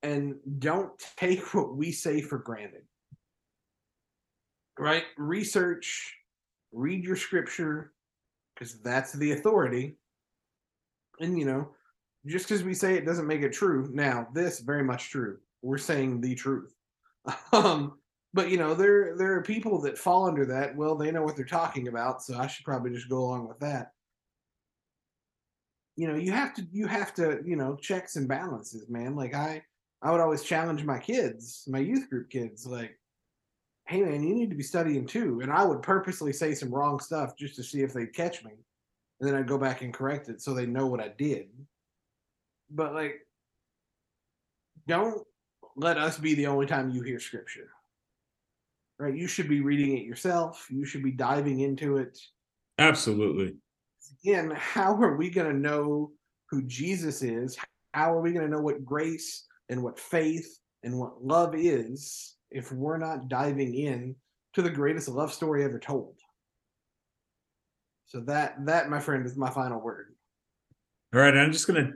and 0.02 0.36
don't 0.58 0.92
take 1.16 1.54
what 1.54 1.76
we 1.76 1.92
say 1.92 2.20
for 2.20 2.38
granted. 2.38 2.82
Right? 4.78 5.04
Research, 5.16 6.14
read 6.72 7.04
your 7.04 7.16
scripture, 7.16 7.92
because 8.54 8.80
that's 8.80 9.12
the 9.12 9.32
authority. 9.32 9.96
And 11.20 11.38
you 11.38 11.44
know, 11.44 11.70
just 12.26 12.48
because 12.48 12.64
we 12.64 12.74
say 12.74 12.94
it 12.94 13.06
doesn't 13.06 13.26
make 13.26 13.42
it 13.42 13.52
true. 13.52 13.90
Now, 13.92 14.28
this 14.32 14.60
very 14.60 14.82
much 14.82 15.10
true. 15.10 15.38
We're 15.62 15.78
saying 15.78 16.20
the 16.20 16.34
truth. 16.34 16.74
um, 17.52 17.98
but 18.32 18.50
you 18.50 18.56
know, 18.56 18.74
there 18.74 19.16
there 19.16 19.34
are 19.34 19.42
people 19.42 19.80
that 19.82 19.96
fall 19.96 20.26
under 20.26 20.44
that. 20.46 20.74
Well, 20.74 20.96
they 20.96 21.10
know 21.10 21.22
what 21.22 21.36
they're 21.36 21.44
talking 21.44 21.88
about, 21.88 22.22
so 22.22 22.36
I 22.36 22.46
should 22.46 22.64
probably 22.64 22.90
just 22.90 23.08
go 23.08 23.18
along 23.18 23.48
with 23.48 23.60
that. 23.60 23.92
You 25.96 26.08
know, 26.08 26.16
you 26.16 26.32
have 26.32 26.54
to 26.54 26.66
you 26.72 26.86
have 26.86 27.14
to, 27.14 27.40
you 27.44 27.56
know, 27.56 27.76
checks 27.76 28.16
and 28.16 28.28
balances, 28.28 28.88
man. 28.88 29.14
Like 29.14 29.34
I 29.34 29.62
I 30.02 30.10
would 30.10 30.20
always 30.20 30.42
challenge 30.42 30.84
my 30.84 30.98
kids, 30.98 31.64
my 31.68 31.78
youth 31.78 32.10
group 32.10 32.30
kids, 32.30 32.66
like, 32.66 32.98
hey 33.86 34.02
man, 34.02 34.22
you 34.22 34.34
need 34.34 34.50
to 34.50 34.56
be 34.56 34.62
studying 34.62 35.06
too. 35.06 35.40
And 35.40 35.52
I 35.52 35.64
would 35.64 35.82
purposely 35.82 36.32
say 36.32 36.54
some 36.54 36.74
wrong 36.74 37.00
stuff 37.00 37.36
just 37.36 37.56
to 37.56 37.62
see 37.62 37.82
if 37.82 37.92
they'd 37.92 38.14
catch 38.14 38.44
me. 38.44 38.52
And 39.20 39.28
then 39.28 39.36
I'd 39.36 39.48
go 39.48 39.58
back 39.58 39.82
and 39.82 39.94
correct 39.94 40.28
it 40.28 40.42
so 40.42 40.52
they 40.52 40.66
know 40.66 40.86
what 40.86 41.00
I 41.00 41.08
did. 41.16 41.46
But 42.70 42.94
like, 42.94 43.26
don't 44.86 45.22
let 45.76 45.96
us 45.96 46.18
be 46.18 46.34
the 46.34 46.46
only 46.46 46.66
time 46.66 46.90
you 46.90 47.02
hear 47.02 47.20
scripture. 47.20 47.70
Right? 48.98 49.14
You 49.14 49.26
should 49.26 49.48
be 49.48 49.60
reading 49.60 49.96
it 49.96 50.04
yourself. 50.04 50.66
You 50.70 50.84
should 50.84 51.02
be 51.02 51.10
diving 51.12 51.60
into 51.60 51.96
it. 51.96 52.18
Absolutely. 52.78 53.56
Again, 54.22 54.52
how 54.56 54.94
are 54.94 55.16
we 55.16 55.30
going 55.30 55.50
to 55.50 55.58
know 55.58 56.12
who 56.50 56.62
Jesus 56.62 57.22
is? 57.22 57.56
How 57.92 58.16
are 58.16 58.20
we 58.20 58.32
going 58.32 58.44
to 58.44 58.50
know 58.50 58.62
what 58.62 58.84
grace 58.84 59.46
and 59.68 59.82
what 59.82 59.98
faith 59.98 60.58
and 60.82 60.98
what 60.98 61.24
love 61.24 61.54
is 61.54 62.36
if 62.50 62.72
we're 62.72 62.98
not 62.98 63.28
diving 63.28 63.74
in 63.74 64.16
to 64.54 64.62
the 64.62 64.70
greatest 64.70 65.08
love 65.08 65.32
story 65.32 65.64
ever 65.64 65.78
told? 65.78 66.16
So 68.06 68.20
that 68.20 68.64
that, 68.66 68.90
my 68.90 69.00
friend, 69.00 69.26
is 69.26 69.36
my 69.36 69.50
final 69.50 69.80
word. 69.80 70.14
All 71.12 71.20
right, 71.20 71.36
I'm 71.36 71.52
just 71.52 71.66
gonna 71.66 71.92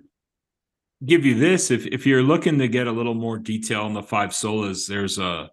give 1.04 1.24
you 1.24 1.38
this. 1.38 1.70
If 1.70 1.86
if 1.86 2.06
you're 2.06 2.22
looking 2.22 2.58
to 2.58 2.68
get 2.68 2.86
a 2.86 2.92
little 2.92 3.14
more 3.14 3.38
detail 3.38 3.82
on 3.82 3.94
the 3.94 4.02
five 4.02 4.30
solas, 4.30 4.88
there's 4.88 5.18
a 5.18 5.50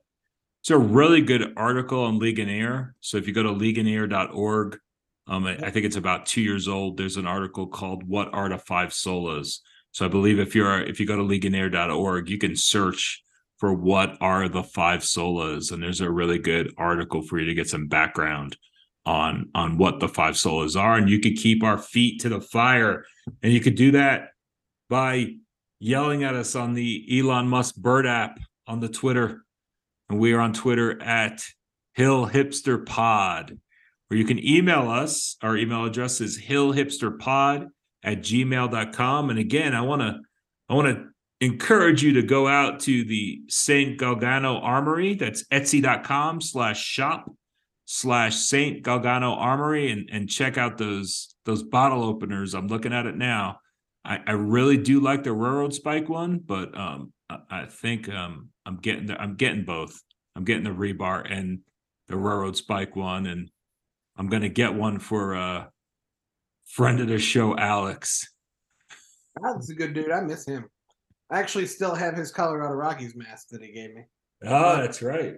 it's 0.62 0.72
a 0.72 0.78
really 0.78 1.22
good 1.22 1.54
article 1.56 2.04
on 2.04 2.18
Ligonier. 2.18 2.96
So 3.00 3.18
if 3.18 3.28
you 3.28 3.34
go 3.34 3.44
to 3.44 3.52
ligonier.org, 3.52 4.80
um, 5.28 5.46
I, 5.46 5.56
I 5.56 5.72
think 5.72 5.86
it's 5.86 5.96
about 5.96 6.26
two 6.26 6.42
years 6.42 6.68
old. 6.68 6.98
There's 6.98 7.18
an 7.18 7.28
article 7.28 7.68
called 7.68 8.08
"What 8.08 8.34
Are 8.34 8.50
the 8.50 8.58
Five 8.58 8.90
Solas." 8.90 9.60
So 9.96 10.06
I 10.06 10.10
believe 10.10 10.40
if 10.40 10.54
you're 10.54 10.82
if 10.82 11.00
you 11.00 11.06
go 11.06 11.16
to 11.16 11.24
ligonier.org, 11.24 12.30
you 12.30 12.38
can 12.38 12.56
search 12.56 13.24
for 13.58 13.74
what 13.74 14.18
are 14.20 14.50
the 14.50 14.62
five 14.62 15.02
solas, 15.02 15.72
and 15.72 15.82
there's 15.82 16.02
a 16.02 16.12
really 16.12 16.38
good 16.38 16.74
article 16.78 17.22
for 17.22 17.40
you 17.40 17.46
to 17.46 17.54
get 17.54 17.70
some 17.70 17.88
background 17.88 18.58
on 19.06 19.50
on 19.56 19.78
what 19.78 20.02
the 20.02 20.10
five 20.10 20.36
solas 20.36 20.78
are, 20.78 20.98
and 20.98 21.10
you 21.10 21.20
could 21.20 21.38
keep 21.38 21.64
our 21.64 21.78
feet 21.78 22.20
to 22.22 22.28
the 22.30 22.42
fire, 22.42 23.06
and 23.42 23.54
you 23.54 23.62
could 23.62 23.76
do 23.76 23.92
that 23.92 24.32
by 24.90 25.36
yelling 25.80 26.26
at 26.26 26.36
us 26.36 26.56
on 26.56 26.74
the 26.74 27.20
Elon 27.20 27.48
Musk 27.48 27.76
Bird 27.76 28.06
app 28.06 28.38
on 28.68 28.82
the 28.82 28.90
Twitter, 28.90 29.46
and 30.10 30.20
we 30.20 30.34
are 30.34 30.42
on 30.42 30.52
Twitter 30.52 31.02
at 31.02 31.42
Hill 31.94 32.28
Hipster 32.28 32.86
Pod, 32.86 33.58
or 34.10 34.18
you 34.18 34.26
can 34.26 34.44
email 34.46 34.90
us. 34.90 35.38
Our 35.42 35.58
email 35.58 35.86
address 35.86 36.22
is 36.22 36.42
hillhipsterpod 36.42 37.68
at 38.04 38.20
gmail.com. 38.20 39.30
And 39.30 39.40
again, 39.40 39.74
I 39.74 39.82
want 39.82 40.02
to 40.02 40.20
I 40.70 40.74
want 40.74 40.88
to 40.88 41.06
encourage 41.42 42.04
you 42.04 42.14
to 42.14 42.22
go 42.24 42.48
out 42.48 42.80
to 42.82 43.04
the 43.04 43.42
St. 43.50 44.00
Galgano 44.00 44.62
Armory. 44.64 45.16
That's 45.16 45.44
etsy.com 45.48 46.42
slash 46.42 46.84
shop 46.84 47.32
slash 47.86 48.36
St. 48.36 48.84
Galgano 48.84 49.36
Armory 49.38 49.92
and, 49.92 50.10
and 50.12 50.30
check 50.30 50.58
out 50.58 50.78
those 50.78 51.36
those 51.46 51.64
bottle 51.64 52.04
openers. 52.04 52.54
I'm 52.54 52.68
looking 52.68 52.94
at 52.94 53.06
it 53.06 53.18
now. 53.18 53.60
I, 54.04 54.20
I 54.28 54.32
really 54.32 54.78
do 54.78 55.00
like 55.00 55.24
the 55.24 55.34
railroad 55.34 55.74
spike 55.74 56.10
one, 56.10 56.40
but 56.40 56.78
um 56.78 57.12
I, 57.30 57.38
I 57.50 57.66
think 57.66 58.10
um 58.10 58.50
I'm 58.66 58.78
getting 58.78 59.08
the, 59.08 59.20
I'm 59.20 59.36
getting 59.36 59.66
both. 59.66 60.02
I'm 60.36 60.44
getting 60.44 60.64
the 60.64 60.72
rebar 60.72 61.32
and 61.32 61.60
the 62.08 62.18
railroad 62.18 62.58
spike 62.58 62.96
one, 62.96 63.26
and 63.26 63.50
I'm 64.18 64.28
gonna 64.28 64.50
get 64.50 64.74
one 64.74 65.00
for 65.00 65.36
uh 65.36 65.66
friend 66.66 67.00
of 67.00 67.08
the 67.08 67.20
show, 67.20 67.58
Alex. 67.58 68.28
Alex 69.44 69.66
is 69.66 69.70
a 69.72 69.76
good 69.76 69.94
dude. 69.94 70.12
I 70.12 70.22
miss 70.22 70.46
him. 70.46 70.66
I 71.30 71.40
actually 71.40 71.68
still 71.68 71.96
have 71.96 72.16
his 72.16 72.32
Colorado 72.32 72.74
Rockies 72.74 73.16
mask 73.16 73.50
that 73.50 73.62
he 73.62 73.72
gave 73.72 73.94
me. 73.94 74.04
Oh, 74.46 74.78
that's 74.78 75.02
right. 75.02 75.36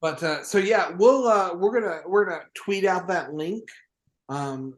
But 0.00 0.22
uh, 0.22 0.44
so 0.44 0.58
yeah, 0.58 0.90
we'll 0.96 1.26
uh, 1.26 1.54
we're 1.54 1.80
gonna 1.80 2.00
we're 2.06 2.24
gonna 2.26 2.44
tweet 2.54 2.84
out 2.84 3.08
that 3.08 3.32
link. 3.32 3.68
Um, 4.28 4.74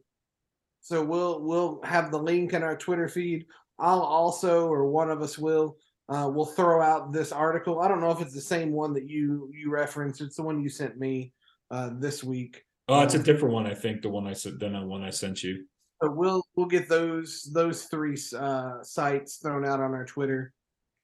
so 0.80 1.02
we'll 1.02 1.42
we'll 1.42 1.80
have 1.82 2.10
the 2.10 2.18
link 2.18 2.52
in 2.52 2.62
our 2.62 2.76
Twitter 2.76 3.08
feed. 3.08 3.46
I'll 3.78 4.02
also, 4.02 4.68
or 4.68 4.88
one 4.88 5.10
of 5.10 5.20
us 5.20 5.36
will, 5.36 5.76
uh, 6.08 6.30
we'll 6.32 6.46
throw 6.46 6.80
out 6.80 7.12
this 7.12 7.32
article. 7.32 7.80
I 7.80 7.88
don't 7.88 8.00
know 8.00 8.10
if 8.10 8.20
it's 8.20 8.34
the 8.34 8.40
same 8.40 8.72
one 8.72 8.94
that 8.94 9.08
you 9.08 9.50
you 9.52 9.70
referenced. 9.70 10.20
It's 10.20 10.36
the 10.36 10.42
one 10.42 10.62
you 10.62 10.68
sent 10.68 10.96
me 10.96 11.32
uh, 11.70 11.90
this 11.98 12.24
week. 12.24 12.62
Oh, 12.88 13.02
it's 13.02 13.14
a 13.14 13.22
different 13.22 13.52
one. 13.52 13.66
I 13.66 13.74
think 13.74 14.02
the 14.02 14.08
one 14.08 14.26
I 14.26 14.32
said 14.32 14.60
than 14.60 14.74
the 14.74 14.86
one 14.86 15.02
I 15.02 15.10
sent 15.10 15.42
you. 15.42 15.64
So 16.02 16.10
we'll 16.10 16.44
we'll 16.54 16.66
get 16.66 16.88
those 16.88 17.50
those 17.52 17.84
three 17.84 18.16
uh, 18.38 18.82
sites 18.82 19.36
thrown 19.36 19.64
out 19.64 19.80
on 19.80 19.92
our 19.94 20.04
Twitter, 20.04 20.52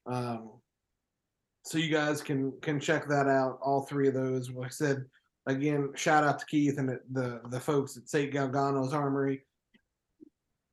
um, 0.06 0.52
so 1.64 1.78
you 1.78 1.90
guys 1.90 2.20
can 2.20 2.52
can 2.60 2.78
check 2.78 3.08
that 3.08 3.26
out. 3.26 3.58
All 3.62 3.82
three 3.82 4.06
of 4.06 4.14
those. 4.14 4.50
Like 4.50 4.66
I 4.66 4.70
said, 4.70 5.04
again, 5.46 5.90
shout 5.94 6.24
out 6.24 6.38
to 6.38 6.46
Keith 6.46 6.78
and 6.78 6.88
the 6.88 7.00
the, 7.10 7.40
the 7.48 7.60
folks 7.60 7.96
at 7.96 8.08
St. 8.08 8.32
Galgano's 8.32 8.92
Armory. 8.92 9.44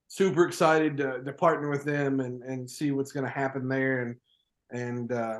Super 0.09 0.45
excited 0.45 0.97
to, 0.97 1.23
to 1.23 1.33
partner 1.33 1.69
with 1.69 1.85
them 1.85 2.19
and 2.19 2.43
and 2.43 2.69
see 2.69 2.91
what's 2.91 3.13
going 3.13 3.25
to 3.25 3.31
happen 3.31 3.67
there. 3.67 4.01
And 4.01 4.15
and 4.71 5.11
uh, 5.11 5.39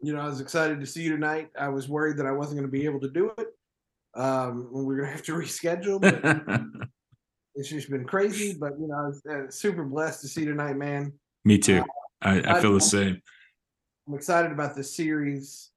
you 0.00 0.14
know, 0.14 0.20
I 0.20 0.26
was 0.26 0.40
excited 0.40 0.80
to 0.80 0.86
see 0.86 1.02
you 1.02 1.10
tonight. 1.10 1.50
I 1.58 1.68
was 1.68 1.88
worried 1.88 2.16
that 2.18 2.26
I 2.26 2.32
wasn't 2.32 2.60
going 2.60 2.70
to 2.70 2.78
be 2.78 2.84
able 2.86 3.00
to 3.00 3.10
do 3.10 3.32
it. 3.36 3.48
Um, 4.18 4.68
we 4.72 4.84
we're 4.84 4.96
going 4.96 5.06
to 5.08 5.12
have 5.12 5.24
to 5.24 5.32
reschedule, 5.42 6.00
but. 6.00 6.60
it's 7.54 7.68
just 7.68 7.90
been 7.90 8.04
crazy, 8.04 8.56
but 8.58 8.72
you 8.78 8.86
know, 8.86 8.94
I 8.94 9.06
was 9.08 9.22
uh, 9.26 9.50
super 9.50 9.84
blessed 9.84 10.20
to 10.22 10.28
see 10.28 10.44
tonight, 10.44 10.76
man. 10.76 11.12
Me 11.44 11.58
too. 11.58 11.82
I, 12.22 12.40
I 12.40 12.60
feel 12.60 12.72
the 12.72 12.80
same. 12.80 13.20
I'm 14.06 14.14
excited 14.14 14.52
about 14.52 14.76
this 14.76 14.94
series, 14.94 15.70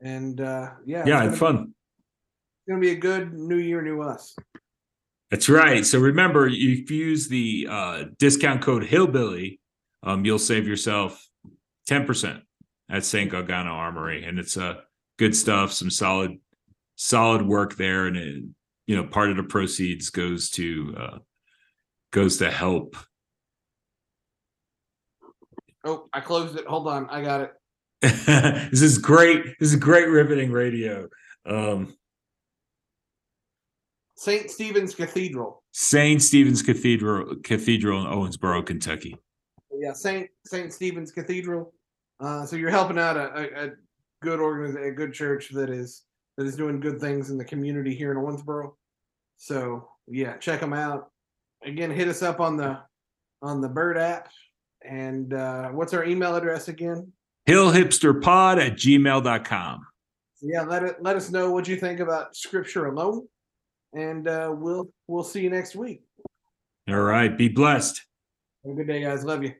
and 0.00 0.40
uh, 0.40 0.70
yeah, 0.84 1.04
Yeah, 1.06 1.24
it's 1.24 1.32
it's 1.32 1.40
gonna, 1.40 1.58
fun. 1.58 1.66
it's 1.66 2.68
gonna 2.68 2.80
be 2.80 2.90
a 2.90 2.96
good 2.96 3.34
new 3.34 3.56
year, 3.56 3.82
new 3.82 4.02
us. 4.02 4.36
That's 5.30 5.48
right. 5.48 5.84
So 5.84 5.98
remember, 5.98 6.46
if 6.46 6.90
you 6.90 6.96
use 6.96 7.28
the 7.28 7.66
uh, 7.68 8.04
discount 8.18 8.62
code 8.62 8.84
Hillbilly, 8.84 9.60
um, 10.02 10.24
you'll 10.24 10.38
save 10.38 10.68
yourself 10.68 11.28
ten 11.86 12.06
percent 12.06 12.42
at 12.88 13.04
St. 13.04 13.30
Galgano 13.30 13.72
Armory, 13.72 14.24
and 14.24 14.38
it's 14.38 14.56
uh, 14.56 14.76
good 15.18 15.34
stuff. 15.34 15.72
Some 15.72 15.90
solid, 15.90 16.38
solid 16.96 17.42
work 17.46 17.76
there, 17.76 18.06
and 18.06 18.16
it, 18.16 18.42
you 18.86 18.96
know, 18.96 19.04
part 19.04 19.30
of 19.30 19.36
the 19.36 19.44
proceeds 19.44 20.10
goes 20.10 20.50
to 20.50 20.94
uh, 20.98 21.18
goes 22.10 22.38
to 22.38 22.50
help. 22.50 22.96
Oh, 25.84 26.08
I 26.12 26.20
closed 26.20 26.56
it. 26.56 26.66
Hold 26.66 26.88
on, 26.88 27.08
I 27.10 27.22
got 27.22 27.40
it. 27.42 27.52
this 28.02 28.82
is 28.82 28.98
great. 28.98 29.44
This 29.60 29.72
is 29.72 29.76
great 29.76 30.08
riveting 30.08 30.50
radio. 30.50 31.08
Um, 31.46 31.94
St. 34.16 34.50
Stephen's 34.50 34.94
Cathedral. 34.94 35.62
St. 35.72 36.22
Stephen's 36.22 36.62
Cathedral 36.62 37.36
Cathedral 37.44 38.00
in 38.00 38.06
Owensboro, 38.06 38.64
Kentucky. 38.64 39.16
Yeah, 39.70 39.92
Saint 39.92 40.28
Saint 40.44 40.72
Stephen's 40.72 41.12
Cathedral. 41.12 41.72
Uh, 42.18 42.46
so 42.46 42.56
you're 42.56 42.70
helping 42.70 42.98
out 42.98 43.16
a, 43.16 43.34
a, 43.34 43.66
a 43.66 43.70
good 44.22 44.40
organization, 44.40 44.88
a 44.88 44.92
good 44.92 45.12
church 45.12 45.50
that 45.50 45.68
is 45.68 46.02
that 46.36 46.46
is 46.46 46.56
doing 46.56 46.80
good 46.80 47.00
things 47.00 47.30
in 47.30 47.38
the 47.38 47.44
community 47.44 47.94
here 47.94 48.12
in 48.12 48.18
Owensboro. 48.18 48.72
So 49.36 49.88
yeah, 50.08 50.36
check 50.36 50.60
them 50.60 50.72
out. 50.72 51.10
Again, 51.64 51.90
hit 51.90 52.08
us 52.08 52.22
up 52.22 52.40
on 52.40 52.56
the 52.56 52.78
on 53.42 53.60
the 53.60 53.68
Bird 53.68 53.98
app. 53.98 54.28
And 54.84 55.32
uh, 55.34 55.68
what's 55.70 55.94
our 55.94 56.04
email 56.04 56.36
address 56.36 56.68
again? 56.68 57.12
Hillhipsterpod 57.48 58.64
at 58.64 58.72
gmail.com. 58.74 59.86
Yeah, 60.42 60.62
let 60.62 60.82
it 60.82 60.96
let 61.00 61.16
us 61.16 61.30
know 61.30 61.50
what 61.50 61.66
you 61.66 61.76
think 61.76 62.00
about 62.00 62.36
Scripture 62.36 62.86
alone, 62.86 63.26
and 63.94 64.28
uh, 64.28 64.54
we'll 64.54 64.88
we'll 65.08 65.24
see 65.24 65.40
you 65.40 65.50
next 65.50 65.74
week. 65.74 66.02
All 66.88 67.00
right. 67.00 67.36
Be 67.36 67.48
blessed. 67.48 68.04
Have 68.64 68.74
a 68.74 68.76
good 68.76 68.86
day, 68.86 69.00
guys. 69.00 69.24
Love 69.24 69.42
you. 69.42 69.54